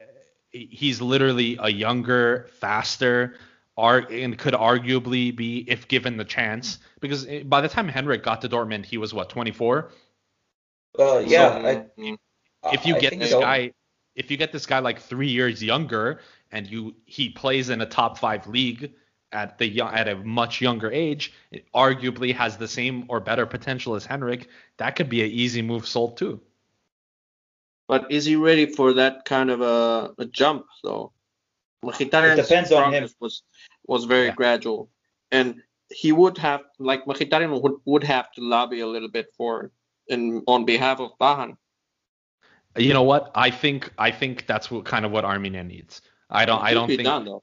he's 0.51 1.01
literally 1.01 1.59
a 1.61 1.69
younger, 1.69 2.49
faster, 2.59 3.37
and 3.77 4.39
could 4.39 4.55
arguably 4.55 5.35
be 5.35 5.65
if 5.69 5.89
given 5.89 6.17
the 6.17 6.25
chance 6.25 6.79
because 7.01 7.27
by 7.45 7.61
the 7.61 7.69
time 7.69 7.89
Henrik 7.89 8.23
got 8.23 8.41
to 8.43 8.49
Dortmund, 8.49 8.85
he 8.85 8.99
was 8.99 9.15
what 9.15 9.29
24. 9.31 9.91
Uh, 10.99 11.19
yeah. 11.27 11.61
So, 11.61 11.67
I, 11.67 12.17
if 12.73 12.87
you 12.87 12.97
I 12.97 12.99
get 12.99 13.19
this 13.19 13.31
so. 13.31 13.41
guy, 13.41 13.73
if 14.15 14.31
you 14.31 14.37
get 14.37 14.53
this 14.53 14.67
guy 14.67 14.79
like 14.81 15.01
three 15.01 15.31
years 15.31 15.63
younger, 15.63 16.21
and 16.51 16.67
you 16.67 16.95
he 17.07 17.31
plays 17.31 17.71
in 17.71 17.81
a 17.81 17.87
top 17.87 18.19
five 18.19 18.47
league 18.47 18.93
at 19.33 19.57
the 19.57 19.81
at 19.81 20.09
a 20.09 20.17
much 20.17 20.61
younger 20.61 20.93
age, 20.93 21.33
it 21.51 21.65
arguably 21.75 22.35
has 22.35 22.59
the 22.59 22.69
same 22.69 23.07
or 23.09 23.21
better 23.21 23.47
potential 23.47 23.95
as 23.95 24.05
Henrik. 24.05 24.49
That 24.77 24.97
could 24.97 25.09
be 25.09 25.23
an 25.23 25.31
easy 25.31 25.63
move 25.63 25.87
sold 25.87 26.19
too. 26.19 26.43
But 27.93 28.11
is 28.11 28.25
he 28.25 28.37
ready 28.37 28.65
for 28.65 28.95
that 28.95 29.27
kind 29.27 29.51
of 29.51 29.61
a, 29.61 30.15
a 30.17 30.25
jump 30.25 30.65
though? 30.83 31.13
Mkhitaryan's 31.85 32.39
it 32.39 32.43
depends 32.45 32.73
on 32.73 32.91
him. 32.91 33.07
Was 33.21 33.43
was 33.87 34.07
very 34.07 34.29
yeah. 34.29 34.35
gradual, 34.35 34.89
and 35.31 35.61
he 35.91 36.11
would 36.11 36.39
have 36.39 36.63
like 36.79 37.05
Mkhitaryan 37.05 37.61
would, 37.61 37.75
would 37.85 38.03
have 38.05 38.33
to 38.33 38.41
lobby 38.41 38.81
a 38.81 38.87
little 38.87 39.11
bit 39.11 39.27
for 39.37 39.73
in 40.09 40.43
on 40.47 40.65
behalf 40.65 41.01
of 41.01 41.11
Vahan. 41.21 41.59
You 42.79 42.95
know 42.95 43.03
what? 43.03 43.31
I 43.35 43.51
think 43.51 43.93
I 43.99 44.11
think 44.11 44.47
that's 44.47 44.71
what 44.71 44.87
kind 44.87 45.05
of 45.05 45.13
what 45.13 45.27
Armenia 45.27 45.63
needs. 45.63 46.01
I 46.31 46.47
don't. 46.47 46.63
I 46.63 46.73
don't 46.73 46.89
think 46.89 47.03
done, 47.03 47.41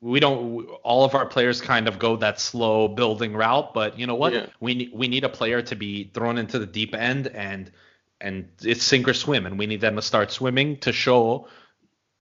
we 0.00 0.20
don't. 0.20 0.64
All 0.84 1.04
of 1.04 1.14
our 1.14 1.26
players 1.26 1.60
kind 1.60 1.86
of 1.86 1.98
go 1.98 2.16
that 2.16 2.40
slow 2.40 2.88
building 2.88 3.34
route, 3.34 3.74
but 3.74 3.98
you 3.98 4.06
know 4.06 4.14
what? 4.14 4.32
Yeah. 4.32 4.46
We 4.58 4.72
need 4.72 4.90
we 4.94 5.06
need 5.06 5.24
a 5.24 5.28
player 5.28 5.60
to 5.60 5.76
be 5.76 6.10
thrown 6.14 6.38
into 6.38 6.58
the 6.58 6.64
deep 6.64 6.94
end 6.94 7.26
and 7.26 7.70
and 8.22 8.48
it's 8.62 8.84
sink 8.84 9.08
or 9.08 9.14
swim, 9.14 9.44
and 9.44 9.58
we 9.58 9.66
need 9.66 9.80
them 9.80 9.96
to 9.96 10.02
start 10.02 10.30
swimming 10.30 10.78
to 10.78 10.92
show 10.92 11.48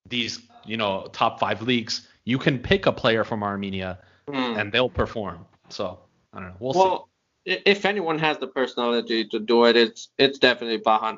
these 0.09 0.41
you 0.65 0.77
know 0.77 1.07
top 1.13 1.39
five 1.39 1.61
leagues. 1.61 2.07
You 2.25 2.37
can 2.37 2.59
pick 2.59 2.85
a 2.85 2.91
player 2.91 3.23
from 3.23 3.43
Armenia 3.43 3.99
mm. 4.27 4.59
and 4.59 4.71
they'll 4.71 4.89
perform. 4.89 5.45
So 5.69 5.99
I 6.33 6.39
don't 6.39 6.49
know. 6.49 6.55
We'll, 6.59 6.73
well 6.73 7.09
see. 7.47 7.57
if 7.65 7.85
anyone 7.85 8.19
has 8.19 8.37
the 8.39 8.47
personality 8.47 9.27
to 9.29 9.39
do 9.39 9.65
it, 9.65 9.77
it's 9.77 10.09
it's 10.17 10.39
definitely 10.39 10.79
Vahan. 10.79 11.17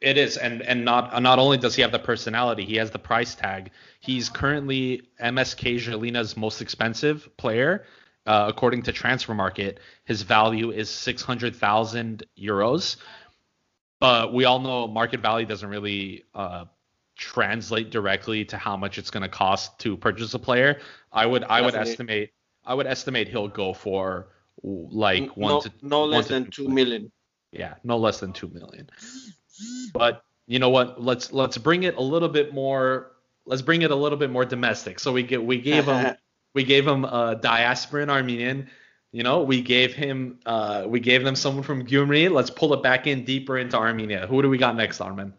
It 0.00 0.16
is, 0.16 0.38
and 0.38 0.62
and 0.62 0.84
not 0.84 1.22
not 1.22 1.38
only 1.38 1.58
does 1.58 1.76
he 1.76 1.82
have 1.82 1.92
the 1.92 1.98
personality, 1.98 2.64
he 2.64 2.76
has 2.76 2.90
the 2.90 2.98
price 2.98 3.34
tag. 3.34 3.70
He's 4.00 4.30
currently 4.30 5.02
MSK 5.22 5.76
Žilina's 5.76 6.36
most 6.36 6.62
expensive 6.62 7.28
player, 7.36 7.84
uh, 8.24 8.46
according 8.48 8.82
to 8.84 8.92
Transfermarkt. 8.92 9.76
His 10.04 10.22
value 10.22 10.70
is 10.70 10.88
six 10.88 11.22
hundred 11.22 11.54
thousand 11.54 12.24
euros. 12.38 12.96
But 14.00 14.32
we 14.32 14.44
all 14.44 14.58
know 14.58 14.86
market 14.86 15.20
value 15.20 15.46
doesn't 15.46 15.68
really 15.68 16.24
uh, 16.34 16.66
translate 17.16 17.90
directly 17.90 18.44
to 18.44 18.58
how 18.58 18.76
much 18.76 18.98
it's 18.98 19.10
going 19.10 19.22
to 19.22 19.28
cost 19.28 19.78
to 19.80 19.96
purchase 19.96 20.34
a 20.34 20.38
player. 20.38 20.80
I 21.12 21.26
would 21.26 21.44
I 21.44 21.62
would 21.62 21.74
estimate 21.74 22.32
I 22.64 22.74
would 22.74 22.86
estimate 22.86 23.28
he'll 23.28 23.48
go 23.48 23.72
for 23.72 24.28
like 24.62 25.36
one 25.36 25.50
no, 25.50 25.60
to 25.60 25.72
no 25.82 26.04
less 26.04 26.28
than 26.28 26.50
two 26.50 26.68
million. 26.68 27.10
Yeah, 27.52 27.74
no 27.84 27.96
less 27.96 28.20
than 28.20 28.32
two 28.32 28.48
million. 28.48 28.90
But 29.94 30.22
you 30.46 30.58
know 30.58 30.70
what? 30.70 31.02
Let's 31.02 31.32
let's 31.32 31.56
bring 31.58 31.84
it 31.84 31.96
a 31.96 32.02
little 32.02 32.28
bit 32.28 32.52
more. 32.52 33.12
Let's 33.46 33.62
bring 33.62 33.82
it 33.82 33.90
a 33.90 33.96
little 33.96 34.18
bit 34.18 34.30
more 34.30 34.44
domestic. 34.44 35.00
So 35.00 35.12
we 35.12 35.22
get 35.22 35.42
we 35.42 35.60
gave 35.60 35.84
him 35.88 36.16
we 36.54 36.64
gave 36.64 36.86
him 36.86 37.04
a 37.04 37.36
diasporan 37.42 38.10
Armenian. 38.10 38.68
You 39.16 39.22
know, 39.22 39.40
we 39.40 39.62
gave 39.62 39.94
him 39.94 40.40
uh, 40.44 40.84
we 40.86 41.00
gave 41.00 41.24
them 41.24 41.34
someone 41.34 41.62
from 41.62 41.86
Gyumri. 41.86 42.30
Let's 42.30 42.50
pull 42.50 42.74
it 42.74 42.82
back 42.82 43.06
in 43.06 43.24
deeper 43.24 43.56
into 43.56 43.78
Armenia. 43.78 44.26
Who 44.26 44.42
do 44.42 44.50
we 44.50 44.58
got 44.58 44.76
next, 44.76 45.00
Armen? 45.00 45.32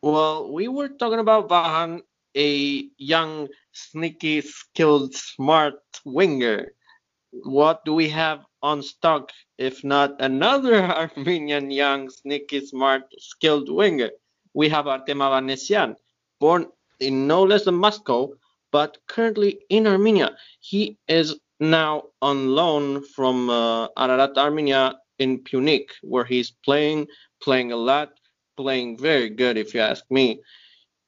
Well, 0.00 0.50
we 0.50 0.66
were 0.66 0.88
talking 0.88 1.18
about 1.18 1.50
Vahan, 1.50 2.00
a 2.34 2.88
young, 2.96 3.48
sneaky, 3.72 4.40
skilled, 4.40 5.14
smart 5.14 5.74
winger. 6.06 6.72
What 7.32 7.84
do 7.84 7.92
we 7.92 8.08
have 8.08 8.46
on 8.62 8.80
stock, 8.80 9.30
if 9.58 9.84
not 9.84 10.16
another 10.18 10.80
Armenian 11.04 11.70
young, 11.70 12.08
sneaky, 12.08 12.64
smart, 12.64 13.02
skilled 13.18 13.68
winger. 13.68 14.08
We 14.54 14.70
have 14.70 14.86
Artem 14.86 15.18
Avanesyan, 15.18 15.96
born 16.40 16.64
in 16.98 17.26
no 17.26 17.42
less 17.42 17.66
than 17.66 17.74
Moscow, 17.74 18.30
but 18.70 18.96
currently 19.06 19.60
in 19.68 19.86
Armenia. 19.86 20.34
He 20.60 20.96
is 21.08 21.36
now 21.70 22.04
on 22.20 22.48
loan 22.54 23.04
from 23.14 23.48
uh, 23.48 23.88
Ararat 23.96 24.36
Armenia 24.36 24.94
in 25.18 25.38
Pyunik, 25.38 25.88
where 26.02 26.24
he's 26.24 26.50
playing, 26.50 27.06
playing 27.42 27.72
a 27.72 27.76
lot, 27.76 28.12
playing 28.56 28.98
very 28.98 29.30
good, 29.30 29.56
if 29.56 29.74
you 29.74 29.80
ask 29.80 30.04
me. 30.10 30.40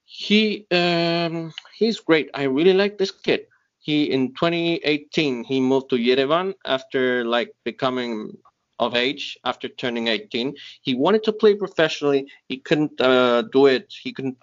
He 0.04 0.66
um, 0.70 1.52
he's 1.76 1.98
great. 2.00 2.30
I 2.34 2.44
really 2.44 2.74
like 2.74 2.98
this 2.98 3.10
kid 3.10 3.46
he 3.84 4.04
in 4.10 4.32
2018 4.32 5.44
he 5.44 5.60
moved 5.60 5.90
to 5.90 5.96
Yerevan 5.96 6.54
after 6.64 7.22
like 7.24 7.52
becoming 7.64 8.34
of 8.78 8.94
age 8.94 9.38
after 9.44 9.68
turning 9.68 10.08
18. 10.08 10.54
He 10.80 10.94
wanted 10.94 11.22
to 11.24 11.32
play 11.32 11.54
professionally. 11.54 12.26
He 12.48 12.56
couldn't 12.56 12.98
uh, 13.00 13.42
do 13.52 13.66
it. 13.66 13.92
He 14.02 14.12
couldn't 14.12 14.38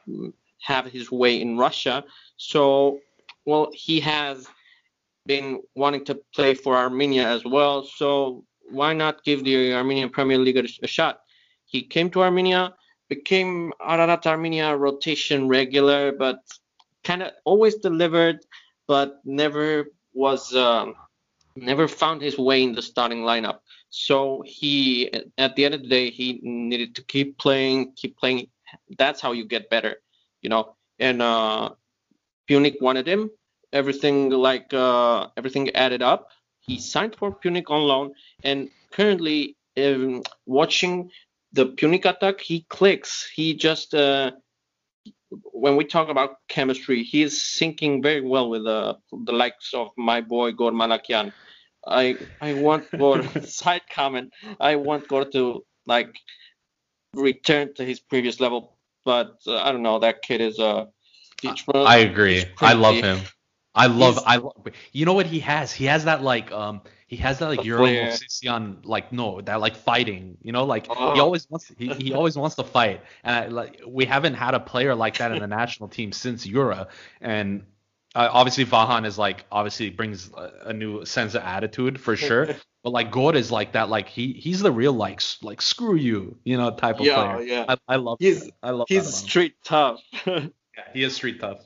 have 0.61 0.85
his 0.85 1.11
way 1.11 1.41
in 1.41 1.57
Russia. 1.57 2.03
So, 2.37 2.99
well, 3.45 3.71
he 3.73 3.99
has 4.01 4.47
been 5.25 5.61
wanting 5.75 6.05
to 6.05 6.19
play 6.33 6.53
for 6.53 6.75
Armenia 6.75 7.27
as 7.27 7.45
well. 7.45 7.83
So 7.83 8.43
why 8.69 8.93
not 8.93 9.23
give 9.23 9.43
the 9.43 9.73
Armenian 9.73 10.09
Premier 10.09 10.37
League 10.37 10.57
a, 10.57 10.67
a 10.83 10.87
shot? 10.87 11.21
He 11.65 11.81
came 11.81 12.09
to 12.11 12.21
Armenia, 12.21 12.73
became 13.09 13.73
Ararat 13.81 14.25
Armenia 14.27 14.75
rotation 14.75 15.47
regular, 15.47 16.11
but 16.11 16.39
kind 17.03 17.23
of 17.23 17.31
always 17.45 17.75
delivered, 17.75 18.39
but 18.87 19.21
never 19.25 19.85
was 20.13 20.53
um, 20.55 20.95
never 21.55 21.87
found 21.87 22.21
his 22.21 22.37
way 22.37 22.63
in 22.63 22.73
the 22.73 22.81
starting 22.81 23.19
lineup. 23.19 23.59
So 23.89 24.43
he, 24.45 25.11
at 25.37 25.55
the 25.55 25.65
end 25.65 25.73
of 25.75 25.81
the 25.81 25.87
day, 25.87 26.09
he 26.09 26.39
needed 26.43 26.95
to 26.95 27.03
keep 27.03 27.37
playing, 27.37 27.93
keep 27.95 28.17
playing. 28.17 28.47
That's 28.97 29.19
how 29.19 29.33
you 29.33 29.45
get 29.45 29.69
better, 29.69 29.97
you 30.41 30.49
know. 30.49 30.75
And 30.99 31.21
uh, 31.21 31.71
Pyunik 32.49 32.81
wanted 32.81 33.07
him. 33.07 33.29
Everything 33.73 34.29
like 34.29 34.73
uh, 34.73 35.27
everything 35.37 35.69
added 35.75 36.01
up. 36.01 36.29
He 36.59 36.79
signed 36.79 37.15
for 37.15 37.31
Pyunik 37.31 37.69
on 37.69 37.81
loan, 37.81 38.13
and 38.43 38.69
currently 38.91 39.55
um, 39.77 40.23
watching 40.45 41.09
the 41.53 41.67
Pyunik 41.67 42.05
attack, 42.05 42.41
he 42.41 42.65
clicks. 42.69 43.29
He 43.33 43.55
just 43.55 43.93
uh, 43.93 44.31
when 45.29 45.75
we 45.75 45.85
talk 45.85 46.09
about 46.09 46.35
chemistry, 46.47 47.03
he 47.03 47.23
is 47.23 47.39
syncing 47.39 48.01
very 48.03 48.21
well 48.21 48.49
with 48.49 48.65
uh, 48.65 48.95
the 49.11 49.31
likes 49.31 49.73
of 49.73 49.89
my 49.97 50.21
boy 50.21 50.51
Gor 50.51 50.71
Malakian. 50.71 51.31
I 51.85 52.17
I 52.41 52.53
want 52.53 52.91
Gor 52.97 53.23
side 53.43 53.81
comment. 53.93 54.33
I 54.59 54.75
want 54.75 55.07
Gor 55.07 55.25
to 55.25 55.63
like 55.85 56.15
return 57.13 57.73
to 57.75 57.85
his 57.85 57.99
previous 57.99 58.39
level, 58.39 58.77
but 59.05 59.39
uh, 59.47 59.57
I 59.57 59.71
don't 59.71 59.83
know. 59.83 59.99
That 59.99 60.21
kid 60.21 60.41
is 60.41 60.59
a. 60.59 60.65
Uh, 60.65 60.85
I 61.73 61.97
agree. 61.97 62.45
I 62.59 62.73
love 62.73 62.95
him. 62.95 63.19
I 63.73 63.87
love. 63.87 64.19
I 64.25 64.37
love. 64.37 64.53
You 64.91 65.05
know 65.05 65.13
what 65.13 65.25
he 65.25 65.39
has? 65.39 65.71
He 65.71 65.85
has 65.85 66.05
that 66.05 66.21
like 66.21 66.51
um 66.51 66.81
he 67.11 67.17
has 67.17 67.39
that 67.39 67.47
like 67.47 67.65
Yura 67.65 67.87
Movsisyan 67.87 68.85
like 68.85 69.11
no 69.11 69.41
that 69.41 69.59
like 69.59 69.75
fighting 69.75 70.37
you 70.41 70.53
know 70.53 70.63
like 70.63 70.87
oh. 70.89 71.13
he 71.13 71.19
always 71.19 71.45
wants 71.49 71.69
he, 71.77 71.89
he 71.89 72.13
always 72.13 72.37
wants 72.37 72.55
to 72.55 72.63
fight 72.63 73.01
and 73.25 73.35
I, 73.35 73.47
like 73.47 73.81
we 73.85 74.05
haven't 74.05 74.35
had 74.35 74.53
a 74.53 74.61
player 74.61 74.95
like 74.95 75.17
that 75.17 75.33
in 75.33 75.39
the 75.39 75.47
national 75.47 75.89
team 75.89 76.13
since 76.13 76.47
Yura 76.47 76.87
and 77.19 77.65
uh, 78.15 78.29
obviously 78.31 78.65
Vahan 78.65 79.05
is 79.05 79.17
like 79.17 79.43
obviously 79.51 79.89
brings 79.89 80.31
a, 80.33 80.67
a, 80.67 80.73
new 80.73 81.03
sense 81.03 81.35
of 81.35 81.43
attitude 81.43 81.99
for 81.99 82.15
sure 82.27 82.47
but 82.81 82.91
like 82.91 83.11
God 83.11 83.35
is 83.35 83.51
like 83.51 83.73
that 83.73 83.89
like 83.89 84.07
he 84.07 84.31
he's 84.31 84.61
the 84.61 84.71
real 84.71 84.93
like 84.93 85.21
like 85.41 85.61
screw 85.61 85.95
you 85.95 86.37
you 86.45 86.55
know 86.55 86.71
type 86.71 87.01
of 87.01 87.05
yeah, 87.05 87.15
player 87.15 87.41
yeah 87.41 87.65
I, 87.67 87.77
I 87.89 87.95
love 87.97 88.19
he's 88.21 88.49
I 88.63 88.69
love 88.69 88.87
he's 88.87 89.13
street 89.13 89.55
tough 89.65 90.01
yeah 90.25 90.47
he 90.93 91.03
is 91.03 91.13
street 91.13 91.41
tough 91.41 91.59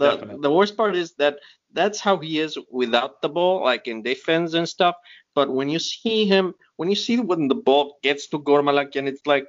the, 0.00 0.38
the 0.40 0.50
worst 0.50 0.76
part 0.76 0.96
is 0.96 1.12
that 1.18 1.38
that's 1.72 2.00
how 2.00 2.16
he 2.16 2.40
is 2.40 2.58
without 2.70 3.20
the 3.20 3.28
ball, 3.28 3.62
like 3.62 3.86
in 3.86 4.02
defense 4.02 4.54
and 4.54 4.68
stuff. 4.68 4.96
But 5.34 5.52
when 5.52 5.68
you 5.68 5.78
see 5.78 6.24
him, 6.24 6.54
when 6.76 6.88
you 6.88 6.96
see 6.96 7.20
when 7.20 7.48
the 7.48 7.54
ball 7.54 7.98
gets 8.02 8.28
to 8.28 8.38
Gor 8.38 8.62
Malakian, 8.62 9.06
it's 9.06 9.26
like, 9.26 9.46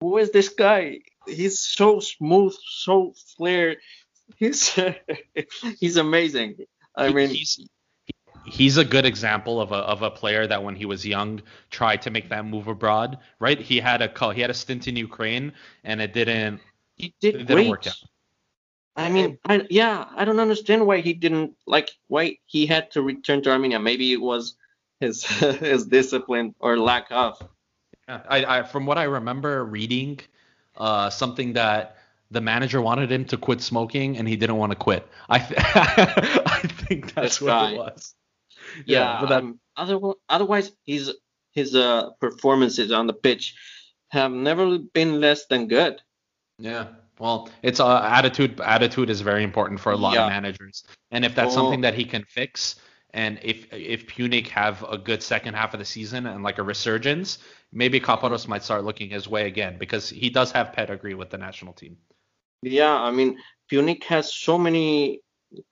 who 0.00 0.18
is 0.18 0.30
this 0.30 0.50
guy? 0.50 0.98
He's 1.26 1.60
so 1.60 2.00
smooth, 2.00 2.54
so 2.68 3.14
flair. 3.36 3.76
He's 4.38 4.78
he's 5.78 5.96
amazing. 5.98 6.56
I 6.96 7.12
mean, 7.12 7.28
he's 7.28 7.60
he's 8.46 8.76
a 8.78 8.84
good 8.84 9.04
example 9.04 9.60
of 9.60 9.72
a 9.72 9.76
of 9.76 10.02
a 10.02 10.10
player 10.10 10.46
that 10.46 10.62
when 10.62 10.74
he 10.74 10.86
was 10.86 11.04
young 11.04 11.42
tried 11.70 12.00
to 12.02 12.10
make 12.10 12.30
that 12.30 12.46
move 12.46 12.66
abroad. 12.66 13.18
Right? 13.40 13.60
He 13.60 13.78
had 13.78 14.00
a 14.00 14.08
call, 14.08 14.30
he 14.30 14.40
had 14.40 14.48
a 14.48 14.54
stint 14.54 14.88
in 14.88 14.96
Ukraine 14.96 15.52
and 15.84 16.00
it 16.00 16.14
didn't. 16.14 16.60
He 16.96 17.14
did 17.20 17.34
it 17.34 17.46
didn't 17.46 17.68
work 17.68 17.86
out. 17.86 17.94
I 18.94 19.10
mean, 19.10 19.38
I, 19.46 19.66
yeah, 19.70 20.06
I 20.14 20.24
don't 20.24 20.40
understand 20.40 20.86
why 20.86 21.00
he 21.00 21.14
didn't 21.14 21.54
like 21.66 21.90
why 22.08 22.38
he 22.46 22.66
had 22.66 22.90
to 22.92 23.02
return 23.02 23.42
to 23.42 23.50
Armenia. 23.50 23.78
Maybe 23.78 24.12
it 24.12 24.20
was 24.20 24.56
his 25.00 25.24
his 25.24 25.86
discipline 25.86 26.54
or 26.60 26.78
lack 26.78 27.06
of. 27.10 27.42
Yeah, 28.08 28.22
I, 28.28 28.44
I 28.58 28.62
from 28.62 28.84
what 28.84 28.98
I 28.98 29.04
remember 29.04 29.64
reading, 29.64 30.20
uh, 30.76 31.08
something 31.08 31.54
that 31.54 31.96
the 32.30 32.40
manager 32.40 32.80
wanted 32.82 33.10
him 33.10 33.24
to 33.26 33.36
quit 33.36 33.60
smoking 33.60 34.16
and 34.18 34.28
he 34.28 34.36
didn't 34.36 34.56
want 34.56 34.72
to 34.72 34.76
quit. 34.76 35.06
I 35.28 35.38
th- 35.38 35.54
I 35.58 36.60
think 36.86 37.14
that's 37.14 37.40
what 37.40 37.48
guy. 37.48 37.72
it 37.72 37.78
was. 37.78 38.14
Yeah, 38.86 38.98
yeah 38.98 39.20
but 39.20 39.28
that, 39.30 39.42
um, 39.42 39.60
other, 39.76 39.98
otherwise 40.28 40.72
his 40.84 41.14
his 41.52 41.74
uh 41.74 42.10
performances 42.20 42.92
on 42.92 43.06
the 43.06 43.12
pitch 43.12 43.54
have 44.08 44.32
never 44.32 44.78
been 44.78 45.20
less 45.20 45.46
than 45.46 45.68
good. 45.68 46.00
Yeah. 46.58 46.88
Well, 47.18 47.50
it's 47.62 47.80
uh, 47.80 48.02
attitude. 48.02 48.60
Attitude 48.60 49.10
is 49.10 49.20
very 49.20 49.44
important 49.44 49.80
for 49.80 49.92
a 49.92 49.96
lot 49.96 50.14
yeah. 50.14 50.24
of 50.24 50.30
managers, 50.30 50.84
and 51.10 51.24
if 51.24 51.34
that's 51.34 51.52
oh. 51.52 51.56
something 51.56 51.82
that 51.82 51.94
he 51.94 52.04
can 52.04 52.24
fix, 52.24 52.76
and 53.10 53.38
if 53.42 53.72
if 53.72 54.06
Pyunik 54.06 54.48
have 54.48 54.82
a 54.88 54.96
good 54.96 55.22
second 55.22 55.54
half 55.54 55.74
of 55.74 55.78
the 55.78 55.84
season 55.84 56.26
and 56.26 56.42
like 56.42 56.58
a 56.58 56.62
resurgence, 56.62 57.38
maybe 57.72 58.00
Caparros 58.00 58.48
might 58.48 58.64
start 58.64 58.84
looking 58.84 59.10
his 59.10 59.28
way 59.28 59.46
again 59.46 59.76
because 59.78 60.08
he 60.08 60.30
does 60.30 60.50
have 60.52 60.72
pedigree 60.72 61.14
with 61.14 61.30
the 61.30 61.38
national 61.38 61.74
team. 61.74 61.96
Yeah, 62.62 62.94
I 62.94 63.10
mean 63.10 63.38
Pyunik 63.70 64.04
has 64.04 64.32
so 64.32 64.58
many 64.58 65.20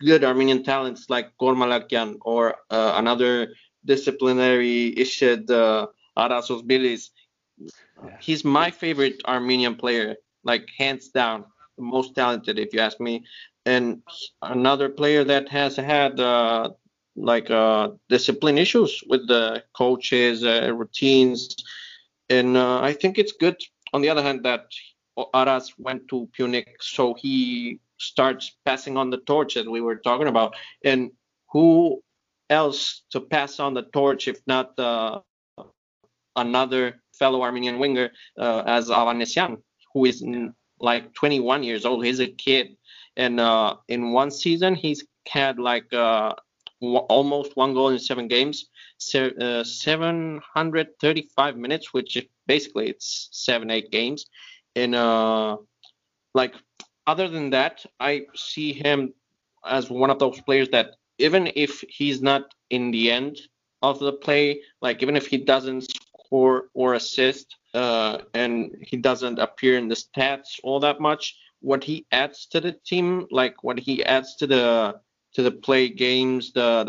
good 0.01 0.24
Armenian 0.24 0.62
talents 0.62 1.09
like 1.09 1.36
Gor 1.38 1.55
Malakian 1.55 2.16
or 2.20 2.57
uh, 2.70 2.95
another 2.97 3.55
disciplinary 3.84 4.95
Ished 4.97 5.51
uh, 5.51 5.86
Aras 6.16 6.49
Özbiliz. 6.49 7.11
Yeah. 7.59 8.16
He's 8.20 8.45
my 8.45 8.70
favorite 8.70 9.22
Armenian 9.26 9.76
player 9.76 10.16
like 10.45 10.68
hands 10.78 11.09
down 11.09 11.45
the 11.76 11.82
most 11.82 12.14
talented, 12.14 12.59
if 12.59 12.72
you 12.72 12.80
ask 12.80 13.01
me. 13.01 13.24
And 13.66 14.03
another 14.43 14.88
player 14.88 15.24
that 15.24 15.49
has 15.49 15.76
had 15.76 16.18
uh, 16.18 16.70
like 17.16 17.51
uh, 17.51 17.91
discipline 18.09 18.59
issues 18.59 19.03
with 19.09 19.28
the 19.28 19.62
coaches, 19.76 20.45
uh, 20.45 20.72
routines, 20.74 21.55
and 22.28 22.57
uh, 22.57 22.80
I 22.80 22.93
think 22.93 23.18
it's 23.18 23.32
good. 23.32 23.57
On 23.93 24.01
the 24.01 24.09
other 24.09 24.22
hand, 24.22 24.45
that 24.45 24.66
Aras 25.34 25.74
went 25.78 26.09
to 26.09 26.28
Pyunik, 26.38 26.66
so 26.80 27.14
he 27.14 27.80
starts 27.99 28.57
passing 28.64 28.97
on 28.97 29.11
the 29.11 29.18
torch 29.18 29.57
as 29.57 29.66
we 29.66 29.80
were 29.80 29.97
talking 29.97 30.28
about. 30.28 30.55
And 30.84 31.11
who 31.51 32.01
else 32.49 33.03
to 33.11 33.20
pass 33.20 33.61
on 33.61 33.74
the 33.74 33.82
torch 33.82 34.28
if 34.28 34.41
not 34.47 34.78
uh, 34.78 35.20
another 36.36 37.03
fellow 37.12 37.43
Armenian 37.43 37.78
winger 37.78 38.11
uh, 38.38 38.62
as 38.66 38.88
Avanesyan? 38.88 39.59
Who 39.93 40.05
is 40.07 40.24
like 40.80 41.12
21 41.14 41.62
years 41.62 41.84
old. 41.84 42.05
He's 42.05 42.20
a 42.20 42.26
kid, 42.28 42.76
and 43.16 43.41
uh, 43.41 43.76
in 43.88 44.12
one 44.12 44.30
season 44.30 44.74
he's 44.74 45.05
had 45.28 45.59
like 45.59 45.93
uh, 45.93 46.34
w- 46.80 46.99
almost 47.09 47.57
one 47.57 47.74
goal 47.74 47.91
in 47.91 47.99
seven 47.99 48.28
games, 48.28 48.66
se- 48.99 49.34
uh, 49.41 49.64
735 49.64 51.57
minutes, 51.57 51.93
which 51.93 52.26
basically 52.47 52.88
it's 52.88 53.28
seven 53.32 53.70
eight 53.70 53.91
games. 53.91 54.26
And 54.76 54.95
uh, 54.95 55.57
like 56.34 56.55
other 57.07 57.28
than 57.28 57.51
that, 57.51 57.84
I 57.99 58.26
see 58.34 58.72
him 58.72 59.12
as 59.64 59.91
one 59.91 60.11
of 60.11 60.18
those 60.18 60.41
players 60.43 60.68
that 60.70 60.97
even 61.18 61.51
if 61.55 61.84
he's 61.88 62.22
not 62.22 62.55
in 62.70 62.91
the 62.91 63.11
end 63.11 63.38
of 63.82 63.99
the 63.99 64.12
play, 64.12 64.62
like 64.80 65.03
even 65.03 65.16
if 65.16 65.26
he 65.26 65.36
doesn't 65.38 65.86
score 66.31 66.68
or 66.74 66.95
assist, 66.95 67.57
uh, 67.74 68.18
and 68.35 68.76
he 68.83 68.97
doesn't 68.97 69.39
appear 69.39 69.76
in 69.76 69.89
the 69.89 69.97
stats 69.97 70.61
all 70.62 70.81
that 70.81 71.01
much. 71.01 71.37
What 71.61 71.83
he 71.85 72.07
adds 72.12 72.47
to 72.53 72.61
the 72.61 72.72
team, 72.87 73.26
like 73.31 73.64
what 73.64 73.78
he 73.78 74.05
adds 74.05 74.37
to 74.37 74.47
the 74.47 75.01
to 75.35 75.43
the 75.43 75.51
play 75.51 75.89
games, 75.89 76.53
the 76.53 76.85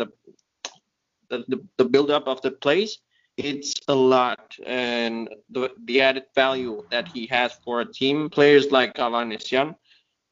the 1.28 1.44
the, 1.48 1.60
the 1.78 1.84
build 1.84 2.10
up 2.10 2.28
of 2.28 2.40
the 2.42 2.50
plays, 2.50 2.98
it's 3.36 3.74
a 3.88 3.94
lot, 3.94 4.54
and 4.64 5.28
the 5.50 5.70
the 5.86 6.00
added 6.00 6.24
value 6.34 6.84
that 6.90 7.08
he 7.08 7.26
has 7.26 7.52
for 7.64 7.80
a 7.80 7.92
team. 7.92 8.30
Players 8.30 8.70
like 8.70 8.94
Avanesyan, 8.94 9.74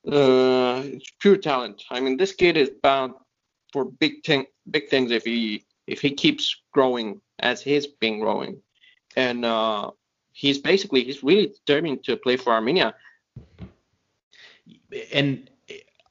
uh, 0.07 0.83
it's 0.85 1.11
pure 1.19 1.37
talent. 1.37 1.83
I 1.91 2.01
mean, 2.01 2.17
this 2.17 2.33
kid 2.33 2.57
is 2.57 2.71
bound 2.83 3.15
for 3.73 3.85
big 3.85 4.25
thing, 4.25 4.47
big 4.71 4.89
things 4.89 5.11
if 5.11 5.25
he 5.25 5.65
if 5.87 6.01
he 6.01 6.11
keeps 6.13 6.63
growing 6.73 7.21
as 7.41 7.63
he's 7.63 7.87
been 7.87 8.21
growing, 8.21 8.63
and 9.21 9.45
uh, 9.45 9.91
he's 10.33 10.59
basically 10.59 11.05
he's 11.05 11.23
really 11.23 11.49
determined 11.49 12.05
to 12.05 12.17
play 12.17 12.37
for 12.37 12.53
Armenia. 12.53 12.95
And 15.13 15.51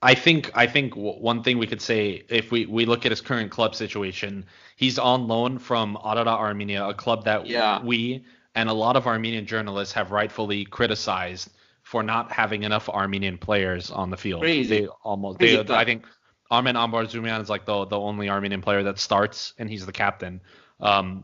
I 0.02 0.14
think 0.16 0.52
I 0.56 0.66
think 0.68 0.96
one 0.96 1.44
thing 1.44 1.58
we 1.58 1.68
could 1.68 1.82
say 1.82 2.24
if 2.30 2.52
we, 2.52 2.66
we 2.66 2.86
look 2.86 3.06
at 3.06 3.12
his 3.12 3.22
current 3.22 3.52
club 3.52 3.76
situation, 3.76 4.46
he's 4.78 4.98
on 5.00 5.28
loan 5.28 5.60
from 5.60 5.98
Ararat 6.04 6.28
Armenia, 6.28 6.88
a 6.88 6.94
club 6.94 7.26
that 7.26 7.46
yeah. 7.46 7.82
we 7.84 8.24
and 8.56 8.70
a 8.70 8.74
lot 8.74 8.96
of 8.96 9.08
Armenian 9.08 9.46
journalists 9.46 9.94
have 9.94 10.12
rightfully 10.12 10.66
criticized 10.66 11.50
for 11.84 12.04
not 12.04 12.32
having 12.32 12.64
enough 12.64 12.88
Armenian 12.90 13.38
players 13.38 13.92
on 13.92 14.10
the 14.10 14.18
field. 14.18 14.42
Crazy. 14.42 14.82
They 14.82 14.88
almost 15.04 15.40
Crazy 15.40 15.64
they, 15.64 15.74
I 15.74 15.86
think 15.86 16.06
Armen 16.52 16.76
Ambarzumyan 16.76 17.42
is 17.42 17.50
like 17.50 17.66
the 17.66 17.86
the 17.86 18.00
only 18.00 18.30
Armenian 18.30 18.62
player 18.62 18.84
that 18.84 19.00
starts 19.00 19.54
and 19.58 19.70
he's 19.70 19.86
the 19.86 19.98
captain. 20.04 20.42
Um, 20.80 21.24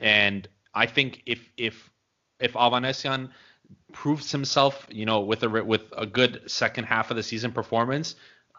And 0.00 0.48
I 0.74 0.86
think 0.86 1.22
if 1.26 1.50
if 1.56 1.90
if 2.38 2.52
Avanesyan 2.54 3.30
proves 3.92 4.30
himself, 4.30 4.86
you 4.90 5.06
know, 5.06 5.20
with 5.20 5.42
a 5.42 5.48
with 5.48 5.82
a 5.96 6.06
good 6.06 6.42
second 6.46 6.84
half 6.84 7.10
of 7.10 7.16
the 7.16 7.22
season 7.22 7.52
performance 7.52 8.14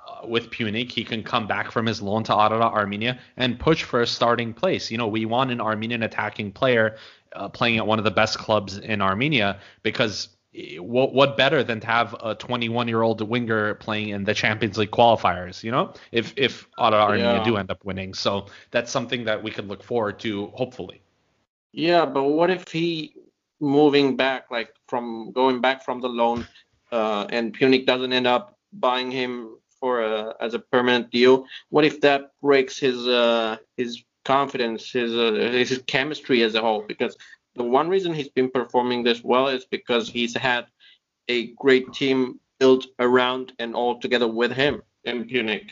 uh, 0.07 0.27
with 0.27 0.49
Pyunik, 0.49 0.91
he 0.91 1.03
can 1.03 1.23
come 1.23 1.47
back 1.47 1.71
from 1.71 1.85
his 1.85 2.01
loan 2.01 2.23
to 2.25 2.33
Ararat 2.33 2.73
Armenia 2.73 3.19
and 3.37 3.59
push 3.59 3.83
for 3.83 4.01
a 4.01 4.07
starting 4.07 4.53
place. 4.53 4.91
You 4.91 4.97
know, 4.97 5.07
we 5.07 5.25
want 5.25 5.51
an 5.51 5.61
Armenian 5.61 6.03
attacking 6.03 6.51
player 6.51 6.97
uh, 7.33 7.49
playing 7.49 7.77
at 7.77 7.87
one 7.87 7.99
of 7.99 8.05
the 8.05 8.11
best 8.11 8.37
clubs 8.37 8.77
in 8.77 9.01
Armenia 9.01 9.59
because 9.83 10.29
what 10.79 11.13
what 11.13 11.37
better 11.37 11.63
than 11.63 11.79
to 11.79 11.87
have 11.87 12.15
a 12.21 12.35
21 12.35 12.87
year 12.87 13.01
old 13.01 13.21
winger 13.21 13.75
playing 13.75 14.09
in 14.09 14.25
the 14.25 14.33
Champions 14.33 14.77
League 14.77 14.91
qualifiers? 14.91 15.63
You 15.63 15.71
know, 15.71 15.93
if 16.11 16.33
if 16.35 16.67
Ararat 16.77 17.01
Armenia 17.01 17.35
yeah. 17.37 17.43
do 17.43 17.57
end 17.57 17.71
up 17.71 17.83
winning, 17.85 18.13
so 18.13 18.47
that's 18.71 18.91
something 18.91 19.25
that 19.25 19.41
we 19.41 19.51
could 19.51 19.67
look 19.67 19.83
forward 19.83 20.19
to, 20.19 20.47
hopefully. 20.47 21.01
Yeah, 21.73 22.05
but 22.05 22.23
what 22.23 22.49
if 22.49 22.67
he 22.69 23.13
moving 23.59 24.17
back, 24.17 24.51
like 24.51 24.73
from 24.87 25.31
going 25.31 25.61
back 25.61 25.85
from 25.85 26.01
the 26.01 26.09
loan, 26.09 26.45
uh, 26.91 27.27
and 27.29 27.57
Pyunik 27.57 27.85
doesn't 27.85 28.11
end 28.11 28.27
up 28.27 28.57
buying 28.73 29.11
him 29.11 29.55
for 29.79 30.01
a, 30.01 30.35
as 30.41 30.53
a 30.53 30.59
permanent 30.59 31.11
deal? 31.11 31.45
What 31.69 31.85
if 31.85 32.01
that 32.01 32.31
breaks 32.41 32.77
his 32.77 33.07
uh, 33.07 33.57
his 33.77 34.03
confidence, 34.25 34.91
his 34.91 35.13
uh, 35.13 35.51
his 35.51 35.81
chemistry 35.87 36.43
as 36.43 36.55
a 36.55 36.61
whole? 36.61 36.83
Because 36.85 37.15
the 37.55 37.63
one 37.63 37.89
reason 37.89 38.13
he's 38.13 38.29
been 38.29 38.49
performing 38.49 39.03
this 39.03 39.23
well 39.23 39.47
is 39.47 39.65
because 39.65 40.09
he's 40.09 40.35
had 40.35 40.65
a 41.27 41.47
great 41.53 41.93
team 41.93 42.39
built 42.59 42.87
around 42.99 43.53
and 43.59 43.75
all 43.75 43.99
together 43.99 44.27
with 44.27 44.51
him 44.51 44.83
in 45.03 45.25
Pyunik. 45.25 45.69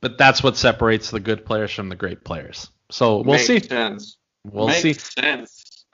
But 0.00 0.18
that's 0.18 0.42
what 0.42 0.56
separates 0.56 1.10
the 1.10 1.20
good 1.20 1.44
players 1.44 1.72
from 1.72 1.88
the 1.88 1.96
great 1.96 2.22
players. 2.22 2.70
So 2.90 3.16
we'll 3.16 3.36
Makes 3.36 3.46
see. 3.46 3.60
Sense. 3.60 4.17
We'll 4.44 4.68
Makes 4.68 4.82
see. 4.82 4.92
Sense. 4.94 5.84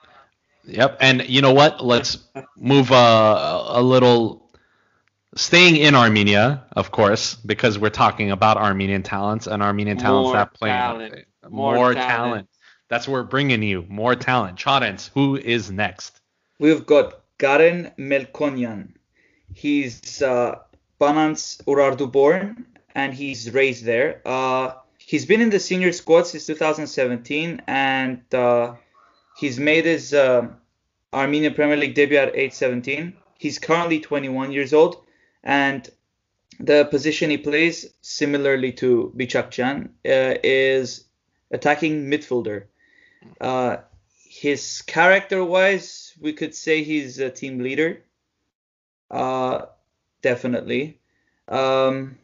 Yep. 0.65 0.97
And 1.01 1.27
you 1.29 1.41
know 1.41 1.53
what? 1.53 1.83
Let's 1.83 2.17
move 2.57 2.91
uh, 2.91 3.63
a 3.67 3.81
little 3.81 4.49
staying 5.35 5.75
in 5.77 5.95
Armenia, 5.95 6.63
of 6.71 6.91
course, 6.91 7.35
because 7.35 7.77
we're 7.77 7.89
talking 7.89 8.31
about 8.31 8.57
Armenian 8.57 9.03
talents 9.03 9.47
and 9.47 9.61
Armenian 9.61 9.97
talents 9.97 10.27
More 10.27 10.33
that 10.33 10.53
play 10.53 10.69
talent. 10.69 11.25
more, 11.49 11.75
More 11.75 11.93
talent. 11.93 12.09
talent. 12.09 12.49
That's 12.87 13.07
what 13.07 13.13
we're 13.13 13.23
bringing 13.23 13.63
you. 13.63 13.85
More 13.89 14.15
talent. 14.15 14.57
Charentz, 14.57 15.09
who 15.13 15.35
is 15.35 15.71
next? 15.71 16.19
We've 16.59 16.85
got 16.85 17.21
Garen 17.37 17.91
Melkonyan. 17.97 18.93
He's 19.53 20.21
uh, 20.21 20.59
Banants 20.99 21.63
Urartu 21.65 22.11
born 22.11 22.65
and 22.93 23.13
he's 23.13 23.51
raised 23.51 23.83
there. 23.85 24.21
Uh, 24.25 24.73
he's 25.05 25.25
been 25.25 25.41
in 25.41 25.49
the 25.49 25.59
senior 25.59 25.91
squad 25.91 26.27
since 26.27 26.47
2017 26.47 27.61
and 27.67 28.21
uh, 28.33 28.73
he's 29.37 29.59
made 29.59 29.85
his 29.85 30.13
uh, 30.13 30.47
Armenian 31.13 31.53
Premier 31.53 31.77
League 31.77 31.93
debut 31.93 32.17
at 32.17 32.35
age 32.35 32.53
17. 32.53 33.15
He's 33.37 33.59
currently 33.59 33.99
21 33.99 34.51
years 34.51 34.73
old 34.73 35.03
and 35.43 35.87
the 36.59 36.85
position 36.85 37.29
he 37.29 37.37
plays, 37.37 37.93
similarly 38.01 38.71
to 38.73 39.13
Bichakhchyan, 39.15 39.89
uh, 40.05 40.39
is 40.43 41.05
attacking 41.51 42.09
midfielder. 42.09 42.65
Uh, 43.41 43.77
his 44.13 44.81
character-wise, 44.83 46.13
we 46.19 46.33
could 46.33 46.55
say 46.55 46.83
he's 46.83 47.19
a 47.19 47.29
team 47.29 47.59
leader. 47.59 48.03
Uh, 49.11 49.65
definitely. 50.21 50.99
Um, 51.47 52.17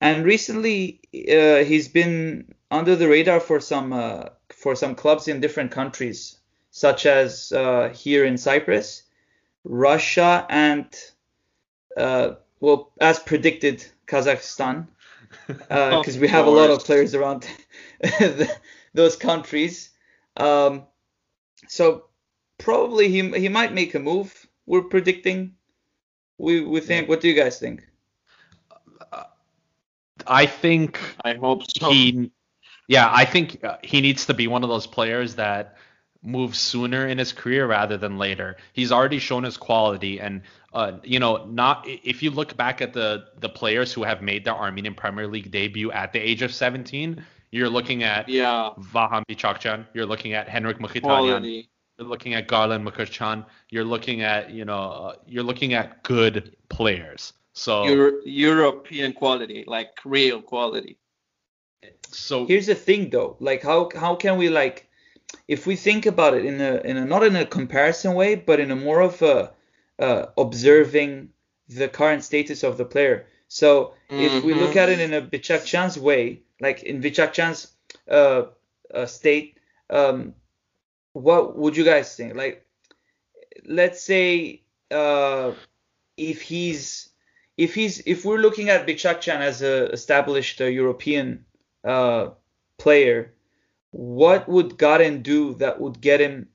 and 0.00 0.24
recently, 0.24 1.00
uh, 1.14 1.64
he's 1.64 1.88
been 1.88 2.54
under 2.70 2.96
the 2.96 3.08
radar 3.08 3.40
for 3.40 3.60
some 3.60 3.92
uh, 3.92 4.26
for 4.48 4.74
some 4.74 4.94
clubs 4.94 5.28
in 5.28 5.40
different 5.40 5.70
countries, 5.70 6.38
such 6.70 7.06
as 7.06 7.52
uh, 7.52 7.90
here 7.90 8.24
in 8.24 8.38
Cyprus, 8.38 9.02
Russia, 9.64 10.46
and 10.48 10.86
uh, 11.96 12.32
well, 12.60 12.92
as 13.00 13.18
predicted, 13.18 13.84
Kazakhstan, 14.06 14.86
because 15.46 16.18
we 16.18 16.28
have 16.28 16.46
a 16.46 16.50
lot 16.50 16.70
of 16.70 16.84
players 16.84 17.14
around 17.14 17.46
the, 18.00 18.50
those 18.94 19.16
countries. 19.16 19.90
Um, 20.36 20.84
so 21.68 22.04
probably 22.56 23.08
he 23.08 23.30
he 23.38 23.48
might 23.48 23.74
make 23.74 23.94
a 23.94 23.98
move. 23.98 24.46
We're 24.64 24.82
predicting. 24.82 25.56
We 26.38 26.62
we 26.62 26.80
think. 26.80 27.08
What 27.08 27.20
do 27.20 27.28
you 27.28 27.34
guys 27.34 27.58
think? 27.58 27.86
I 30.26 30.46
think 30.46 31.00
I 31.24 31.34
hope 31.34 31.62
so. 31.70 31.90
he 31.90 32.30
yeah 32.90 33.08
i 33.14 33.24
think 33.24 33.64
uh, 33.64 33.76
he 33.82 34.02
needs 34.02 34.26
to 34.26 34.34
be 34.34 34.46
one 34.48 34.62
of 34.62 34.68
those 34.68 34.86
players 34.86 35.36
that 35.36 35.76
moves 36.22 36.58
sooner 36.58 37.06
in 37.06 37.16
his 37.16 37.32
career 37.32 37.66
rather 37.66 37.96
than 37.96 38.18
later 38.18 38.56
he's 38.74 38.92
already 38.92 39.18
shown 39.18 39.42
his 39.44 39.56
quality 39.56 40.20
and 40.20 40.42
uh, 40.74 40.92
you 41.02 41.18
know 41.18 41.46
not 41.46 41.86
if 41.86 42.22
you 42.22 42.30
look 42.30 42.54
back 42.56 42.82
at 42.82 42.92
the 42.92 43.24
the 43.38 43.48
players 43.48 43.92
who 43.92 44.02
have 44.02 44.20
made 44.20 44.44
their 44.44 44.54
armenian 44.54 44.94
premier 44.94 45.26
league 45.26 45.50
debut 45.50 45.90
at 45.92 46.12
the 46.12 46.18
age 46.18 46.42
of 46.42 46.52
17 46.52 47.24
you're 47.52 47.70
looking 47.70 48.02
at 48.02 48.28
yeah. 48.28 48.70
vahan 48.92 49.22
bichakhchyan 49.30 49.86
you're 49.94 50.04
looking 50.04 50.34
at 50.34 50.48
henrik 50.48 50.78
mkhitaryan 50.78 51.66
you're 51.96 52.08
looking 52.08 52.34
at 52.34 52.48
garland 52.48 52.86
mukherchan 52.86 53.46
you're 53.70 53.84
looking 53.84 54.20
at 54.20 54.50
you 54.50 54.64
know 54.64 54.90
uh, 54.90 55.14
you're 55.26 55.44
looking 55.44 55.72
at 55.74 56.02
good 56.02 56.54
players 56.68 57.32
so 57.60 57.84
Euro- 57.84 58.20
European 58.24 59.12
quality, 59.12 59.64
like 59.66 59.92
real 60.04 60.40
quality. 60.40 60.96
so 62.08 62.46
Here's 62.46 62.66
the 62.66 62.74
thing 62.74 63.10
though, 63.10 63.36
like 63.38 63.62
how 63.62 63.90
how 63.94 64.14
can 64.16 64.38
we 64.38 64.48
like 64.48 64.88
if 65.46 65.66
we 65.66 65.76
think 65.76 66.06
about 66.06 66.32
it 66.34 66.44
in 66.46 66.60
a 66.60 66.80
in 66.90 66.96
a 66.96 67.04
not 67.04 67.22
in 67.22 67.36
a 67.36 67.44
comparison 67.44 68.14
way, 68.14 68.34
but 68.34 68.60
in 68.60 68.70
a 68.70 68.76
more 68.76 69.00
of 69.00 69.20
a 69.20 69.52
uh, 69.98 70.26
observing 70.38 71.28
the 71.68 71.88
current 71.88 72.24
status 72.24 72.62
of 72.62 72.78
the 72.78 72.86
player. 72.86 73.26
So 73.48 73.92
if 74.08 74.42
we 74.42 74.54
look 74.54 74.76
at 74.76 74.88
it 74.88 75.00
in 75.00 75.12
a 75.12 75.20
Bichakhchyan's 75.20 75.98
way, 75.98 76.40
like 76.60 76.82
in 76.82 77.02
Bichakhchyan's 77.02 77.76
uh, 78.08 78.44
uh, 78.94 79.06
state, 79.06 79.58
um, 79.90 80.34
what 81.12 81.58
would 81.58 81.76
you 81.76 81.84
guys 81.84 82.16
think? 82.16 82.34
Like, 82.34 82.64
let's 83.66 84.02
say 84.02 84.62
uh, 84.90 85.52
if 86.16 86.40
he's 86.40 87.09
if 87.60 87.74
he's 87.74 88.00
if 88.06 88.24
we're 88.24 88.38
looking 88.38 88.70
at 88.70 88.86
Bichakhchyan 88.86 89.40
as 89.40 89.60
a 89.60 89.90
established 89.92 90.60
uh, 90.60 90.64
European 90.64 91.44
uh, 91.84 92.30
player, 92.78 93.34
what 93.90 94.48
would 94.48 94.78
Garen 94.78 95.22
do 95.22 95.54
that 95.54 95.78
would 95.78 96.00
get 96.00 96.20
him 96.20 96.48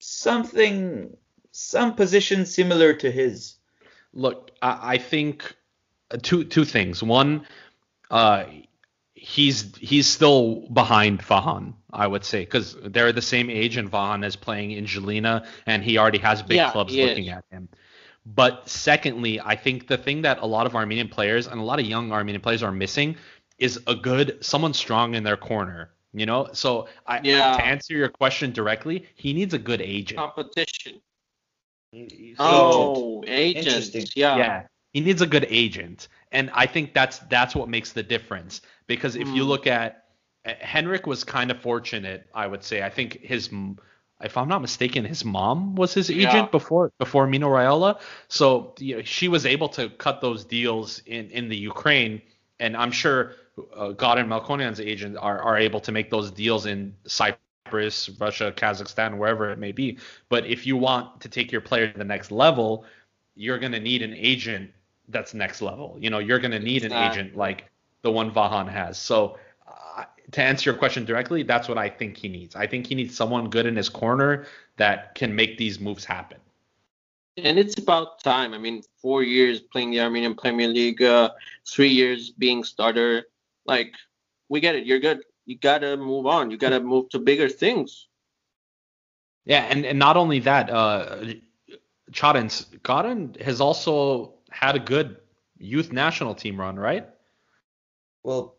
something, 0.00 1.16
some 1.52 1.94
position 1.94 2.46
similar 2.46 2.94
to 2.94 3.10
his? 3.10 3.54
Look, 4.12 4.50
I, 4.60 4.94
I 4.94 4.98
think 4.98 5.54
uh, 6.10 6.18
two 6.20 6.42
two 6.44 6.64
things. 6.64 7.00
One, 7.00 7.46
uh, 8.10 8.44
he's 9.14 9.76
he's 9.76 10.08
still 10.08 10.68
behind 10.72 11.20
Vahan, 11.20 11.74
I 11.92 12.08
would 12.08 12.24
say, 12.24 12.40
because 12.40 12.76
they're 12.82 13.12
the 13.12 13.22
same 13.22 13.50
age, 13.50 13.76
and 13.76 13.88
Vahan 13.88 14.24
is 14.26 14.34
playing 14.34 14.72
in 14.72 14.86
Žilina, 14.86 15.46
and 15.64 15.84
he 15.84 15.96
already 15.96 16.18
has 16.18 16.42
big 16.42 16.56
Yeah, 16.56 16.72
clubs 16.72 16.96
looking 16.96 17.26
is. 17.26 17.34
at 17.34 17.44
him. 17.52 17.68
But 18.34 18.68
secondly, 18.68 19.40
I 19.40 19.56
think 19.56 19.86
the 19.88 19.96
thing 19.98 20.22
that 20.22 20.38
a 20.40 20.46
lot 20.46 20.66
of 20.66 20.76
Armenian 20.76 21.08
players 21.08 21.46
and 21.46 21.60
a 21.60 21.64
lot 21.64 21.80
of 21.80 21.86
young 21.86 22.12
Armenian 22.12 22.40
players 22.42 22.62
are 22.62 22.72
missing 22.72 23.16
is 23.58 23.80
a 23.86 23.94
good 23.94 24.38
someone 24.44 24.72
strong 24.74 25.14
in 25.14 25.22
their 25.24 25.36
corner. 25.36 25.90
You 26.12 26.26
know, 26.26 26.48
so 26.52 26.88
I, 27.06 27.20
Yeah. 27.22 27.56
to 27.56 27.64
answer 27.64 27.94
your 27.94 28.08
question 28.08 28.52
directly, 28.52 29.06
he 29.14 29.32
needs 29.32 29.54
a 29.54 29.58
good 29.58 29.80
agent. 29.80 30.18
Competition. 30.18 31.00
So- 31.92 32.34
Oh, 32.38 33.24
agent. 33.26 33.66
Interesting. 33.66 34.06
Yeah. 34.14 34.36
yeah 34.36 34.62
he 34.92 35.00
needs 35.00 35.22
a 35.22 35.26
good 35.26 35.46
agent 35.48 36.08
and 36.32 36.50
i 36.52 36.66
think 36.66 36.94
that's 36.94 37.18
that's 37.30 37.54
what 37.54 37.68
makes 37.68 37.92
the 37.92 38.02
difference 38.02 38.62
because 38.88 39.14
if 39.16 39.26
you 39.28 39.44
Mm. 39.44 39.48
look 39.48 39.66
at 39.68 40.04
uh, 40.44 40.52
henrik 40.60 41.06
was 41.06 41.22
kind 41.24 41.50
of 41.50 41.60
fortunate 41.60 42.28
i 42.34 42.46
would 42.46 42.62
say 42.64 42.82
i 42.82 42.88
think 42.90 43.20
his 43.20 43.48
m- 43.52 43.76
if 44.22 44.36
i'm 44.36 44.48
not 44.48 44.60
mistaken 44.60 45.04
his 45.04 45.24
mom 45.24 45.74
was 45.74 45.94
his 45.94 46.10
agent 46.10 46.34
Yeah. 46.34 46.46
before 46.46 46.92
before 46.98 47.26
mino 47.26 47.48
raiola 47.48 48.00
so 48.28 48.74
you 48.78 48.96
know, 48.96 49.02
she 49.02 49.28
was 49.28 49.46
able 49.46 49.68
to 49.70 49.88
cut 49.90 50.20
those 50.20 50.44
deals 50.44 51.00
in 51.06 51.30
in 51.30 51.48
the 51.48 51.56
ukraine 51.56 52.20
and 52.58 52.76
i'm 52.76 52.92
sure 52.92 53.34
uh, 53.76 53.88
garen 53.90 54.28
melkonyan's 54.28 54.80
agent 54.80 55.16
are, 55.18 55.40
are 55.42 55.58
able 55.58 55.80
to 55.80 55.92
make 55.92 56.10
those 56.10 56.30
deals 56.30 56.66
in 56.66 56.94
cyprus 57.06 58.08
russia 58.18 58.52
kazakhstan 58.56 59.16
wherever 59.18 59.50
it 59.50 59.58
may 59.58 59.72
be 59.72 59.98
but 60.28 60.46
if 60.46 60.66
you 60.66 60.76
want 60.76 61.20
to 61.20 61.28
take 61.28 61.50
your 61.52 61.60
player 61.60 61.90
to 61.90 61.98
the 61.98 62.04
next 62.04 62.30
level 62.30 62.84
you're 63.36 63.58
going 63.58 63.72
to 63.72 63.80
need 63.80 64.02
an 64.02 64.14
agent 64.14 64.70
that's 65.10 65.34
next 65.34 65.60
level. 65.62 65.96
You 65.98 66.10
know, 66.10 66.18
you're 66.18 66.38
going 66.38 66.52
to 66.52 66.58
need 66.58 66.84
an 66.84 66.92
agent 66.92 67.36
like 67.36 67.68
the 68.02 68.10
one 68.10 68.30
Vahan 68.30 68.68
has. 68.68 68.98
So, 68.98 69.38
to 70.32 70.42
answer 70.42 70.70
your 70.70 70.78
question 70.78 71.04
directly, 71.04 71.42
that's 71.42 71.68
what 71.68 71.78
I 71.78 71.88
think 71.88 72.16
he 72.16 72.28
needs. 72.28 72.54
I 72.56 72.66
think 72.66 72.86
he 72.86 72.94
needs 72.94 73.16
someone 73.16 73.50
good 73.50 73.66
in 73.66 73.76
his 73.76 73.88
corner 73.88 74.46
that 74.76 75.14
can 75.14 75.34
make 75.34 75.58
these 75.58 75.80
moves 75.80 76.04
happen. 76.04 76.38
And 77.36 77.58
it's 77.58 77.78
about 77.78 78.22
time. 78.22 78.52
I 78.54 78.58
mean, 78.58 78.82
four 79.00 79.22
years 79.22 79.60
playing 79.60 79.92
the 79.92 80.00
Armenian 80.00 80.34
Premier 80.34 80.68
League, 80.68 81.02
uh, 81.02 81.30
three 81.66 81.88
years 81.88 82.30
being 82.30 82.64
starter. 82.64 83.24
Like, 83.66 83.94
we 84.48 84.60
get 84.60 84.74
it. 84.74 84.84
You're 84.84 85.00
good. 85.00 85.20
you 85.46 85.58
gotta 85.58 85.96
move 85.96 86.26
on. 86.26 86.50
You 86.50 86.56
gotta 86.56 86.80
move 86.80 87.08
to 87.10 87.18
bigger 87.18 87.48
things. 87.48 88.08
Yeah, 89.44 89.62
and, 89.62 89.86
and 89.86 89.98
not 89.98 90.16
only 90.16 90.40
that, 90.40 90.70
uh, 90.70 91.24
Charentz, 92.12 92.66
Godin 92.82 93.36
has 93.40 93.60
also 93.60 94.34
had 94.50 94.76
a 94.76 94.78
good 94.78 95.16
youth 95.58 95.92
national 95.92 96.34
team 96.34 96.60
run, 96.60 96.78
right? 96.78 97.08
Well, 98.22 98.56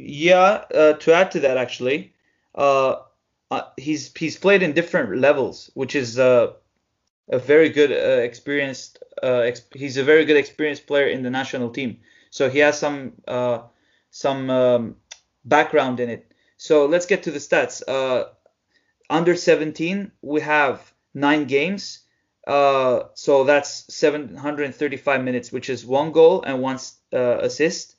yeah. 0.00 0.64
Uh, 0.74 0.92
to 0.94 1.12
add 1.12 1.30
to 1.32 1.40
that, 1.40 1.56
actually, 1.56 2.14
uh, 2.54 2.96
uh, 3.50 3.62
he's 3.76 4.12
he's 4.16 4.36
played 4.36 4.62
in 4.62 4.72
different 4.72 5.18
levels, 5.18 5.70
which 5.74 5.94
is 5.94 6.18
uh, 6.18 6.52
a 7.28 7.38
very 7.38 7.68
good 7.68 7.92
uh, 7.92 8.22
experienced. 8.22 9.02
Exp- 9.22 9.74
he's 9.76 9.96
a 9.96 10.04
very 10.04 10.24
good 10.24 10.36
experienced 10.36 10.86
player 10.86 11.06
in 11.06 11.22
the 11.22 11.30
national 11.30 11.70
team, 11.70 11.98
so 12.30 12.48
he 12.48 12.60
has 12.60 12.78
some 12.78 13.12
some 14.10 14.50
um, 14.50 14.96
background 15.44 16.00
in 16.00 16.08
it. 16.08 16.32
So 16.56 16.86
let's 16.86 17.06
get 17.06 17.22
to 17.24 17.30
the 17.30 17.38
stats. 17.38 17.82
Under 19.08 19.34
17, 19.34 20.12
we 20.22 20.40
have 20.40 20.92
nine 21.14 21.46
games. 21.46 22.00
So 22.46 23.44
that's 23.44 23.92
735 23.94 25.24
minutes, 25.24 25.52
which 25.52 25.68
is 25.68 25.84
one 25.84 26.12
goal 26.12 26.42
and 26.42 26.60
one 26.62 26.78
assist. 27.12 27.96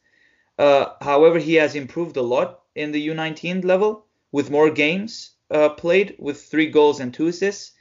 Uh, 0.61 0.93
however, 1.01 1.39
he 1.39 1.55
has 1.55 1.73
improved 1.73 2.15
a 2.17 2.21
lot 2.21 2.59
in 2.75 2.91
the 2.91 3.07
U19 3.07 3.65
level 3.65 4.05
with 4.31 4.51
more 4.51 4.69
games 4.69 5.31
uh, 5.49 5.69
played, 5.69 6.15
with 6.19 6.43
three 6.43 6.67
goals 6.67 6.99
and 6.99 7.11
two 7.11 7.25
assists, 7.25 7.71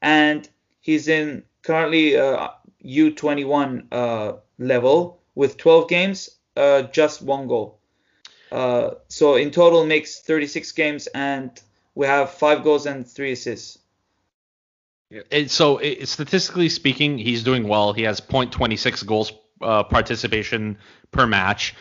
and 0.00 0.48
he's 0.80 1.08
in 1.08 1.42
currently 1.62 2.12
U21 2.12 3.86
uh, 3.90 4.34
level 4.60 5.20
with 5.34 5.56
12 5.56 5.88
games, 5.88 6.30
just 6.92 7.22
one 7.22 7.48
goal. 7.48 7.80
so 9.08 9.34
in 9.34 9.50
total, 9.50 9.84
makes 9.84 10.20
36 10.20 10.70
games 10.72 11.08
and 11.08 11.60
we 11.96 12.06
have 12.06 12.30
five 12.30 12.62
goals 12.62 12.86
and 12.86 13.04
three 13.04 13.32
assists. 13.32 13.78
It, 15.10 15.50
so 15.50 15.78
it, 15.78 16.06
statistically 16.06 16.68
speaking, 16.68 17.18
he's 17.18 17.42
doing 17.42 17.66
well. 17.66 17.92
He 17.92 18.02
has 18.02 18.20
0.26 18.20 19.04
goals 19.04 19.32
uh, 19.60 19.82
participation 19.82 20.78
per 21.10 21.26
match. 21.26 21.74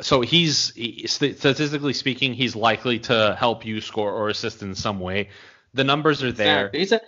So 0.00 0.20
he's 0.20 0.74
he, 0.74 1.06
statistically 1.06 1.92
speaking, 1.92 2.34
he's 2.34 2.56
likely 2.56 2.98
to 3.00 3.36
help 3.38 3.64
you 3.64 3.80
score 3.80 4.12
or 4.12 4.28
assist 4.28 4.62
in 4.62 4.74
some 4.74 5.00
way. 5.00 5.30
The 5.74 5.84
numbers 5.84 6.22
are 6.22 6.32
there. 6.32 6.70
He's 6.72 6.92
a 6.92 7.00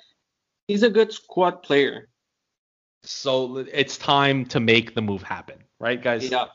he's 0.68 0.82
a 0.82 0.90
good 0.90 1.12
squad 1.12 1.62
player. 1.62 2.08
So 3.02 3.58
it's 3.58 3.96
time 3.96 4.46
to 4.46 4.60
make 4.60 4.94
the 4.94 5.02
move 5.02 5.22
happen, 5.22 5.58
right, 5.78 6.02
guys? 6.02 6.28
Yeah. 6.28 6.46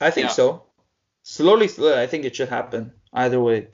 I 0.00 0.10
think 0.10 0.26
yeah. 0.26 0.32
so. 0.32 0.64
Slowly, 1.22 1.68
slowly, 1.68 1.94
I 2.00 2.06
think 2.06 2.24
it 2.24 2.36
should 2.36 2.48
happen 2.48 2.92
either 3.12 3.40
way 3.40 3.68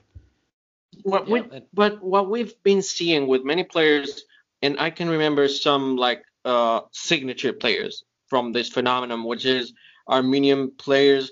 what 1.03 1.27
yeah, 1.27 1.33
we, 1.33 1.61
but 1.73 2.03
what 2.03 2.29
we've 2.29 2.53
been 2.63 2.81
seeing 2.81 3.27
with 3.27 3.43
many 3.43 3.63
players, 3.63 4.23
and 4.61 4.79
I 4.79 4.89
can 4.89 5.09
remember 5.09 5.47
some 5.47 5.95
like 5.95 6.23
uh, 6.45 6.81
signature 6.91 7.53
players 7.53 8.03
from 8.27 8.51
this 8.51 8.69
phenomenon, 8.69 9.23
which 9.23 9.45
is 9.45 9.73
Armenian 10.07 10.71
players 10.71 11.31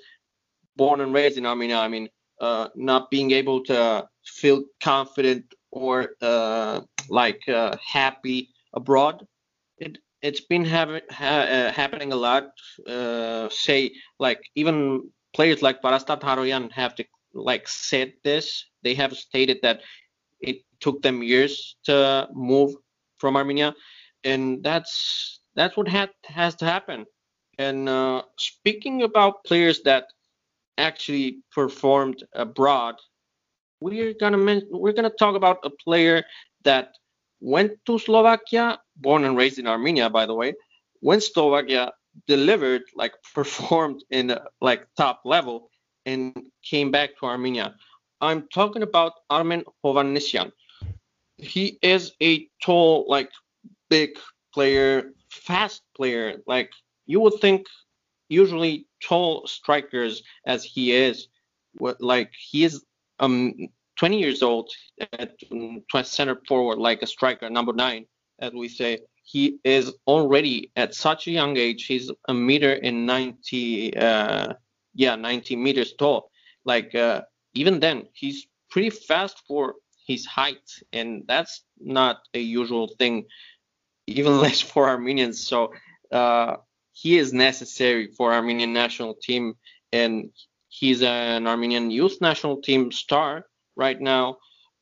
born 0.76 1.02
and 1.02 1.14
raised 1.14 1.38
in 1.38 1.46
Armenia. 1.46 1.78
I 1.78 1.88
mean, 1.88 2.10
uh, 2.40 2.70
not 2.76 3.10
being 3.12 3.32
able 3.32 3.64
to 3.66 4.08
feel 4.26 4.64
confident 4.82 5.46
or 5.72 6.10
uh, 6.22 6.82
like 7.10 7.42
uh, 7.48 7.76
happy 7.86 8.50
abroad. 8.74 9.26
It 9.78 9.98
it's 10.22 10.42
been 10.42 10.66
ha- 10.66 11.00
uh, 11.20 11.72
happening 11.72 12.12
a 12.12 12.16
lot. 12.16 12.50
Uh, 12.88 13.50
say 13.50 13.92
like 14.20 14.42
even 14.56 15.10
players 15.34 15.62
like 15.62 15.82
Varazdat 15.82 16.22
Haroyan 16.22 16.72
have 16.72 16.96
to 16.96 17.06
like 17.34 17.68
said 17.68 18.14
this. 18.24 18.66
They 18.84 18.94
have 18.96 19.14
stated 19.14 19.60
that 19.64 19.82
it 20.42 20.58
took 20.80 21.02
them 21.02 21.24
years 21.24 21.76
to 21.86 22.28
move 22.34 22.76
from 23.18 23.36
Armenia, 23.36 23.76
and 24.24 24.64
that's 24.64 25.42
that's 25.56 25.76
what 25.78 25.88
has 25.88 26.56
to 26.56 26.66
happen. 26.66 27.06
And 27.58 27.90
uh, 27.90 28.24
speaking 28.38 29.04
about 29.04 29.44
players 29.44 29.82
that 29.84 30.06
actually 30.80 31.40
performed 31.54 32.24
abroad, 32.34 32.96
we're 33.82 34.14
gonna 34.20 34.38
men- 34.38 34.68
we're 34.72 34.94
gonna 34.94 35.10
talk 35.12 35.36
about 35.36 35.60
a 35.66 35.70
player 35.70 36.24
that 36.64 36.94
went 37.42 37.74
to 37.88 38.00
Slovakia, 38.00 38.80
born 38.98 39.26
and 39.26 39.38
raised 39.38 39.60
in 39.60 39.68
Armenia, 39.68 40.10
by 40.10 40.26
the 40.26 40.36
way, 40.36 40.54
went 41.02 41.24
Slovakia, 41.24 41.94
delivered, 42.28 42.84
like 42.96 43.14
performed 43.36 44.04
in 44.12 44.38
like 44.62 44.88
top 44.98 45.22
level, 45.26 45.70
and 46.06 46.34
came 46.64 46.92
back 46.92 47.12
to 47.20 47.28
Armenia. 47.28 47.76
I'm 48.22 48.48
talking 48.54 48.84
about 48.84 49.14
Armen 49.30 49.64
Hovhannisyan. 49.86 50.52
He 51.38 51.80
is 51.84 52.14
a 52.22 52.48
tall, 52.64 53.06
like 53.10 53.32
big 53.90 54.12
player, 54.54 55.14
fast 55.32 55.84
player. 55.96 56.42
Like 56.48 56.72
you 57.08 57.22
would 57.22 57.40
think, 57.42 57.68
usually 58.30 58.88
tall 59.02 59.48
strikers 59.48 60.24
as 60.46 60.64
he 60.64 60.92
is, 60.92 61.28
what 61.74 62.02
like 62.02 62.32
he 62.34 62.64
is 62.64 62.84
um 63.20 63.54
20 64.00 64.18
years 64.18 64.42
old 64.42 64.72
at 65.20 65.36
center 66.06 66.40
forward, 66.48 66.80
like 66.80 67.02
a 67.02 67.08
striker, 67.08 67.50
number 67.50 67.74
nine, 67.74 68.06
as 68.40 68.54
we 68.54 68.70
say. 68.70 69.00
He 69.24 69.60
is 69.64 69.94
already 70.08 70.72
at 70.76 70.96
such 70.96 71.28
a 71.28 71.32
young 71.32 71.58
age. 71.58 71.86
He's 71.86 72.10
a 72.30 72.34
meter 72.34 72.74
and 72.82 73.06
90, 73.06 73.98
uh, 73.98 74.54
yeah, 74.96 75.16
90 75.16 75.56
meters 75.58 75.94
tall. 76.00 76.32
Like 76.64 76.96
uh, 76.96 77.24
even 77.54 77.80
then, 77.82 78.08
he's 78.14 78.48
pretty 78.72 78.90
fast 78.90 79.44
for 79.46 79.76
his 80.08 80.26
height, 80.26 80.68
and 80.94 81.24
that's 81.28 81.64
not 81.80 82.22
a 82.34 82.40
usual 82.40 82.88
thing, 82.98 83.26
even 84.08 84.40
less 84.42 84.62
for 84.62 84.88
Armenians. 84.88 85.46
So 85.46 85.74
uh, 86.12 86.56
he 87.02 87.18
is 87.18 87.32
necessary 87.34 88.08
for 88.18 88.34
Armenian 88.34 88.74
national 88.74 89.14
team, 89.16 89.56
and 89.94 90.30
he's 90.68 91.02
an 91.02 91.48
Armenian 91.48 91.92
youth 91.92 92.18
national 92.22 92.62
team 92.62 92.92
star 92.92 93.46
right 93.76 94.00
now. 94.02 94.38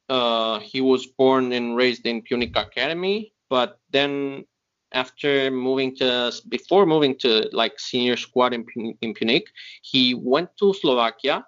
Uh, 0.09 0.59
he 0.59 0.81
was 0.81 1.05
born 1.05 1.51
and 1.51 1.75
raised 1.75 2.05
in 2.05 2.21
Pyunik 2.21 2.55
Academy, 2.55 3.33
but 3.49 3.79
then 3.91 4.45
after 4.93 5.51
moving 5.51 5.95
to 5.97 6.31
before 6.47 6.85
moving 6.85 7.13
to 7.19 7.49
like 7.51 7.79
senior 7.79 8.17
squad 8.17 8.53
in, 8.53 8.65
in 9.01 9.13
Pyunik, 9.13 9.45
he 9.81 10.15
went 10.15 10.49
to 10.57 10.73
Slovakia 10.73 11.45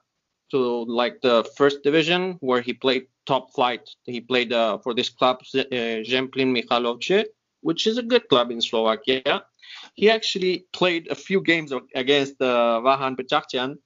to 0.52 0.86
like 0.86 1.22
the 1.22 1.44
first 1.56 1.84
division 1.84 2.38
where 2.42 2.62
he 2.62 2.74
played 2.74 3.08
top 3.26 3.54
flight. 3.54 3.90
He 4.04 4.20
played 4.22 4.52
uh, 4.52 4.80
for 4.80 4.94
this 4.94 5.10
club, 5.10 5.38
uh, 5.56 5.64
Zemplin 6.12 6.52
Michalovce, 6.52 7.26
which 7.62 7.88
is 7.88 7.98
a 7.98 8.04
good 8.04 8.28
club 8.28 8.52
in 8.52 8.62
Slovakia. 8.62 9.46
He 9.96 10.10
actually 10.10 10.66
played 10.74 11.08
a 11.10 11.16
few 11.16 11.42
games 11.42 11.74
against 11.96 12.42
uh, 12.42 12.82
Vahan 12.84 13.16
Bichakhchyan. 13.16 13.78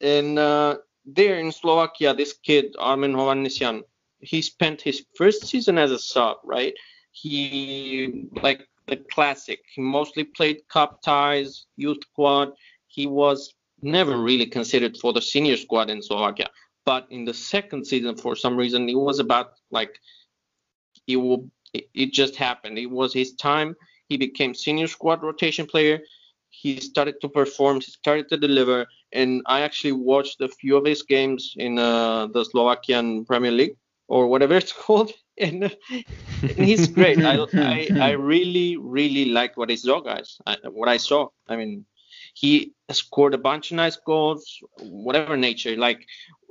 And 0.00 0.38
uh, 0.38 0.78
there 1.04 1.38
in 1.38 1.52
Slovakia, 1.52 2.14
this 2.14 2.34
kid, 2.34 2.74
Armen 2.78 3.14
Hovhannisyan, 3.14 3.82
he 4.20 4.42
spent 4.42 4.80
his 4.80 5.04
first 5.16 5.46
season 5.46 5.78
as 5.78 5.90
a 5.90 5.98
sub, 5.98 6.38
right? 6.44 6.74
He, 7.12 8.28
like 8.42 8.68
the 8.86 8.96
classic, 9.12 9.60
he 9.74 9.82
mostly 9.82 10.24
played 10.24 10.68
cup 10.68 11.02
ties, 11.02 11.66
youth 11.76 11.98
squad. 12.12 12.52
He 12.86 13.06
was 13.06 13.54
never 13.82 14.16
really 14.16 14.46
considered 14.46 14.96
for 14.96 15.12
the 15.12 15.22
senior 15.22 15.56
squad 15.56 15.90
in 15.90 16.02
Slovakia. 16.02 16.48
But 16.84 17.06
in 17.10 17.24
the 17.24 17.34
second 17.34 17.86
season, 17.86 18.16
for 18.16 18.34
some 18.36 18.56
reason, 18.56 18.88
it 18.88 18.98
was 18.98 19.18
about 19.18 19.52
like 19.70 19.98
it 21.06 21.16
will. 21.16 21.50
It 21.74 22.12
just 22.12 22.36
happened. 22.36 22.78
It 22.78 22.90
was 22.90 23.14
his 23.14 23.32
time. 23.32 23.74
He 24.12 24.18
became 24.18 24.54
senior 24.54 24.88
squad 24.88 25.22
rotation 25.22 25.64
player. 25.64 26.00
He 26.50 26.80
started 26.80 27.16
to 27.22 27.28
perform. 27.30 27.76
He 27.80 27.90
started 27.90 28.28
to 28.28 28.36
deliver. 28.36 28.86
And 29.10 29.40
I 29.46 29.62
actually 29.62 29.92
watched 29.92 30.38
a 30.42 30.48
few 30.48 30.76
of 30.76 30.84
his 30.84 31.02
games 31.02 31.54
in 31.56 31.78
uh, 31.78 32.26
the 32.26 32.44
Slovakian 32.44 33.24
Premier 33.24 33.50
League 33.50 33.76
or 34.08 34.26
whatever 34.26 34.54
it's 34.62 34.74
called. 34.84 35.12
And, 35.38 35.74
and 36.42 36.64
he's 36.70 36.88
great. 36.88 37.24
I, 37.24 37.38
I, 37.54 37.88
I 38.08 38.10
really 38.10 38.76
really 38.76 39.24
like 39.38 39.56
what 39.56 39.70
I 39.70 39.76
saw, 39.76 40.00
guys. 40.00 40.36
I, 40.46 40.56
what 40.78 40.90
I 40.90 40.98
saw. 40.98 41.28
I 41.48 41.56
mean, 41.56 41.86
he 42.34 42.72
scored 42.90 43.32
a 43.32 43.38
bunch 43.48 43.70
of 43.70 43.76
nice 43.76 43.96
goals, 43.96 44.44
whatever 44.78 45.38
nature. 45.38 45.74
Like 45.74 46.04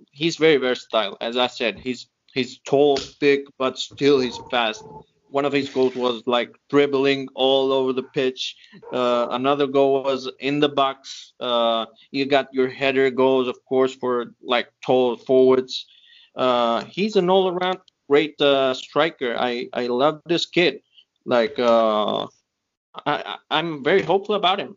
he's 0.09 0.37
very 0.37 0.57
versatile. 0.57 1.15
As 1.21 1.37
I 1.37 1.45
said, 1.45 1.77
he's 1.77 2.07
he's 2.33 2.59
tall, 2.65 2.97
big, 3.19 3.41
but 3.59 3.77
still 3.77 4.19
he's 4.19 4.39
fast. 4.49 4.83
One 5.31 5.45
of 5.45 5.53
his 5.53 5.69
goals 5.69 5.95
was 5.95 6.23
like 6.25 6.55
dribbling 6.69 7.29
all 7.33 7.71
over 7.71 7.93
the 7.93 8.03
pitch. 8.03 8.55
Uh, 8.91 9.27
another 9.31 9.65
goal 9.65 10.03
was 10.03 10.29
in 10.39 10.59
the 10.59 10.69
box. 10.69 11.33
Uh, 11.39 11.85
you 12.11 12.25
got 12.25 12.53
your 12.53 12.67
header 12.67 13.09
goals, 13.09 13.47
of 13.47 13.57
course, 13.65 13.95
for 13.95 14.33
like 14.41 14.67
tall 14.85 15.15
forwards. 15.15 15.85
Uh, 16.35 16.83
he's 16.85 17.15
an 17.15 17.29
all-around 17.29 17.79
great 18.09 18.39
uh, 18.41 18.73
striker. 18.73 19.35
I 19.37 19.69
I 19.73 19.87
love 19.87 20.21
this 20.25 20.45
kid. 20.45 20.81
Like 21.25 21.57
uh, 21.57 22.27
I 23.05 23.37
I'm 23.49 23.83
very 23.83 24.03
hopeful 24.03 24.35
about 24.35 24.59
him. 24.59 24.75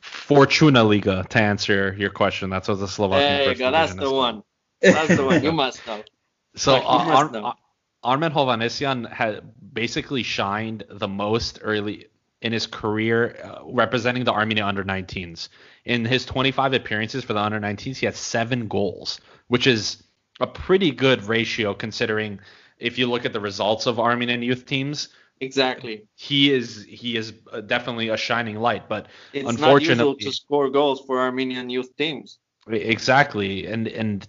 Fortuna 0.00 0.84
Liga 0.84 1.26
to 1.30 1.38
answer 1.40 1.94
your 1.98 2.10
question. 2.10 2.50
That's 2.50 2.68
what 2.68 2.78
the 2.78 2.88
Slovakian 2.88 3.38
There 3.38 3.52
you 3.52 3.58
go. 3.58 3.70
That's 3.70 3.94
the 3.94 4.10
one. 4.10 4.42
That's 4.80 5.16
the 5.16 5.24
one 5.24 5.42
you 5.42 5.52
must 5.52 5.86
know. 5.86 6.02
So 6.56 6.74
uh, 6.74 6.80
Ar- 6.80 7.36
Ar- 7.36 7.56
Armen 8.02 8.32
Hovhannisyan 8.32 9.10
had 9.12 9.42
basically 9.72 10.22
shined 10.22 10.84
the 10.88 11.08
most 11.08 11.58
early 11.62 12.06
in 12.40 12.52
his 12.52 12.66
career 12.66 13.36
uh, 13.42 13.64
representing 13.64 14.24
the 14.24 14.32
Armenia 14.32 14.64
under 14.64 14.84
19s. 14.84 15.48
In 15.84 16.04
his 16.04 16.24
25 16.24 16.74
appearances 16.74 17.24
for 17.24 17.32
the 17.32 17.40
under 17.40 17.58
19s, 17.58 17.96
he 17.96 18.06
had 18.06 18.14
seven 18.14 18.68
goals, 18.68 19.20
which 19.48 19.66
is 19.66 20.02
a 20.40 20.46
pretty 20.46 20.92
good 20.92 21.24
ratio 21.24 21.74
considering 21.74 22.38
if 22.78 22.96
you 22.96 23.08
look 23.08 23.24
at 23.24 23.32
the 23.32 23.40
results 23.40 23.86
of 23.86 23.98
Armenian 23.98 24.42
youth 24.42 24.66
teams. 24.66 25.08
Exactly. 25.40 26.06
He 26.14 26.52
is 26.52 26.84
he 26.88 27.16
is 27.16 27.32
uh, 27.52 27.60
definitely 27.60 28.08
a 28.08 28.16
shining 28.16 28.56
light, 28.56 28.88
but 28.88 29.06
it's 29.32 29.48
unfortunately, 29.48 30.04
not 30.04 30.20
usual 30.20 30.32
to 30.32 30.32
score 30.32 30.70
goals 30.70 31.02
for 31.06 31.18
Armenian 31.18 31.70
youth 31.70 31.96
teams. 31.96 32.38
Exactly, 32.68 33.66
and 33.66 33.86
and 33.88 34.26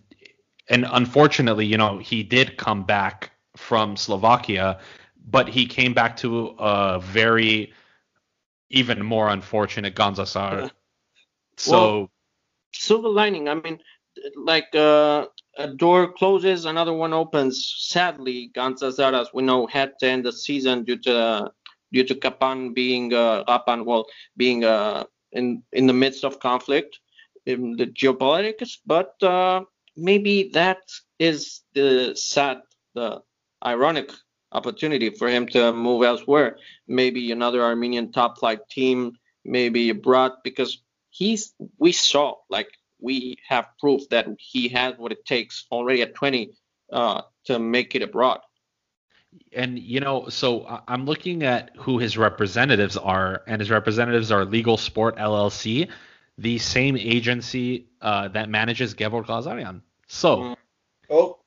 and 0.70 0.86
unfortunately, 0.92 1.66
you 1.66 1.78
know, 1.78 1.98
he 1.98 2.22
did 2.22 2.58
come 2.58 2.84
back 2.84 3.32
from 3.60 3.96
Slovakia, 3.96 4.80
but 5.28 5.50
he 5.50 5.66
came 5.66 5.94
back 5.94 6.16
to 6.18 6.56
a 6.58 7.00
very 7.04 7.74
even 8.70 9.04
more 9.06 9.30
unfortunate 9.30 9.96
Gandzasar. 9.96 10.72
So 11.58 11.72
well, 11.72 12.12
silver 12.74 13.10
lining. 13.10 13.50
I 13.50 13.56
mean, 13.56 13.80
like 14.36 14.74
uh, 14.74 15.28
a 15.58 15.68
door 15.68 16.12
closes, 16.14 16.66
another 16.66 16.94
one 16.94 17.14
opens. 17.14 17.76
Sadly, 17.78 18.52
Gandzasar, 18.56 19.14
as 19.14 19.30
we 19.34 19.44
know, 19.44 19.68
had 19.68 19.94
to 20.00 20.08
end 20.08 20.26
the 20.26 20.32
season 20.32 20.84
due 20.84 20.98
to 21.04 21.52
due 21.92 22.04
to 22.06 22.16
Kapan 22.16 22.74
being 22.74 23.14
uh, 23.14 23.44
Kapan, 23.44 23.86
well, 23.86 24.06
being 24.38 24.64
uh, 24.64 25.04
in 25.32 25.62
in 25.74 25.86
the 25.86 25.94
midst 25.94 26.24
of 26.24 26.40
conflict 26.40 27.00
in 27.46 27.76
the 27.76 27.88
geopolitics. 27.88 28.78
But 28.86 29.22
uh, 29.22 29.66
maybe 29.98 30.50
that 30.54 30.82
is 31.20 31.62
the 31.74 32.16
sad, 32.16 32.62
the 32.96 33.22
ironic 33.66 34.12
opportunity 34.52 35.10
for 35.10 35.28
him 35.28 35.48
to 35.48 35.74
move 35.74 36.04
elsewhere. 36.04 36.58
Maybe 36.88 37.32
another 37.32 37.62
Armenian 37.62 38.12
top 38.12 38.40
flight 38.40 38.60
team, 38.70 39.18
maybe 39.46 39.90
abroad, 39.90 40.34
because 40.44 40.82
he's 41.10 41.54
we 41.78 41.92
saw 41.92 42.36
like 42.50 42.70
we 43.00 43.38
have 43.48 43.66
proof 43.80 44.08
that 44.10 44.28
he 44.38 44.70
has 44.70 44.96
what 44.98 45.12
it 45.12 45.26
takes 45.26 45.66
already 45.72 46.02
at 46.02 46.16
20 46.16 46.52
uh, 46.92 47.22
to 47.46 47.60
make 47.60 47.96
it 47.96 48.02
abroad. 48.02 48.40
And 49.54 49.78
you 49.78 50.00
know, 50.00 50.28
so 50.30 50.82
I'm 50.88 51.06
looking 51.06 51.44
at 51.44 51.72
who 51.78 52.00
his 52.00 52.18
representatives 52.18 52.98
are, 52.98 53.44
and 53.48 53.62
his 53.62 53.70
representatives 53.70 54.32
are 54.32 54.44
Legal 54.44 54.76
Sport 54.76 55.18
LLC, 55.18 55.88
the 56.38 56.58
same 56.58 56.98
agency 56.98 57.86
uh, 58.02 58.30
that 58.30 58.50
manages 58.50 58.96
Gevorg 58.96 59.28
Lazaryan. 59.28 59.82
So, 60.08 60.38
mm. 60.38 60.56
oh, 61.12 61.38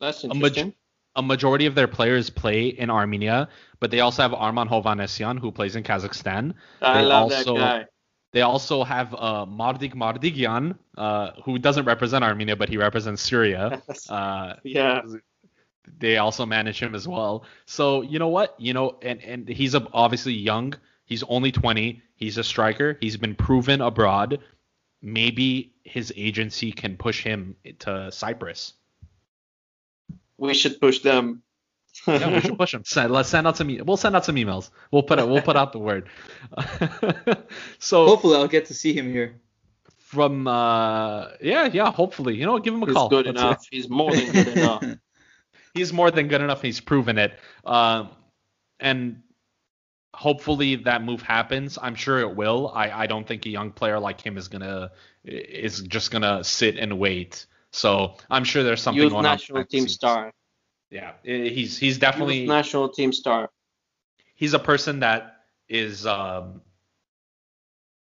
that's 0.00 0.24
interesting. 0.24 0.68
A, 0.68 0.85
a, 1.16 1.22
majority 1.22 1.66
of 1.66 1.74
their 1.74 1.88
players 1.88 2.30
play 2.30 2.68
in 2.68 2.90
Armenia, 2.90 3.48
but 3.80 3.90
they 3.90 4.00
also 4.00 4.22
have 4.22 4.32
Arman 4.32 4.68
Hovhannisyan, 4.68 5.38
who 5.38 5.50
plays 5.50 5.76
in 5.76 5.82
Kazakhstan. 5.82 6.54
I 6.80 7.00
they 7.02 7.06
love 7.06 7.32
also, 7.32 7.54
that 7.54 7.60
guy. 7.60 7.86
They 8.32 8.42
also 8.42 8.84
have 8.84 9.14
uh, 9.14 9.46
Mardik 9.46 9.94
Mardigyan, 9.94 10.76
uh, 10.96 11.30
who 11.44 11.58
doesn't 11.58 11.84
represent 11.84 12.24
Armenia, 12.24 12.56
but 12.56 12.68
he 12.68 12.76
represents 12.76 13.22
Syria. 13.22 13.82
Uh, 14.08 14.54
yeah. 14.62 15.02
They 15.98 16.18
also 16.18 16.44
manage 16.44 16.80
him 16.80 16.94
as 16.94 17.06
well. 17.06 17.44
So 17.64 18.02
you 18.02 18.18
know 18.18 18.28
what? 18.28 18.54
You 18.58 18.74
know, 18.74 18.98
and 19.02 19.22
and 19.22 19.48
he's 19.48 19.74
a, 19.74 19.86
obviously 19.92 20.32
young. 20.32 20.74
He's 21.04 21.22
only 21.24 21.52
20. 21.52 22.02
He's 22.16 22.38
a 22.38 22.44
striker. 22.44 22.98
He's 23.00 23.16
been 23.16 23.36
proven 23.36 23.80
abroad 23.80 24.40
maybe 25.02 25.72
his 25.84 26.12
agency 26.16 26.72
can 26.72 26.96
push 26.96 27.22
him 27.22 27.56
to 27.80 28.10
Cyprus. 28.10 28.74
We 30.38 30.54
should 30.54 30.80
push 30.80 31.00
them. 31.00 31.42
yeah, 32.06 32.34
we 32.34 32.40
should 32.40 32.58
push 32.58 32.72
them. 32.72 32.82
Send, 32.86 33.12
let's 33.12 33.28
send 33.28 33.46
out 33.46 33.56
some. 33.56 33.70
E- 33.70 33.80
we'll 33.82 33.96
send 33.96 34.14
out 34.16 34.24
some 34.24 34.36
emails. 34.36 34.70
We'll 34.90 35.02
put 35.02 35.18
it. 35.18 35.26
We'll 35.28 35.42
put 35.42 35.56
out 35.56 35.72
the 35.72 35.78
word. 35.78 36.08
so 37.78 38.06
hopefully, 38.06 38.36
I'll 38.36 38.48
get 38.48 38.66
to 38.66 38.74
see 38.74 38.92
him 38.92 39.10
here. 39.10 39.40
From 39.98 40.46
uh, 40.46 41.28
yeah, 41.40 41.66
yeah. 41.72 41.90
Hopefully, 41.90 42.36
you 42.36 42.46
know, 42.46 42.58
give 42.58 42.74
him 42.74 42.82
a 42.82 42.86
call. 42.86 42.92
He's 42.92 42.94
call. 42.94 43.08
Good 43.08 43.26
enough. 43.26 43.66
He's 43.70 43.88
more 43.88 44.12
than 44.12 44.32
good 44.32 44.48
enough. 44.56 44.84
He's 45.74 45.92
more 45.92 46.10
than 46.10 46.28
good 46.28 46.40
enough. 46.40 46.62
He's 46.62 46.80
proven 46.80 47.18
it. 47.18 47.38
Um, 47.64 48.10
and 48.78 49.22
hopefully 50.14 50.76
that 50.76 51.02
move 51.02 51.22
happens. 51.22 51.78
I'm 51.80 51.94
sure 51.94 52.20
it 52.20 52.34
will. 52.34 52.72
I, 52.74 52.90
I 52.90 53.06
don't 53.06 53.26
think 53.26 53.44
a 53.46 53.50
young 53.50 53.72
player 53.72 53.98
like 53.98 54.20
him 54.20 54.38
is 54.38 54.48
gonna 54.48 54.92
is 55.24 55.82
just 55.82 56.10
gonna 56.10 56.44
sit 56.44 56.76
and 56.76 56.98
wait. 56.98 57.46
So 57.76 58.14
I'm 58.30 58.44
sure 58.44 58.62
there's 58.62 58.80
something 58.80 59.02
Youth 59.02 59.12
going 59.12 59.22
national 59.22 59.58
on. 59.58 59.66
team 59.66 59.86
star. 59.86 60.32
Yeah, 60.90 61.12
he's 61.22 61.76
he's 61.76 61.98
definitely 61.98 62.40
Youth 62.40 62.48
national 62.48 62.88
team 62.88 63.12
star. 63.12 63.50
He's 64.34 64.54
a 64.54 64.58
person 64.58 65.00
that 65.00 65.42
is 65.68 66.06
um 66.06 66.62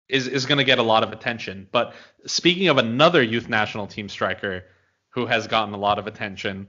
is 0.07 0.29
is 0.29 0.45
gonna 0.45 0.65
get 0.65 0.79
a 0.79 0.83
lot 0.83 1.03
of 1.03 1.13
attention. 1.13 1.67
But 1.73 1.95
speaking 2.27 2.69
of 2.69 2.77
another 2.77 3.23
youth 3.23 3.49
national 3.49 3.87
team 3.87 4.11
striker 4.11 4.65
who 5.09 5.25
has 5.25 5.47
gotten 5.47 5.73
a 5.73 5.79
lot 5.79 5.99
of 5.99 6.07
attention, 6.07 6.69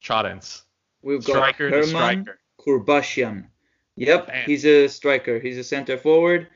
Charentz. 0.00 0.62
We've 1.02 1.24
got 1.24 1.32
striker 1.32 1.68
Herman 1.68 1.86
striker. 1.88 2.38
Kurbashyan. 2.60 3.46
Yep, 3.96 4.26
Damn. 4.28 4.46
he's 4.46 4.64
a 4.64 4.86
striker. 4.86 5.40
He's 5.40 5.58
a 5.58 5.64
center 5.64 5.98
forward, 5.98 6.46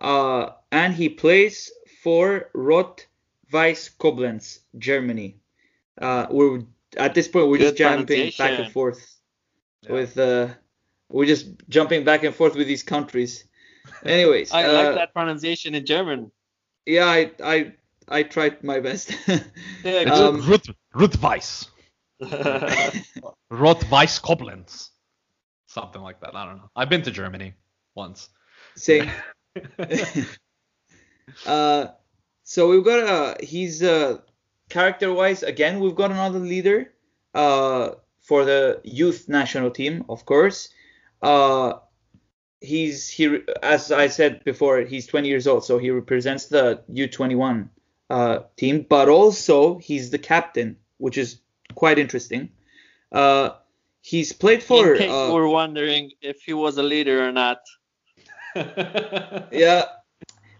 uh, 0.00 0.50
and 0.70 0.94
he 0.94 1.08
plays 1.08 1.72
for 2.02 2.48
Rot 2.54 3.04
Weiss 3.52 3.90
Koblenz, 3.90 4.60
Germany. 4.78 5.38
Uh, 6.00 6.26
we're 6.30 6.62
at 6.96 7.14
this 7.14 7.28
point 7.28 7.48
we're 7.48 7.58
Good 7.58 7.76
just 7.76 7.78
jumping 7.78 8.32
back 8.38 8.58
and 8.58 8.72
forth 8.72 9.18
yeah. 9.82 9.92
with 9.92 10.18
uh, 10.18 10.48
we're 11.08 11.26
just 11.26 11.46
jumping 11.68 12.04
back 12.04 12.22
and 12.24 12.34
forth 12.34 12.54
with 12.54 12.66
these 12.66 12.82
countries. 12.82 13.44
Anyways, 14.04 14.52
I 14.52 14.64
uh, 14.64 14.72
like 14.72 14.94
that 14.94 15.14
pronunciation 15.14 15.74
in 15.74 15.86
German. 15.86 16.30
Yeah, 16.84 17.06
I 17.06 17.30
I 17.42 17.72
I 18.08 18.22
tried 18.22 18.62
my 18.62 18.80
best. 18.80 19.14
yeah, 19.84 20.00
um, 20.00 20.48
Rot 20.48 20.66
Rot 20.94 21.22
Weiss. 21.22 21.68
Rot 23.50 23.90
Weiss 23.90 24.18
Koblenz 24.18 24.90
something 25.76 26.00
like 26.00 26.20
that. 26.20 26.34
I 26.34 26.46
don't 26.46 26.56
know. 26.56 26.70
I've 26.74 26.88
been 26.88 27.02
to 27.02 27.10
Germany 27.10 27.52
once. 27.94 28.30
Same. 28.76 29.10
uh, 31.46 31.88
so 32.46 32.68
we've 32.70 32.84
got 32.84 33.00
uh 33.00 33.34
he's 33.40 33.82
uh 33.82 34.18
character 34.68 35.12
wise 35.12 35.42
again 35.42 35.80
we've 35.80 35.96
got 35.96 36.12
another 36.12 36.38
leader 36.38 36.92
uh 37.34 37.90
for 38.22 38.44
the 38.44 38.80
youth 38.84 39.28
national 39.28 39.70
team 39.70 40.04
of 40.08 40.24
course. 40.24 40.70
Uh 41.20 41.74
he's 42.60 43.08
he 43.08 43.40
as 43.62 43.90
I 43.90 44.06
said 44.06 44.44
before 44.44 44.80
he's 44.82 45.06
20 45.08 45.28
years 45.28 45.46
old 45.46 45.64
so 45.64 45.78
he 45.78 45.90
represents 45.90 46.46
the 46.46 46.82
U21 46.88 47.68
uh 48.10 48.38
team 48.56 48.86
but 48.88 49.08
also 49.08 49.78
he's 49.78 50.10
the 50.10 50.18
captain 50.18 50.76
which 50.98 51.18
is 51.18 51.40
quite 51.74 51.98
interesting. 51.98 52.50
Uh 53.10 53.50
He's 54.06 54.32
played 54.32 54.62
for. 54.62 54.92
In 54.92 54.98
case 54.98 55.10
uh, 55.10 55.30
we're 55.34 55.48
wondering 55.48 56.12
if 56.22 56.42
he 56.42 56.52
was 56.52 56.78
a 56.78 56.82
leader 56.84 57.26
or 57.26 57.32
not. 57.32 57.58
yeah. 58.54 59.86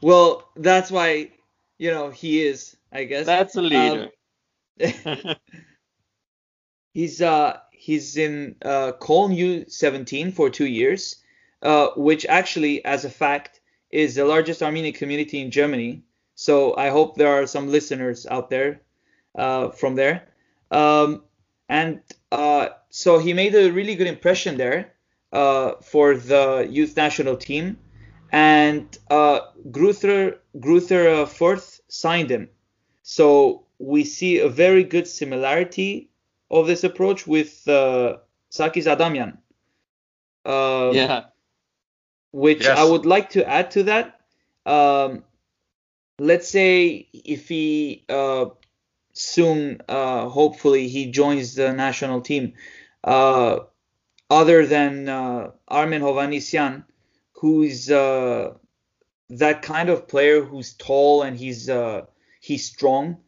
Well, 0.03 0.51
that's 0.57 0.91
why 0.91 1.31
you 1.79 1.91
know 1.91 2.11
he 2.11 2.45
is. 2.45 2.77
I 2.93 3.05
guess. 3.05 3.27
That's 3.27 3.57
a 3.57 3.63
leader. 3.63 4.09
Um, 4.83 5.35
he's 6.95 7.21
uh 7.21 7.59
he's 7.71 8.17
in 8.17 8.57
uh 8.63 8.93
Köln 9.01 9.37
U17 9.37 10.33
for 10.33 10.51
two 10.51 10.67
years, 10.67 11.17
uh, 11.63 11.89
which 11.97 12.27
actually, 12.27 12.85
as 12.85 13.05
a 13.05 13.11
fact, 13.11 13.61
is 13.91 14.15
the 14.15 14.25
largest 14.25 14.63
Armenian 14.63 14.95
community 14.95 15.41
in 15.41 15.51
Germany. 15.51 16.03
So 16.35 16.77
I 16.77 16.91
hope 16.91 17.17
there 17.17 17.33
are 17.33 17.47
some 17.47 17.69
listeners 17.69 18.27
out 18.27 18.51
there 18.51 18.81
uh, 19.35 19.71
from 19.71 19.95
there. 19.95 20.29
Um, 20.71 21.23
and 21.69 22.01
uh, 22.31 22.69
so 22.91 23.19
he 23.19 23.33
made 23.33 23.55
a 23.55 23.71
really 23.71 23.95
good 23.95 24.07
impression 24.07 24.57
there 24.57 24.95
uh, 25.33 25.73
for 25.83 26.17
the 26.17 26.67
youth 26.71 26.97
national 26.97 27.37
team, 27.37 27.79
and 28.33 28.99
uh, 29.11 29.41
Greuther 29.71 30.39
Greuther 30.57 31.23
uh, 31.23 31.27
Fürth 31.27 31.81
signed 31.89 32.31
him. 32.31 32.49
So 33.03 33.65
we 33.79 34.05
see 34.05 34.39
a 34.39 34.49
very 34.49 34.85
good 34.85 35.07
similarity 35.07 36.11
of 36.51 36.67
this 36.67 36.85
approach 36.85 37.27
with 37.27 37.67
uh, 37.69 38.17
Sarkis 38.51 38.87
Adamian. 38.87 39.39
Um, 40.45 40.95
yeah. 40.95 41.25
Which 42.33 42.65
yes. 42.65 42.79
I 42.79 42.85
would 42.85 43.07
like 43.07 43.31
to 43.31 43.49
add 43.49 43.71
to 43.73 43.85
that. 43.85 44.21
Um, 44.65 45.25
let's 46.19 46.49
say 46.49 47.09
if 47.13 47.49
he 47.49 48.05
uh, 48.09 48.47
soon, 49.13 49.81
uh, 49.89 50.29
hopefully, 50.29 50.89
he 50.89 51.11
joins 51.11 51.55
the 51.55 51.73
national 51.73 52.21
team. 52.21 52.55
Uh, 53.03 53.61
other 54.29 54.67
than 54.67 55.09
uh, 55.09 55.51
Armen 55.69 56.03
Hovhannisyan, 56.03 56.85
who's 57.47 57.91
uh, 57.91 58.55
that 59.31 59.63
kind 59.63 59.89
of 59.89 60.09
player 60.09 60.43
who's 60.43 60.75
tall 60.75 61.23
and 61.23 61.39
he's 61.39 61.69
uh, 61.71 62.07
he's 62.41 62.65
strong. 62.67 63.19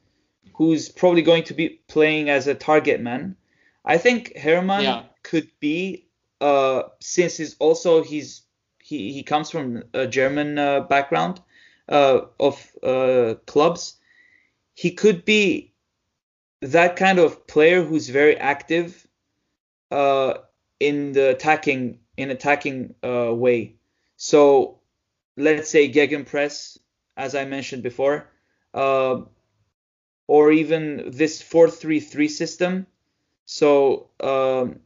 who's 0.58 0.88
probably 0.88 1.22
going 1.22 1.44
to 1.44 1.54
be 1.54 1.68
playing 1.86 2.28
as 2.30 2.48
a 2.48 2.54
target 2.54 3.00
man. 3.00 3.36
I 3.84 3.98
think 3.98 4.36
Hermann 4.36 4.82
Yeah. 4.82 5.02
could 5.22 5.48
be, 5.60 6.08
uh, 6.40 6.82
since 7.00 7.36
he's 7.38 7.54
also 7.60 8.02
he's 8.02 8.42
he, 8.82 9.12
he 9.12 9.22
comes 9.22 9.50
from 9.50 9.84
a 9.94 10.06
German 10.06 10.58
uh, 10.58 10.80
background 10.80 11.40
uh, 11.88 12.20
of 12.40 12.56
uh, 12.82 13.34
clubs. 13.46 13.96
He 14.74 14.90
could 14.90 15.24
be 15.24 15.72
that 16.60 16.96
kind 16.96 17.18
of 17.18 17.46
player 17.46 17.84
who's 17.84 18.08
very 18.10 18.36
active 18.36 19.06
uh, 19.90 20.34
in 20.80 21.12
the 21.12 21.30
attacking 21.30 22.00
in 22.16 22.30
attacking 22.30 22.94
uh, 23.04 23.32
way. 23.32 23.77
So 24.18 24.80
let's 25.36 25.70
say 25.70 25.90
gegenpress, 25.90 26.76
as 27.16 27.34
I 27.34 27.44
mentioned 27.46 27.82
before, 27.82 28.28
uh, 28.74 29.22
or 30.26 30.52
even 30.52 31.10
this 31.12 31.40
4-3-3 31.42 32.28
system. 32.28 32.86
So 33.46 34.10
um, 34.20 34.80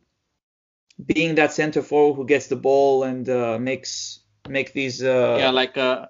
being 1.04 1.34
that 1.36 1.52
center 1.52 1.82
forward 1.82 2.14
who 2.14 2.26
gets 2.26 2.46
the 2.46 2.56
ball 2.56 3.02
and 3.02 3.28
uh, 3.28 3.58
makes 3.58 4.20
make 4.48 4.72
these. 4.74 5.02
Uh, 5.02 5.36
yeah, 5.40 5.50
like 5.50 5.76
uh, 5.76 6.06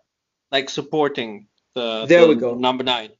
like 0.51 0.69
supporting 0.69 1.47
the, 1.75 2.05
There 2.07 2.23
the 2.23 2.29
we 2.29 2.35
go. 2.35 2.55
number 2.55 2.85
nine. 2.85 3.11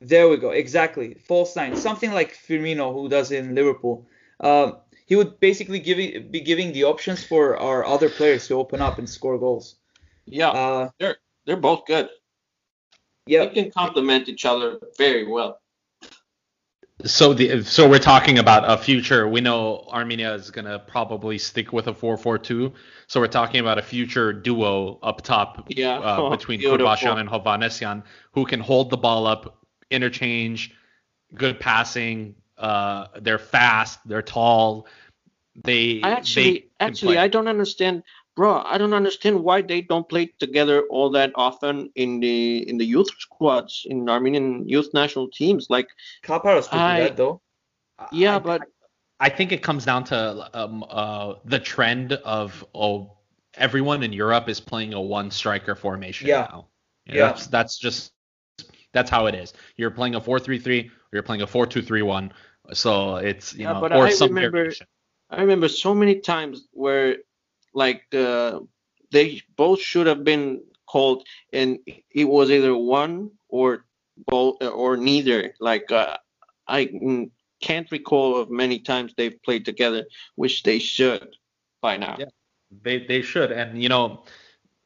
There 0.00 0.28
we 0.28 0.36
go. 0.36 0.50
Exactly. 0.50 1.14
False 1.14 1.56
nine. 1.56 1.74
Something 1.76 2.12
like 2.12 2.36
Firmino, 2.36 2.92
who 2.92 3.08
does 3.08 3.32
in 3.32 3.54
Liverpool. 3.54 4.06
Um, 4.38 4.76
he 5.06 5.16
would 5.16 5.38
basically 5.40 5.78
give, 5.78 5.96
be 6.30 6.40
giving 6.40 6.72
the 6.72 6.84
options 6.84 7.24
for 7.24 7.56
our 7.56 7.84
other 7.86 8.08
players 8.10 8.46
to 8.48 8.54
open 8.54 8.80
up 8.82 8.98
and 8.98 9.08
score 9.08 9.38
goals. 9.38 9.76
Yeah, 10.26 10.50
Uh, 10.50 10.90
they're 10.98 11.16
they're 11.46 11.56
both 11.56 11.86
good. 11.86 12.08
yeah. 13.26 13.44
They 13.46 13.54
can 13.62 13.70
complement 13.70 14.28
each 14.28 14.44
other 14.44 14.78
very 14.98 15.26
well. 15.26 15.60
So 17.04 17.34
the 17.34 17.62
so 17.62 17.88
we're 17.88 17.98
talking 18.00 18.38
about 18.38 18.64
a 18.68 18.76
future. 18.82 19.28
We 19.28 19.40
know 19.42 19.86
Armenia 19.92 20.32
is 20.34 20.50
gonna 20.50 20.78
probably 20.78 21.36
stick 21.38 21.72
with 21.72 21.86
a 21.88 21.92
4-4-2. 21.92 22.72
So 23.06 23.20
we're 23.20 23.26
talking 23.28 23.60
about 23.60 23.78
a 23.78 23.82
future 23.82 24.32
duo 24.32 24.98
up 25.02 25.22
top 25.22 25.66
Yeah. 25.68 25.98
uh, 25.98 26.30
between 26.36 26.58
Beautiful. 26.58 26.86
Kurbashyan 26.86 27.18
and 27.20 27.28
Hovhannisyan 27.28 28.02
who 28.32 28.46
can 28.46 28.60
hold 28.60 28.90
the 28.90 28.96
ball 28.96 29.26
up, 29.26 29.58
interchange, 29.90 30.72
good 31.34 31.60
passing. 31.60 32.34
Uh, 32.58 33.06
they're 33.20 33.38
fast. 33.38 34.00
They're 34.06 34.22
tall. 34.22 34.86
They 35.64 36.00
I 36.02 36.10
they 36.10 36.16
actually 36.16 36.58
can 36.60 36.68
actually 36.80 37.14
play. 37.16 37.24
I 37.24 37.28
don't 37.28 37.48
understand, 37.48 38.02
bro. 38.34 38.62
I 38.64 38.78
don't 38.78 38.94
understand 38.94 39.40
why 39.42 39.62
they 39.62 39.80
don't 39.80 40.08
play 40.08 40.26
together 40.38 40.82
all 40.90 41.10
that 41.10 41.32
often 41.34 41.90
in 41.94 42.20
the 42.20 42.68
in 42.68 42.76
the 42.78 42.84
youth 42.84 43.08
squads 43.18 43.82
in 43.86 44.08
Armenian 44.08 44.68
youth 44.68 44.90
national 44.94 45.28
teams. 45.28 45.68
Like, 45.70 45.88
Caparros 46.22 46.68
could 46.68 46.78
I- 46.78 46.96
do 47.00 47.04
that 47.08 47.16
though. 47.16 47.40
yeah, 48.12 48.36
I- 48.36 48.38
but 48.38 48.62
I 49.18 49.30
think 49.30 49.52
it 49.52 49.62
comes 49.62 49.84
down 49.86 50.04
to 50.04 50.50
um, 50.52 50.84
uh, 50.90 51.34
the 51.46 51.58
trend 51.58 52.12
of 52.12 52.64
oh 52.74 53.12
everyone 53.54 54.02
in 54.02 54.12
Europe 54.12 54.48
is 54.50 54.60
playing 54.60 54.92
a 54.92 55.00
one 55.00 55.30
striker 55.30 55.74
formation 55.74 56.28
Yeah. 56.28 56.46
now. 56.50 56.66
Yeah. 57.06 57.28
That's 57.28 57.46
that's 57.46 57.78
just 57.78 58.12
that's 58.96 59.10
how 59.10 59.26
it 59.26 59.34
is. 59.34 59.52
You're 59.76 59.90
playing 59.90 60.14
a 60.14 60.20
4-3-3 60.20 60.86
or 60.86 60.90
you're 61.12 61.22
playing 61.22 61.42
a 61.42 61.46
4-2-3-1. 61.46 62.30
So 62.72 63.16
it's 63.16 63.54
you 63.54 63.64
Yeah, 63.64 63.74
know 63.74 63.80
but 63.82 63.92
or 63.92 64.06
I 64.06 64.10
some 64.10 64.28
remember- 64.30 64.58
variation. 64.58 64.86
I 65.30 65.40
remember 65.40 65.68
so 65.68 65.94
many 65.94 66.20
times 66.20 66.68
where 66.72 67.16
like 67.74 68.02
uh, 68.14 68.60
they 69.10 69.42
both 69.56 69.80
should 69.80 70.06
have 70.06 70.22
been 70.24 70.62
called, 70.86 71.26
and 71.52 71.78
it 72.20 72.24
was 72.24 72.50
either 72.50 72.74
one 72.76 73.30
or 73.48 73.84
both 74.32 74.62
or 74.62 74.96
neither. 74.96 75.52
Like 75.60 75.90
uh, 75.90 76.16
I 76.68 76.80
can't 77.60 77.90
recall 77.90 78.40
of 78.40 78.50
many 78.50 78.78
times 78.78 79.14
they've 79.16 79.40
played 79.42 79.64
together, 79.64 80.04
which 80.36 80.62
they 80.62 80.78
should 80.78 81.36
by 81.82 81.96
now. 81.96 82.16
Yeah. 82.18 82.30
They 82.82 83.04
they 83.06 83.22
should 83.22 83.50
and 83.52 83.82
you 83.82 83.88
know 83.88 84.24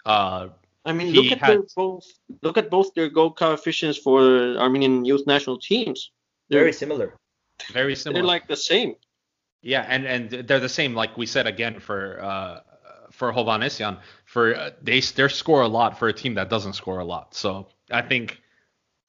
uh 0.07 0.49
I 0.85 0.93
mean, 0.93 1.13
look 1.13 1.31
at 1.33 1.39
had- 1.39 1.51
their 1.51 1.63
both 1.77 2.07
look 2.43 2.57
at 2.57 2.71
both 2.71 2.95
their 2.95 3.09
goal 3.09 3.33
coefficients 3.33 3.99
for 3.99 4.21
Armenian 4.57 5.05
youth 5.05 5.27
national 5.27 5.59
teams. 5.59 6.11
They're, 6.49 6.61
Very 6.61 6.73
similar. 6.73 7.17
very 7.73 7.95
similar. 7.95 8.23
they're 8.23 8.27
like 8.27 8.49
the 8.49 8.57
same. 8.57 8.95
Yeah, 9.63 9.85
and 9.89 10.07
and 10.07 10.31
they're 10.31 10.61
the 10.61 10.69
same 10.69 10.95
like 10.95 11.17
we 11.17 11.27
said 11.27 11.47
again 11.47 11.81
for 11.81 12.21
uh 12.23 12.61
for 13.11 13.33
Hovhannisyan 13.33 13.99
for 14.25 14.57
uh, 14.57 14.71
they 14.83 15.01
they 15.01 15.29
score 15.29 15.63
a 15.63 15.69
lot 15.69 15.99
for 15.99 16.09
a 16.09 16.13
team 16.13 16.35
that 16.35 16.49
doesn't 16.49 16.73
score 16.73 17.01
a 17.01 17.05
lot. 17.05 17.35
So 17.35 17.69
I 17.91 18.03
think 18.03 18.41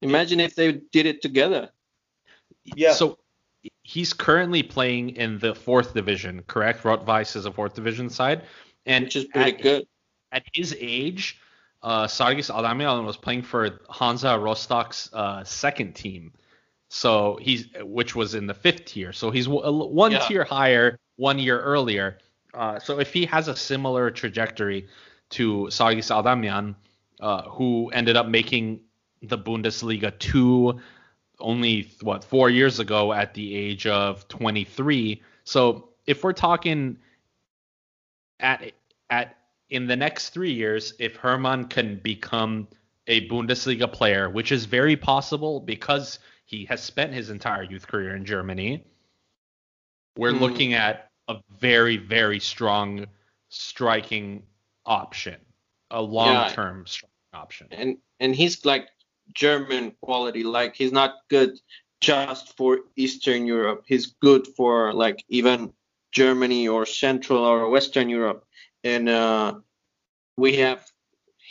Imagine 0.01 0.39
if 0.39 0.55
they 0.55 0.73
did 0.91 1.05
it 1.05 1.21
together. 1.21 1.69
Yeah. 2.63 2.93
So 2.93 3.19
he's 3.83 4.13
currently 4.13 4.63
playing 4.63 5.11
in 5.11 5.37
the 5.39 5.53
fourth 5.53 5.93
division, 5.93 6.43
correct? 6.47 6.83
Rotweiss 6.83 7.35
is 7.35 7.45
a 7.45 7.51
fourth 7.51 7.75
division 7.75 8.09
side, 8.09 8.43
and 8.85 9.05
Which 9.05 9.15
is 9.15 9.25
pretty 9.25 9.51
at, 9.51 9.61
good. 9.61 9.87
At 10.31 10.43
his 10.53 10.75
age, 10.79 11.39
uh, 11.83 12.05
Sargis 12.07 12.49
Adamian 12.49 13.05
was 13.05 13.17
playing 13.17 13.41
for 13.43 13.79
Hansa 13.89 14.37
Rostock's 14.37 15.09
uh, 15.13 15.43
second 15.43 15.93
team, 15.93 16.31
so 16.89 17.37
he's 17.41 17.67
which 17.81 18.15
was 18.15 18.35
in 18.35 18.47
the 18.47 18.53
fifth 18.53 18.85
tier. 18.85 19.13
So 19.13 19.31
he's 19.31 19.47
w- 19.47 19.85
one 19.87 20.11
Yeah. 20.11 20.19
tier 20.19 20.43
higher, 20.43 20.97
one 21.15 21.39
year 21.39 21.59
earlier. 21.59 22.17
Uh, 22.53 22.79
so 22.79 22.99
if 22.99 23.13
he 23.13 23.25
has 23.25 23.47
a 23.47 23.55
similar 23.55 24.11
trajectory 24.11 24.87
to 25.31 25.67
Sargis 25.71 26.11
Adamian, 26.11 26.75
uh, 27.19 27.43
who 27.43 27.89
ended 27.93 28.15
up 28.17 28.27
making 28.27 28.81
the 29.23 29.37
Bundesliga 29.37 30.17
two 30.19 30.79
only 31.39 31.89
what 32.01 32.23
four 32.23 32.49
years 32.49 32.79
ago 32.79 33.13
at 33.13 33.33
the 33.33 33.55
age 33.55 33.87
of 33.87 34.27
23. 34.27 35.21
So 35.43 35.89
if 36.05 36.23
we're 36.23 36.33
talking 36.33 36.97
at 38.39 38.71
at 39.09 39.37
in 39.71 39.87
the 39.87 39.95
next 39.95 40.29
three 40.29 40.51
years, 40.51 40.93
if 40.99 41.15
Hermann 41.15 41.65
can 41.65 41.97
become 42.03 42.67
a 43.07 43.27
Bundesliga 43.29 43.91
player, 43.91 44.29
which 44.29 44.51
is 44.51 44.65
very 44.65 44.95
possible 44.95 45.59
because 45.61 46.19
he 46.45 46.65
has 46.65 46.83
spent 46.83 47.13
his 47.13 47.29
entire 47.29 47.63
youth 47.63 47.87
career 47.87 48.15
in 48.15 48.25
Germany, 48.25 48.85
we're 50.17 50.33
Hmm. 50.33 50.39
looking 50.39 50.73
at 50.73 51.09
a 51.29 51.37
very 51.59 51.97
very 51.97 52.39
strong 52.39 53.07
striking 53.49 54.43
option, 54.85 55.39
a 55.89 56.01
long-term 56.01 56.85
striking 56.85 57.15
option. 57.33 57.67
and 57.71 57.97
and 58.19 58.35
he's 58.35 58.65
like 58.65 58.89
German 59.33 59.91
quality. 60.01 60.43
Like 60.43 60.75
he's 60.75 60.91
not 60.91 61.15
good 61.29 61.57
just 62.01 62.57
for 62.57 62.79
Eastern 62.97 63.45
Europe. 63.45 63.83
He's 63.87 64.07
good 64.21 64.47
for 64.57 64.93
like 64.93 65.23
even 65.29 65.71
Germany 66.11 66.67
or 66.67 66.85
Central 66.85 67.39
or 67.45 67.69
Western 67.69 68.09
Europe. 68.09 68.45
And 68.83 69.09
uh, 69.09 69.55
we 70.37 70.55
have 70.57 70.85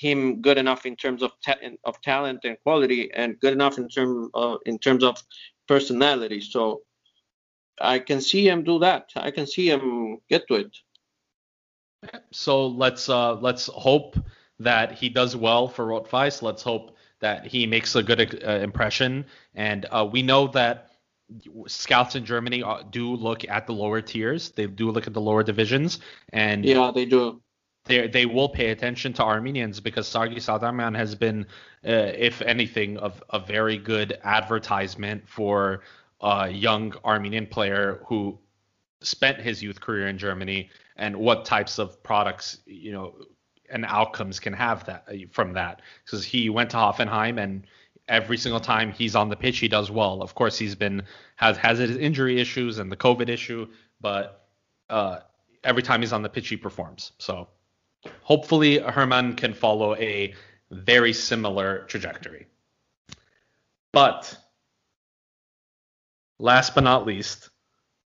him 0.01 0.41
good 0.41 0.59
enough 0.59 0.87
in 0.87 0.97
terms 0.97 1.23
of 1.23 1.33
ta- 1.45 1.59
of 1.85 2.01
talent 2.03 2.41
and 2.45 2.57
quality, 2.63 3.11
and 3.13 3.39
good 3.41 3.53
enough 3.53 3.79
in 3.79 3.89
term 3.89 4.31
uh, 4.35 4.57
in 4.67 4.79
terms 4.79 5.05
of 5.05 5.23
personality. 5.69 6.41
So 6.41 6.83
I 7.81 7.99
can 7.99 8.21
see 8.21 8.49
him 8.49 8.65
do 8.65 8.79
that. 8.81 9.11
I 9.17 9.31
can 9.31 9.47
see 9.47 9.71
him 9.71 10.19
get 10.29 10.47
to 10.49 10.55
it. 10.55 10.77
So 12.31 12.67
let's 12.67 13.09
uh, 13.09 13.35
let's 13.35 13.67
hope 13.67 14.17
that 14.59 14.93
he 14.93 15.09
does 15.09 15.37
well 15.37 15.69
for 15.69 15.87
Rotweiss. 15.87 16.43
Let's 16.43 16.63
hope 16.63 16.97
that 17.21 17.47
he 17.47 17.67
makes 17.67 17.95
a 17.95 18.03
good 18.03 18.43
uh, 18.45 18.51
impression. 18.51 19.27
And 19.55 19.87
uh, 19.91 20.09
we 20.11 20.23
know 20.23 20.49
that 20.49 20.90
scouts 21.67 22.17
in 22.17 22.25
Germany 22.25 22.63
uh, 22.63 22.83
do 22.91 23.15
look 23.15 23.49
at 23.49 23.67
the 23.67 23.73
lower 23.73 24.01
tiers. 24.01 24.51
They 24.51 24.67
do 24.67 24.91
look 24.91 25.07
at 25.07 25.15
the 25.15 25.21
lower 25.21 25.43
divisions, 25.43 26.01
and 26.33 26.65
Yeah, 26.65 26.91
they 26.95 27.05
do. 27.05 27.41
they 27.85 28.09
they 28.09 28.27
will 28.27 28.49
pay 28.49 28.71
attention 28.71 29.13
to 29.15 29.23
Armenians 29.25 29.81
because 29.81 30.09
Sargis 30.09 30.49
Adamian 30.49 30.95
has 30.95 31.15
been, 31.15 31.47
uh, 31.87 32.13
if 32.17 32.43
anything, 32.43 32.97
of 32.99 33.23
a 33.31 33.39
very 33.39 33.77
good 33.79 34.19
advertisement 34.25 35.29
for 35.29 35.83
a 36.21 36.49
young 36.49 36.95
Armenian 37.05 37.47
player 37.47 38.03
who 38.07 38.39
spent 39.01 39.41
his 39.41 39.63
youth 39.63 39.81
career 39.81 40.09
in 40.09 40.19
Germany 40.19 40.69
and 40.97 41.17
what 41.17 41.45
types 41.45 41.79
of 41.79 42.03
products 42.03 42.59
you 42.67 42.93
know 42.93 43.15
and 43.71 43.85
outcomes 43.87 44.41
can 44.41 44.53
have 44.53 44.85
that 44.85 45.07
from 45.31 45.53
that 45.55 45.81
because 46.05 46.25
he 46.25 46.51
went 46.51 46.71
to 46.71 46.77
Hoffenheim 46.77 47.43
and 47.43 47.67
every 48.11 48.37
single 48.37 48.61
time 48.61 48.93
he's 48.93 49.15
on 49.15 49.31
the 49.31 49.37
pitch 49.37 49.59
he 49.59 49.69
does 49.69 49.91
well. 49.91 50.21
Of 50.21 50.35
course 50.35 50.59
he's 50.59 50.75
been 50.75 51.05
has 51.37 51.57
has 51.57 51.79
his 51.79 51.97
injury 51.97 52.41
issues 52.41 52.79
and 52.79 52.93
the 52.93 52.97
COVID 52.97 53.29
issue, 53.31 53.69
but 54.01 54.49
uh, 54.91 55.21
every 55.65 55.83
time 55.83 56.03
he's 56.03 56.13
on 56.13 56.23
the 56.23 56.29
pitch 56.29 56.49
he 56.49 56.57
performs. 56.57 57.13
So 57.19 57.49
hopefully 58.23 58.79
Herman 58.79 59.37
can 59.37 59.55
follow 59.55 59.95
a 59.97 60.35
very 60.71 61.13
similar 61.13 61.85
trajectory. 61.87 62.47
But 63.93 64.37
last 66.39 66.75
but 66.75 66.85
not 66.85 67.07
least, 67.07 67.51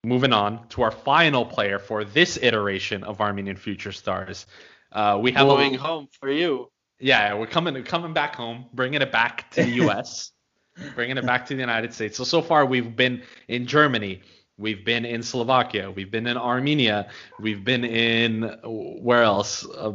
moving 0.03 0.33
on 0.33 0.67
to 0.69 0.81
our 0.81 0.91
final 0.91 1.45
player 1.45 1.77
for 1.77 2.03
this 2.03 2.37
iteration 2.41 3.03
of 3.03 3.21
Armenian 3.21 3.55
Future 3.55 3.91
Stars. 3.91 4.47
Uh, 4.91 5.19
we 5.21 5.31
have 5.31 5.47
Going 5.47 5.75
a, 5.75 5.77
home 5.77 6.07
for 6.19 6.31
you. 6.31 6.70
Yeah, 7.01 7.33
we're 7.33 7.47
coming 7.47 7.81
coming 7.83 8.13
back 8.13 8.35
home, 8.35 8.65
bringing 8.73 9.01
it 9.01 9.11
back 9.11 9.49
to 9.51 9.63
the 9.63 9.71
U.S. 9.71 10.31
bringing 10.95 11.17
it 11.17 11.25
back 11.25 11.45
to 11.47 11.53
the 11.53 11.59
United 11.59 11.93
States. 11.93 12.17
So 12.17 12.23
so 12.23 12.41
far 12.41 12.65
we've 12.65 12.95
been 12.95 13.23
in 13.47 13.65
Germany, 13.65 14.21
we've 14.57 14.85
been 14.85 15.05
in 15.05 15.23
Slovakia, 15.23 15.91
we've 15.91 16.11
been 16.11 16.27
in 16.27 16.37
Armenia, 16.37 17.09
we've 17.39 17.63
been 17.63 17.83
in 17.83 18.57
where 18.63 19.23
else? 19.23 19.65
Uh, 19.65 19.93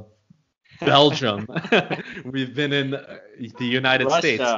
Belgium. 0.81 1.49
we've 2.25 2.55
been 2.55 2.73
in 2.73 2.95
uh, 2.95 3.19
the 3.59 3.65
United 3.65 4.07
Russia. 4.07 4.19
States, 4.19 4.53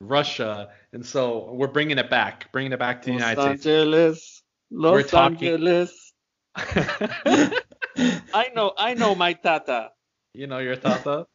Russia, 0.00 0.68
and 0.92 1.04
so 1.04 1.52
we're 1.52 1.66
bringing 1.66 1.98
it 1.98 2.08
back, 2.08 2.52
bringing 2.52 2.72
it 2.72 2.78
back 2.78 3.02
to 3.02 3.06
the 3.06 3.14
United 3.14 3.40
Angeles, 3.40 4.22
States. 4.22 4.42
Los 4.70 4.92
we're 4.92 5.02
talking, 5.02 5.48
Angeles. 5.48 6.12
I 6.54 8.50
know, 8.54 8.72
I 8.78 8.94
know 8.94 9.14
my 9.14 9.32
tata. 9.32 9.90
You 10.34 10.46
know 10.46 10.58
your 10.58 10.76
tata. 10.76 11.26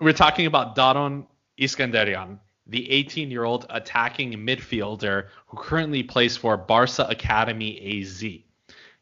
We're 0.00 0.12
talking 0.12 0.46
about 0.46 0.76
Daron 0.76 1.26
Iskenderian, 1.58 2.38
the 2.66 2.86
18-year-old 2.90 3.66
attacking 3.70 4.32
midfielder 4.32 5.28
who 5.46 5.56
currently 5.56 6.02
plays 6.02 6.36
for 6.36 6.56
Barca 6.56 7.06
Academy 7.08 8.00
AZ. 8.00 8.22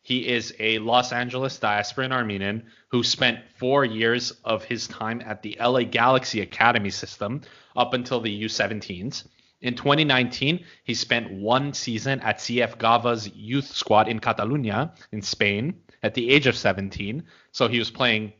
He 0.02 0.28
is 0.28 0.54
a 0.60 0.78
Los 0.80 1.12
Angeles 1.12 1.58
diasporan 1.58 2.12
Armenian 2.12 2.66
who 2.88 3.02
spent 3.02 3.38
four 3.56 3.86
years 3.86 4.32
of 4.44 4.62
his 4.62 4.86
time 4.86 5.22
at 5.24 5.40
the 5.40 5.56
LA 5.58 5.84
Galaxy 5.84 6.42
Academy 6.42 6.90
system 6.90 7.40
up 7.74 7.94
until 7.94 8.20
the 8.20 8.44
U17s. 8.44 9.26
In 9.62 9.74
2019, 9.74 10.62
he 10.84 10.92
spent 10.92 11.32
one 11.32 11.72
season 11.72 12.20
at 12.20 12.36
CF 12.36 12.76
Gava's 12.76 13.34
youth 13.34 13.66
squad 13.66 14.08
in 14.08 14.20
Catalunya, 14.20 14.94
in 15.10 15.22
Spain, 15.22 15.74
at 16.02 16.12
the 16.12 16.28
age 16.28 16.46
of 16.46 16.54
17. 16.54 17.24
So 17.50 17.66
he 17.66 17.78
was 17.78 17.90
playing 17.90 18.34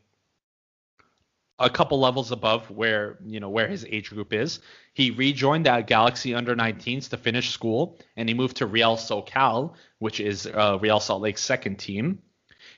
a 1.58 1.70
couple 1.70 2.00
levels 2.00 2.32
above 2.32 2.68
where 2.70 3.18
you 3.24 3.38
know 3.40 3.48
where 3.48 3.68
his 3.68 3.86
age 3.88 4.10
group 4.10 4.32
is. 4.32 4.60
He 4.92 5.10
rejoined 5.10 5.66
that 5.66 5.86
Galaxy 5.86 6.34
under 6.34 6.54
19s 6.54 7.08
to 7.10 7.16
finish 7.16 7.50
school, 7.50 7.98
and 8.16 8.28
he 8.28 8.34
moved 8.34 8.56
to 8.56 8.66
Real 8.66 8.96
SoCal, 8.96 9.74
which 9.98 10.20
is 10.20 10.46
uh, 10.46 10.78
Real 10.80 11.00
Salt 11.00 11.22
Lake's 11.22 11.42
second 11.42 11.76
team. 11.78 12.20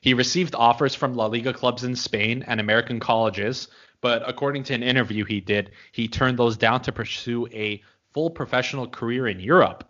He 0.01 0.15
received 0.15 0.55
offers 0.55 0.95
from 0.95 1.15
La 1.15 1.27
Liga 1.27 1.53
clubs 1.53 1.85
in 1.85 1.97
Spain 1.97 2.45
and 2.47 2.61
American 2.61 3.01
colleges, 3.01 3.69
but 4.01 4.29
according 4.29 4.65
to 4.65 4.75
an 4.75 4.83
interview 4.83 5.25
he 5.25 5.41
did, 5.41 5.71
he 5.93 6.07
turned 6.07 6.39
those 6.39 6.57
down 6.57 6.83
to 6.83 6.93
pursue 6.93 7.47
a 7.53 7.83
full 8.13 8.31
professional 8.31 8.87
career 8.87 9.27
in 9.27 9.41
Europe. 9.41 9.89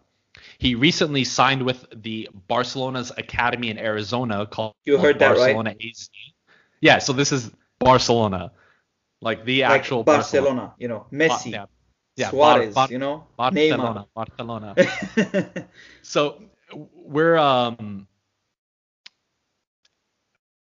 He 0.58 0.74
recently 0.74 1.24
signed 1.24 1.62
with 1.62 1.86
the 1.94 2.28
Barcelona's 2.48 3.10
academy 3.16 3.70
in 3.70 3.78
Arizona 3.78 4.46
called 4.46 4.74
You 4.84 4.98
heard 4.98 5.18
Barcelona 5.18 5.70
that 5.70 5.84
right? 5.84 5.90
AZ. 5.90 6.10
Yeah, 6.80 6.98
so 6.98 7.12
this 7.12 7.32
is 7.32 7.50
Barcelona. 7.78 8.52
Like 9.20 9.44
the 9.44 9.62
like 9.62 9.80
actual 9.80 10.04
Barcelona, 10.04 10.44
Barcelona, 10.44 10.74
you 10.78 10.88
know, 10.88 11.06
Messi, 11.12 11.52
yeah, 11.52 11.66
yeah 12.16 12.30
Suarez, 12.30 12.74
Bar- 12.74 12.88
Bar- 12.88 12.92
you 12.92 12.98
know, 12.98 13.26
Barcelona, 13.36 14.06
Neymar. 14.14 14.74
Barcelona. 14.74 15.68
so 16.02 16.42
we're 16.94 17.36
um 17.36 18.06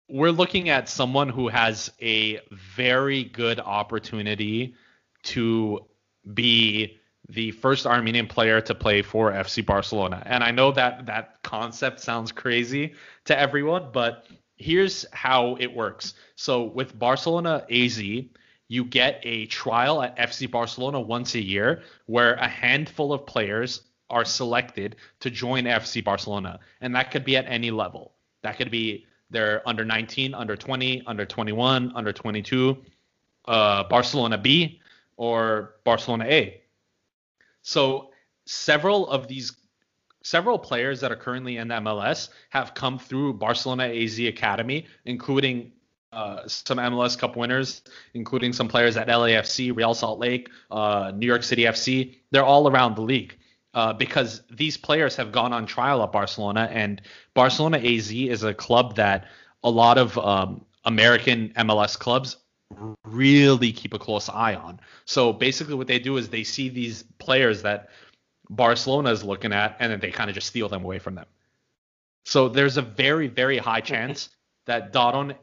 we're 0.09 0.31
looking 0.31 0.71
at 0.71 0.89
someone 0.89 1.29
who 1.29 1.49
has 1.49 1.93
a 2.01 2.41
very 2.51 3.25
good 3.25 3.61
opportunity 3.61 4.75
to 5.23 5.81
be 6.33 6.97
the 7.29 7.51
first 7.51 7.87
Armenian 7.87 8.27
player 8.27 8.61
to 8.63 8.75
play 8.75 9.03
for 9.03 9.31
FC 9.31 9.65
Barcelona. 9.65 10.23
And 10.25 10.43
I 10.43 10.51
know 10.51 10.73
that 10.73 11.07
that 11.07 11.43
concept 11.43 12.01
sounds 12.01 12.33
crazy 12.33 12.95
to 13.27 13.39
everyone, 13.39 13.91
but 13.93 14.27
here's 14.59 15.07
how 15.13 15.57
it 15.61 15.75
works. 15.75 16.15
So 16.37 16.65
with 16.65 16.99
Barcelona 16.99 17.65
AZ, 17.71 18.01
you 18.69 18.85
get 18.85 19.21
a 19.23 19.47
trial 19.47 20.03
at 20.03 20.17
FC 20.19 20.51
Barcelona 20.51 21.01
once 21.01 21.35
a 21.35 21.43
year 21.43 21.83
where 22.07 22.35
a 22.35 22.49
handful 22.49 23.13
of 23.13 23.25
players 23.27 23.83
are 24.11 24.25
selected 24.25 24.97
to 25.21 25.31
join 25.31 25.65
FC 25.65 26.05
Barcelona. 26.05 26.61
And 26.81 26.95
that 26.95 27.11
could 27.11 27.25
be 27.25 27.37
at 27.37 27.47
any 27.47 27.71
level. 27.71 28.13
That 28.43 28.57
could 28.59 28.71
be 28.71 29.07
they're 29.31 29.67
under 29.67 29.85
19, 29.85 30.35
under 30.35 30.57
20, 30.57 31.03
under 31.07 31.27
21, 31.27 31.93
under 31.95 32.13
22, 32.13 32.79
uh, 33.47 33.85
Barcelona 33.85 34.39
B, 34.39 34.81
or 35.17 35.75
Barcelona 35.85 36.25
A. 36.25 36.63
So 37.63 38.11
several 38.47 39.09
of 39.09 39.29
these 39.29 39.51
several 40.23 40.59
players 40.59 41.01
that 41.01 41.13
are 41.13 41.17
currently 41.17 41.57
in 41.57 41.69
the 41.69 41.75
MLS 41.77 42.29
have 42.51 42.75
come 42.75 42.99
through 42.99 43.35
Barcelona 43.35 43.85
AZ 43.85 44.19
Academy, 44.19 44.87
including 45.05 45.73
uh, 46.13 46.47
some 46.47 46.79
MLS 46.79 47.19
Cup 47.19 47.37
winners, 47.37 47.83
including 48.15 48.53
some 48.53 48.69
players 48.69 48.97
at 48.97 49.09
LAFC, 49.09 49.77
Real 49.77 49.95
Salt 49.95 50.19
Lake, 50.19 50.49
uh, 50.71 51.13
New 51.15 51.27
York 51.27 51.43
City 51.43 51.63
FC. 51.63 52.17
They're 52.31 52.45
all 52.45 52.69
around 52.69 52.97
the 52.97 53.03
league 53.03 53.37
uh, 53.75 53.93
because 53.93 54.43
these 54.51 54.77
players 54.77 55.17
have 55.17 55.33
gone 55.33 55.53
on 55.53 55.67
trial 55.67 56.03
at 56.03 56.13
Barcelona, 56.13 56.69
and 56.73 57.03
Barcelona 57.35 57.79
AZ 57.79 58.11
is 58.11 58.43
a 58.43 58.55
club 58.55 58.97
that 58.97 59.27
a 59.63 59.71
lot 59.71 59.99
of 59.99 60.17
um, 60.19 60.65
American 60.85 61.51
MLS 61.57 61.99
clubs 61.99 62.37
really 63.05 63.73
keep 63.73 63.95
a 63.95 63.99
close 63.99 64.29
eye 64.29 64.55
on. 64.55 64.81
So 65.05 65.33
basically, 65.33 65.75
what 65.75 65.87
they 65.87 65.99
do 65.99 66.17
is 66.17 66.29
they 66.29 66.45
see 66.45 66.69
these 66.69 67.03
players 67.19 67.63
that 67.63 67.89
Barcelona 68.51 69.11
is 69.11 69.23
looking 69.25 69.53
at, 69.53 69.77
and 69.81 69.93
then 69.93 70.01
they 70.01 70.11
kind 70.11 70.31
of 70.31 70.35
just 70.35 70.47
steal 70.47 70.69
them 70.69 70.85
away 70.85 70.99
from 70.99 71.15
them. 71.15 71.27
So 72.25 72.49
there's 72.49 72.77
a 72.77 72.83
very, 72.83 73.27
very 73.29 73.59
high 73.59 73.81
chance 73.93 74.31
that 74.67 74.93
Daron, 74.93 75.35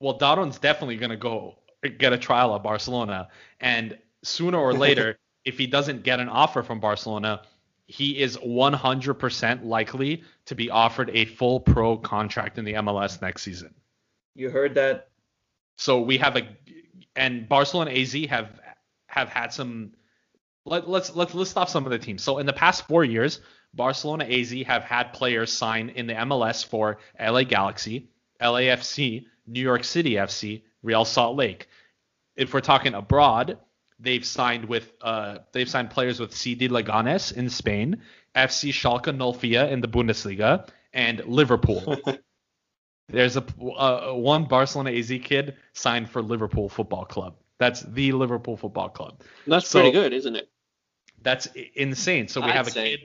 well, 0.00 0.18
Daron's 0.18 0.58
definitely 0.58 0.96
going 0.96 1.10
to 1.10 1.16
go 1.16 1.56
get 1.98 2.12
a 2.12 2.18
trial 2.18 2.54
at 2.54 2.62
Barcelona, 2.62 3.28
and 3.60 3.98
sooner 4.22 4.58
or 4.58 4.72
later, 4.72 5.18
if 5.44 5.58
he 5.58 5.66
doesn't 5.66 6.02
get 6.02 6.20
an 6.20 6.28
offer 6.28 6.62
from 6.62 6.80
Barcelona, 6.80 7.42
he 7.86 8.18
is 8.18 8.36
100% 8.38 9.64
likely 9.64 10.22
to 10.46 10.54
be 10.54 10.70
offered 10.70 11.10
a 11.10 11.26
full 11.26 11.60
pro 11.60 11.98
contract 11.98 12.58
in 12.58 12.64
the 12.64 12.72
MLS 12.74 13.20
next 13.20 13.42
season. 13.42 13.74
You 14.34 14.50
heard 14.50 14.74
that? 14.74 15.08
So 15.76 16.00
we 16.00 16.18
have 16.18 16.36
a 16.36 16.48
and 17.16 17.48
Barcelona 17.48 17.90
AZ 17.92 18.12
have 18.30 18.60
have 19.08 19.28
had 19.28 19.52
some 19.52 19.92
let, 20.64 20.88
let's 20.88 21.14
let's 21.14 21.34
list 21.34 21.56
off 21.56 21.68
some 21.68 21.84
of 21.84 21.90
the 21.90 21.98
teams. 21.98 22.22
So 22.22 22.38
in 22.38 22.46
the 22.46 22.52
past 22.52 22.86
4 22.86 23.04
years, 23.04 23.40
Barcelona 23.74 24.24
AZ 24.24 24.52
have 24.66 24.84
had 24.84 25.12
players 25.12 25.52
sign 25.52 25.90
in 25.90 26.06
the 26.06 26.14
MLS 26.14 26.64
for 26.66 26.98
LA 27.20 27.42
Galaxy, 27.44 28.08
LAFC, 28.40 29.26
New 29.46 29.60
York 29.60 29.84
City 29.84 30.12
FC, 30.12 30.62
Real 30.82 31.04
Salt 31.04 31.36
Lake. 31.36 31.68
If 32.36 32.52
we're 32.52 32.60
talking 32.60 32.94
abroad, 32.94 33.58
They've 34.00 34.24
signed 34.24 34.64
with 34.66 34.92
uh, 35.00 35.38
they've 35.52 35.68
signed 35.68 35.90
players 35.90 36.18
with 36.18 36.34
CD 36.34 36.68
Leganes 36.68 37.32
in 37.32 37.48
Spain, 37.48 38.02
FC 38.34 38.70
Schalke 38.70 39.06
04 39.06 39.68
in 39.72 39.80
the 39.80 39.88
Bundesliga, 39.88 40.68
and 40.92 41.24
Liverpool. 41.26 41.96
There's 43.08 43.36
a 43.36 43.44
uh, 43.62 44.12
one 44.12 44.44
Barcelona 44.44 44.90
AZ 44.90 45.12
kid 45.22 45.54
signed 45.74 46.10
for 46.10 46.22
Liverpool 46.22 46.68
Football 46.68 47.04
Club. 47.04 47.36
That's 47.58 47.82
the 47.82 48.12
Liverpool 48.12 48.56
Football 48.56 48.88
Club. 48.88 49.22
That's 49.46 49.68
so, 49.68 49.80
pretty 49.80 49.92
good, 49.92 50.12
isn't 50.12 50.34
it? 50.34 50.50
That's 51.24 51.48
insane. 51.74 52.28
So 52.28 52.40
we 52.40 52.48
I'd 52.48 52.54
have 52.54 52.68
a 52.68 52.70
say. 52.70 52.90
kid 52.90 53.00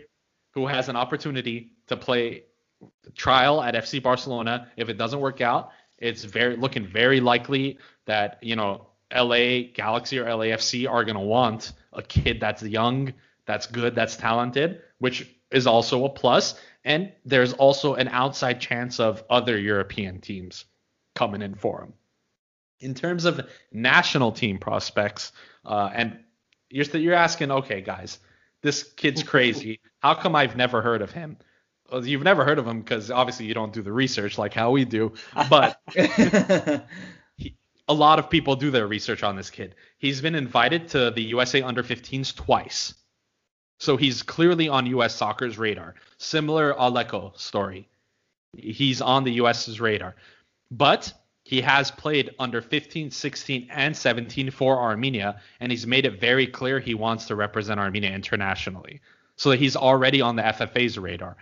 who 0.51 0.67
has 0.67 0.89
an 0.89 0.95
opportunity 0.95 1.71
to 1.87 1.97
play 1.97 2.43
trial 3.15 3.63
at 3.63 3.73
FC 3.73 4.03
Barcelona. 4.03 4.67
If 4.77 4.89
it 4.89 4.97
doesn't 4.97 5.19
work 5.19 5.41
out, 5.41 5.71
it's 5.97 6.23
very 6.23 6.55
looking 6.55 6.85
very 6.85 7.19
likely 7.19 7.79
that 8.05 8.37
you 8.41 8.55
know 8.55 8.87
LA 9.13 9.71
Galaxy 9.73 10.19
or 10.19 10.25
LAFC 10.25 10.89
are 10.89 11.03
going 11.03 11.15
to 11.15 11.21
want 11.21 11.73
a 11.93 12.01
kid 12.01 12.39
that's 12.39 12.61
young, 12.61 13.13
that's 13.45 13.65
good, 13.65 13.95
that's 13.95 14.15
talented, 14.15 14.81
which 14.99 15.27
is 15.51 15.65
also 15.65 16.05
a 16.05 16.09
plus. 16.09 16.59
And 16.85 17.11
there's 17.25 17.53
also 17.53 17.95
an 17.95 18.07
outside 18.09 18.61
chance 18.61 18.99
of 18.99 19.23
other 19.29 19.57
European 19.57 20.21
teams 20.21 20.65
coming 21.15 21.41
in 21.41 21.55
for 21.55 21.81
him. 21.81 21.93
In 22.79 22.93
terms 22.93 23.25
of 23.25 23.41
national 23.73 24.31
team 24.31 24.57
prospects, 24.57 25.33
uh, 25.65 25.89
and 25.93 26.19
you're, 26.69 26.85
you're 26.85 27.13
asking, 27.13 27.51
okay, 27.51 27.81
guys, 27.81 28.19
this 28.61 28.83
kid's 28.83 29.23
crazy. 29.23 29.79
How 29.99 30.13
come 30.13 30.35
I've 30.35 30.55
never 30.55 30.81
heard 30.81 31.01
of 31.01 31.11
him? 31.11 31.37
Well, 31.91 32.05
you've 32.05 32.23
never 32.23 32.45
heard 32.45 32.59
of 32.59 32.67
him 32.67 32.81
because 32.81 33.09
obviously 33.09 33.45
you 33.45 33.53
don't 33.53 33.73
do 33.73 33.81
the 33.81 33.91
research 33.91 34.37
like 34.37 34.53
how 34.53 34.71
we 34.71 34.85
do. 34.85 35.13
But 35.49 35.81
a 35.95 36.83
lot 37.93 38.19
of 38.19 38.29
people 38.29 38.55
do 38.55 38.69
their 38.69 38.87
research 38.87 39.23
on 39.23 39.35
this 39.35 39.49
kid. 39.49 39.75
He's 39.97 40.21
been 40.21 40.35
invited 40.35 40.89
to 40.89 41.11
the 41.11 41.23
USA 41.23 41.61
Under 41.61 41.83
15s 41.83 42.35
twice. 42.35 42.93
So 43.79 43.97
he's 43.97 44.21
clearly 44.21 44.67
on 44.69 44.85
US 44.87 45.15
soccer's 45.15 45.57
radar. 45.57 45.95
Similar 46.17 46.73
Aleko 46.73 47.37
story. 47.37 47.87
He's 48.57 49.01
on 49.01 49.23
the 49.23 49.33
US's 49.33 49.79
radar. 49.79 50.15
But 50.69 51.13
he 51.49 51.61
has 51.61 51.89
played 51.89 52.29
under 52.37 52.61
15, 52.61 53.11
16, 53.11 53.67
and 53.71 53.95
17 53.95 54.51
for 54.51 54.79
Armenia, 54.79 55.41
and 55.59 55.71
he's 55.71 55.87
made 55.87 56.05
it 56.05 56.19
very 56.19 56.45
clear 56.45 56.79
he 56.79 56.93
wants 56.93 57.25
to 57.25 57.35
represent 57.35 57.79
Armenia 57.79 58.11
internationally. 58.11 59.01
So 59.35 59.51
he's 59.51 59.75
already 59.75 60.21
on 60.21 60.35
the 60.35 60.43
FFA's 60.43 60.97
radar. 60.97 61.37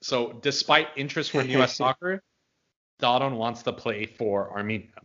So 0.00 0.38
despite 0.42 0.88
interest 0.96 1.30
from 1.30 1.48
US 1.50 1.76
soccer, 1.82 2.22
Daron 3.00 3.36
wants 3.36 3.62
to 3.64 3.72
play 3.72 4.06
for 4.06 4.50
Armenia 4.56 5.00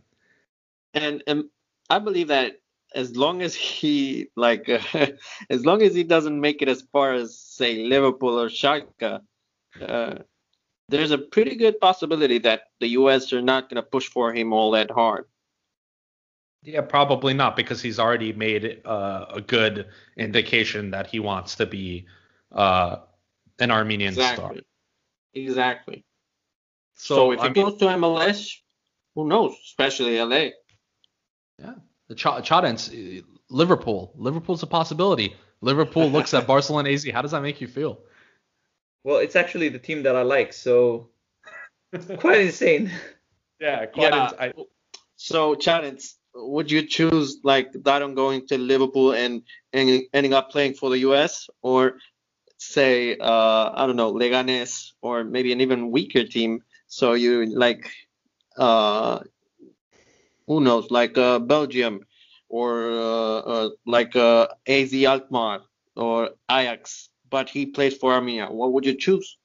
and, 0.96 1.22
and 1.26 1.44
I 1.88 1.98
believe 1.98 2.28
that 2.28 2.56
as 2.94 3.16
long 3.16 3.42
as 3.42 3.54
he 3.54 4.28
like 4.36 4.68
uh, 4.68 4.78
as 5.50 5.64
long 5.64 5.82
as 5.82 5.94
he 5.94 6.02
doesn't 6.02 6.40
make 6.40 6.62
it 6.62 6.68
as 6.68 6.82
far 6.92 7.12
as 7.12 7.38
say 7.38 7.84
Liverpool 7.84 8.40
or 8.40 8.48
Schalke, 8.48 9.20
uh, 9.80 10.14
there's 10.88 11.10
a 11.10 11.18
pretty 11.18 11.56
good 11.56 11.80
possibility 11.80 12.38
that 12.38 12.62
the 12.80 12.88
U.S. 12.88 13.32
are 13.32 13.42
not 13.42 13.68
going 13.68 13.76
to 13.76 13.82
push 13.82 14.08
for 14.08 14.32
him 14.32 14.52
all 14.52 14.70
that 14.72 14.90
hard. 14.90 15.26
Yeah, 16.62 16.80
probably 16.80 17.34
not 17.34 17.56
because 17.56 17.80
he's 17.80 17.98
already 17.98 18.32
made 18.32 18.82
uh, 18.84 19.26
a 19.30 19.40
good 19.40 19.86
indication 20.16 20.90
that 20.90 21.06
he 21.06 21.20
wants 21.20 21.54
to 21.56 21.66
be 21.66 22.06
uh, 22.52 22.96
an 23.60 23.70
Armenian 23.70 24.14
exactly. 24.14 24.44
star. 24.44 24.54
Exactly. 25.34 26.04
So, 26.94 27.16
so 27.16 27.32
if 27.32 27.40
I 27.40 27.48
he 27.48 27.48
mean, 27.50 27.64
goes 27.64 27.78
to 27.78 27.84
MLS, 27.86 28.52
who 29.14 29.28
knows? 29.28 29.54
Especially 29.64 30.18
LA. 30.18 30.50
Yeah, 31.58 31.74
the 32.08 32.14
Ch- 32.14 32.42
Charentz, 32.42 33.22
Liverpool. 33.48 34.12
Liverpool's 34.16 34.62
a 34.62 34.66
possibility. 34.66 35.36
Liverpool 35.60 36.10
looks 36.10 36.34
at 36.34 36.46
Barcelona 36.46 36.90
AZ. 36.90 37.06
How 37.12 37.22
does 37.22 37.30
that 37.30 37.42
make 37.42 37.60
you 37.60 37.68
feel? 37.68 38.00
Well, 39.06 39.18
it's 39.18 39.36
actually 39.36 39.68
the 39.68 39.78
team 39.78 40.02
that 40.02 40.16
I 40.16 40.22
like, 40.22 40.52
so 40.52 41.10
quite 42.18 42.40
insane. 42.40 42.90
Yeah, 43.60 43.86
quite 43.86 44.12
yeah. 44.12 44.30
I... 44.36 44.52
So, 45.14 45.54
Charentz, 45.54 46.14
would 46.34 46.72
you 46.72 46.84
choose 46.84 47.38
like 47.44 47.70
Daron 47.70 48.16
going 48.16 48.48
to 48.48 48.58
Liverpool 48.58 49.12
and, 49.12 49.42
and 49.72 50.02
ending 50.12 50.34
up 50.34 50.50
playing 50.50 50.74
for 50.74 50.90
the 50.90 50.98
US, 51.10 51.48
or 51.62 51.98
say 52.58 53.16
uh, 53.16 53.70
I 53.76 53.86
don't 53.86 53.94
know 53.94 54.12
Leganes 54.12 54.94
or 55.00 55.22
maybe 55.22 55.52
an 55.52 55.60
even 55.60 55.92
weaker 55.92 56.24
team? 56.24 56.64
So 56.88 57.12
you 57.12 57.46
like 57.46 57.88
uh, 58.58 59.20
who 60.48 60.60
knows, 60.60 60.90
like 60.90 61.16
uh, 61.16 61.38
Belgium 61.38 62.00
or 62.48 62.90
uh, 62.90 63.38
uh, 63.38 63.68
like 63.86 64.16
uh, 64.16 64.48
AZ 64.66 64.92
Alkmaar 64.92 65.60
or 65.94 66.30
Ajax, 66.50 67.10
but 67.30 67.48
he 67.48 67.66
plays 67.66 67.96
for 67.96 68.12
Armenia. 68.12 68.46
What 68.46 68.72
would 68.72 68.86
you 68.86 68.94
choose? 68.94 69.38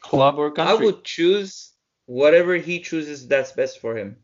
Club 0.00 0.38
or 0.38 0.50
country? 0.50 0.76
I 0.76 0.80
would 0.84 1.04
choose 1.04 1.72
whatever 2.06 2.56
he 2.56 2.80
chooses 2.80 3.26
that's 3.26 3.52
best 3.52 3.80
for 3.80 3.96
him. 3.96 4.16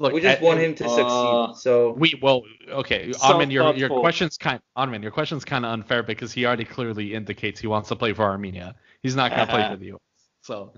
Look, 0.00 0.12
we 0.12 0.20
just 0.20 0.40
want 0.40 0.60
him 0.60 0.74
to 0.76 0.84
succeed. 0.84 1.02
Uh, 1.04 1.54
so 1.54 1.90
we 1.90 2.18
well, 2.22 2.42
okay, 2.68 3.12
so 3.12 3.34
Armen, 3.34 3.50
your 3.50 3.74
your 3.74 3.88
question's 3.88 4.36
kind 4.38 4.60
Armen, 4.76 5.02
your 5.02 5.10
question's 5.10 5.44
kind 5.44 5.64
of 5.64 5.72
unfair 5.72 6.04
because 6.04 6.32
he 6.32 6.46
already 6.46 6.64
clearly 6.64 7.14
indicates 7.14 7.60
he 7.60 7.66
wants 7.66 7.88
to 7.88 7.96
play 7.96 8.12
for 8.12 8.22
Armenia. 8.22 8.76
He's 9.02 9.16
not 9.16 9.32
gonna 9.32 9.46
play 9.46 9.68
for 9.68 9.76
the 9.76 9.86
U.S. 9.86 10.00
So 10.42 10.72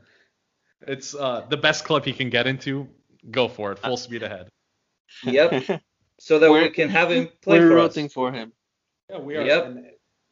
it's 0.87 1.15
uh, 1.15 1.45
the 1.51 1.59
best 1.59 1.85
club 1.85 2.07
he 2.07 2.15
can 2.15 2.31
get 2.31 2.47
into 2.47 2.89
go 3.31 3.47
for 3.47 3.73
it, 3.73 3.79
full 3.79 3.99
speed 3.99 4.23
ahead. 4.23 4.49
Yep. 5.25 5.83
So 6.23 6.39
that 6.39 6.51
we're, 6.51 6.69
can 6.69 6.91
have 6.91 7.11
him 7.11 7.31
play 7.41 7.61
we're 7.61 7.69
for 7.69 7.75
rooting 7.77 8.05
us. 8.05 8.13
for 8.13 8.31
him. 8.31 8.53
Yeah, 9.09 9.21
we 9.21 9.37
are. 9.37 9.43
Yep. 9.43 9.77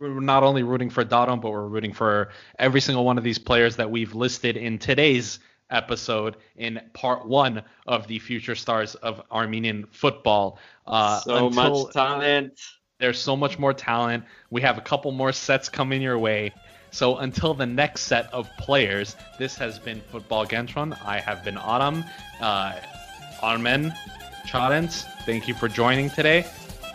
We're 0.00 0.20
not 0.20 0.44
only 0.44 0.62
rooting 0.62 0.90
for 0.90 1.04
Daron, 1.04 1.40
but 1.40 1.50
we're 1.50 1.66
rooting 1.66 1.92
for 1.92 2.30
every 2.58 2.80
single 2.80 3.04
one 3.04 3.18
of 3.18 3.24
these 3.24 3.38
players 3.38 3.74
that 3.76 3.90
we've 3.90 4.14
listed 4.14 4.56
in 4.56 4.78
today's 4.78 5.40
episode 5.70 6.36
in 6.56 6.80
part 6.92 7.26
one 7.26 7.62
of 7.86 8.06
the 8.06 8.20
future 8.20 8.54
stars 8.54 8.94
of 8.96 9.20
Armenian 9.32 9.86
football. 9.90 10.58
Uh, 10.86 11.18
so 11.20 11.50
much 11.50 11.92
talent. 11.92 12.60
There's 13.00 13.18
so 13.18 13.36
much 13.36 13.58
more 13.58 13.72
talent. 13.72 14.24
We 14.50 14.60
have 14.62 14.78
a 14.78 14.80
couple 14.80 15.10
more 15.10 15.32
sets 15.32 15.68
coming 15.68 16.00
your 16.00 16.18
way. 16.18 16.52
So 16.90 17.18
until 17.18 17.52
the 17.52 17.66
next 17.66 18.02
set 18.02 18.32
of 18.32 18.48
players, 18.56 19.16
this 19.38 19.56
has 19.56 19.80
been 19.80 20.00
Football 20.12 20.46
Kentron. 20.46 20.96
I 21.04 21.18
have 21.18 21.44
been 21.44 21.58
Aram. 21.58 22.04
Uh, 22.40 22.76
Armen, 23.42 23.92
Charentz, 24.46 25.02
thank 25.26 25.48
you 25.48 25.54
for 25.54 25.68
joining 25.68 26.08
today. 26.10 26.46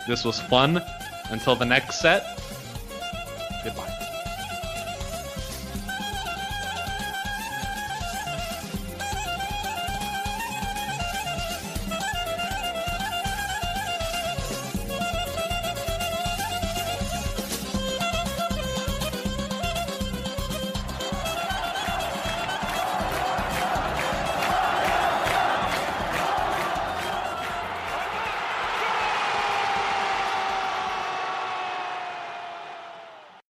This 0.08 0.24
was 0.24 0.40
fun. 0.40 0.82
Until 1.30 1.54
the 1.56 1.64
next 1.64 2.00
set, 2.00 2.43
Goodbye. 3.64 3.93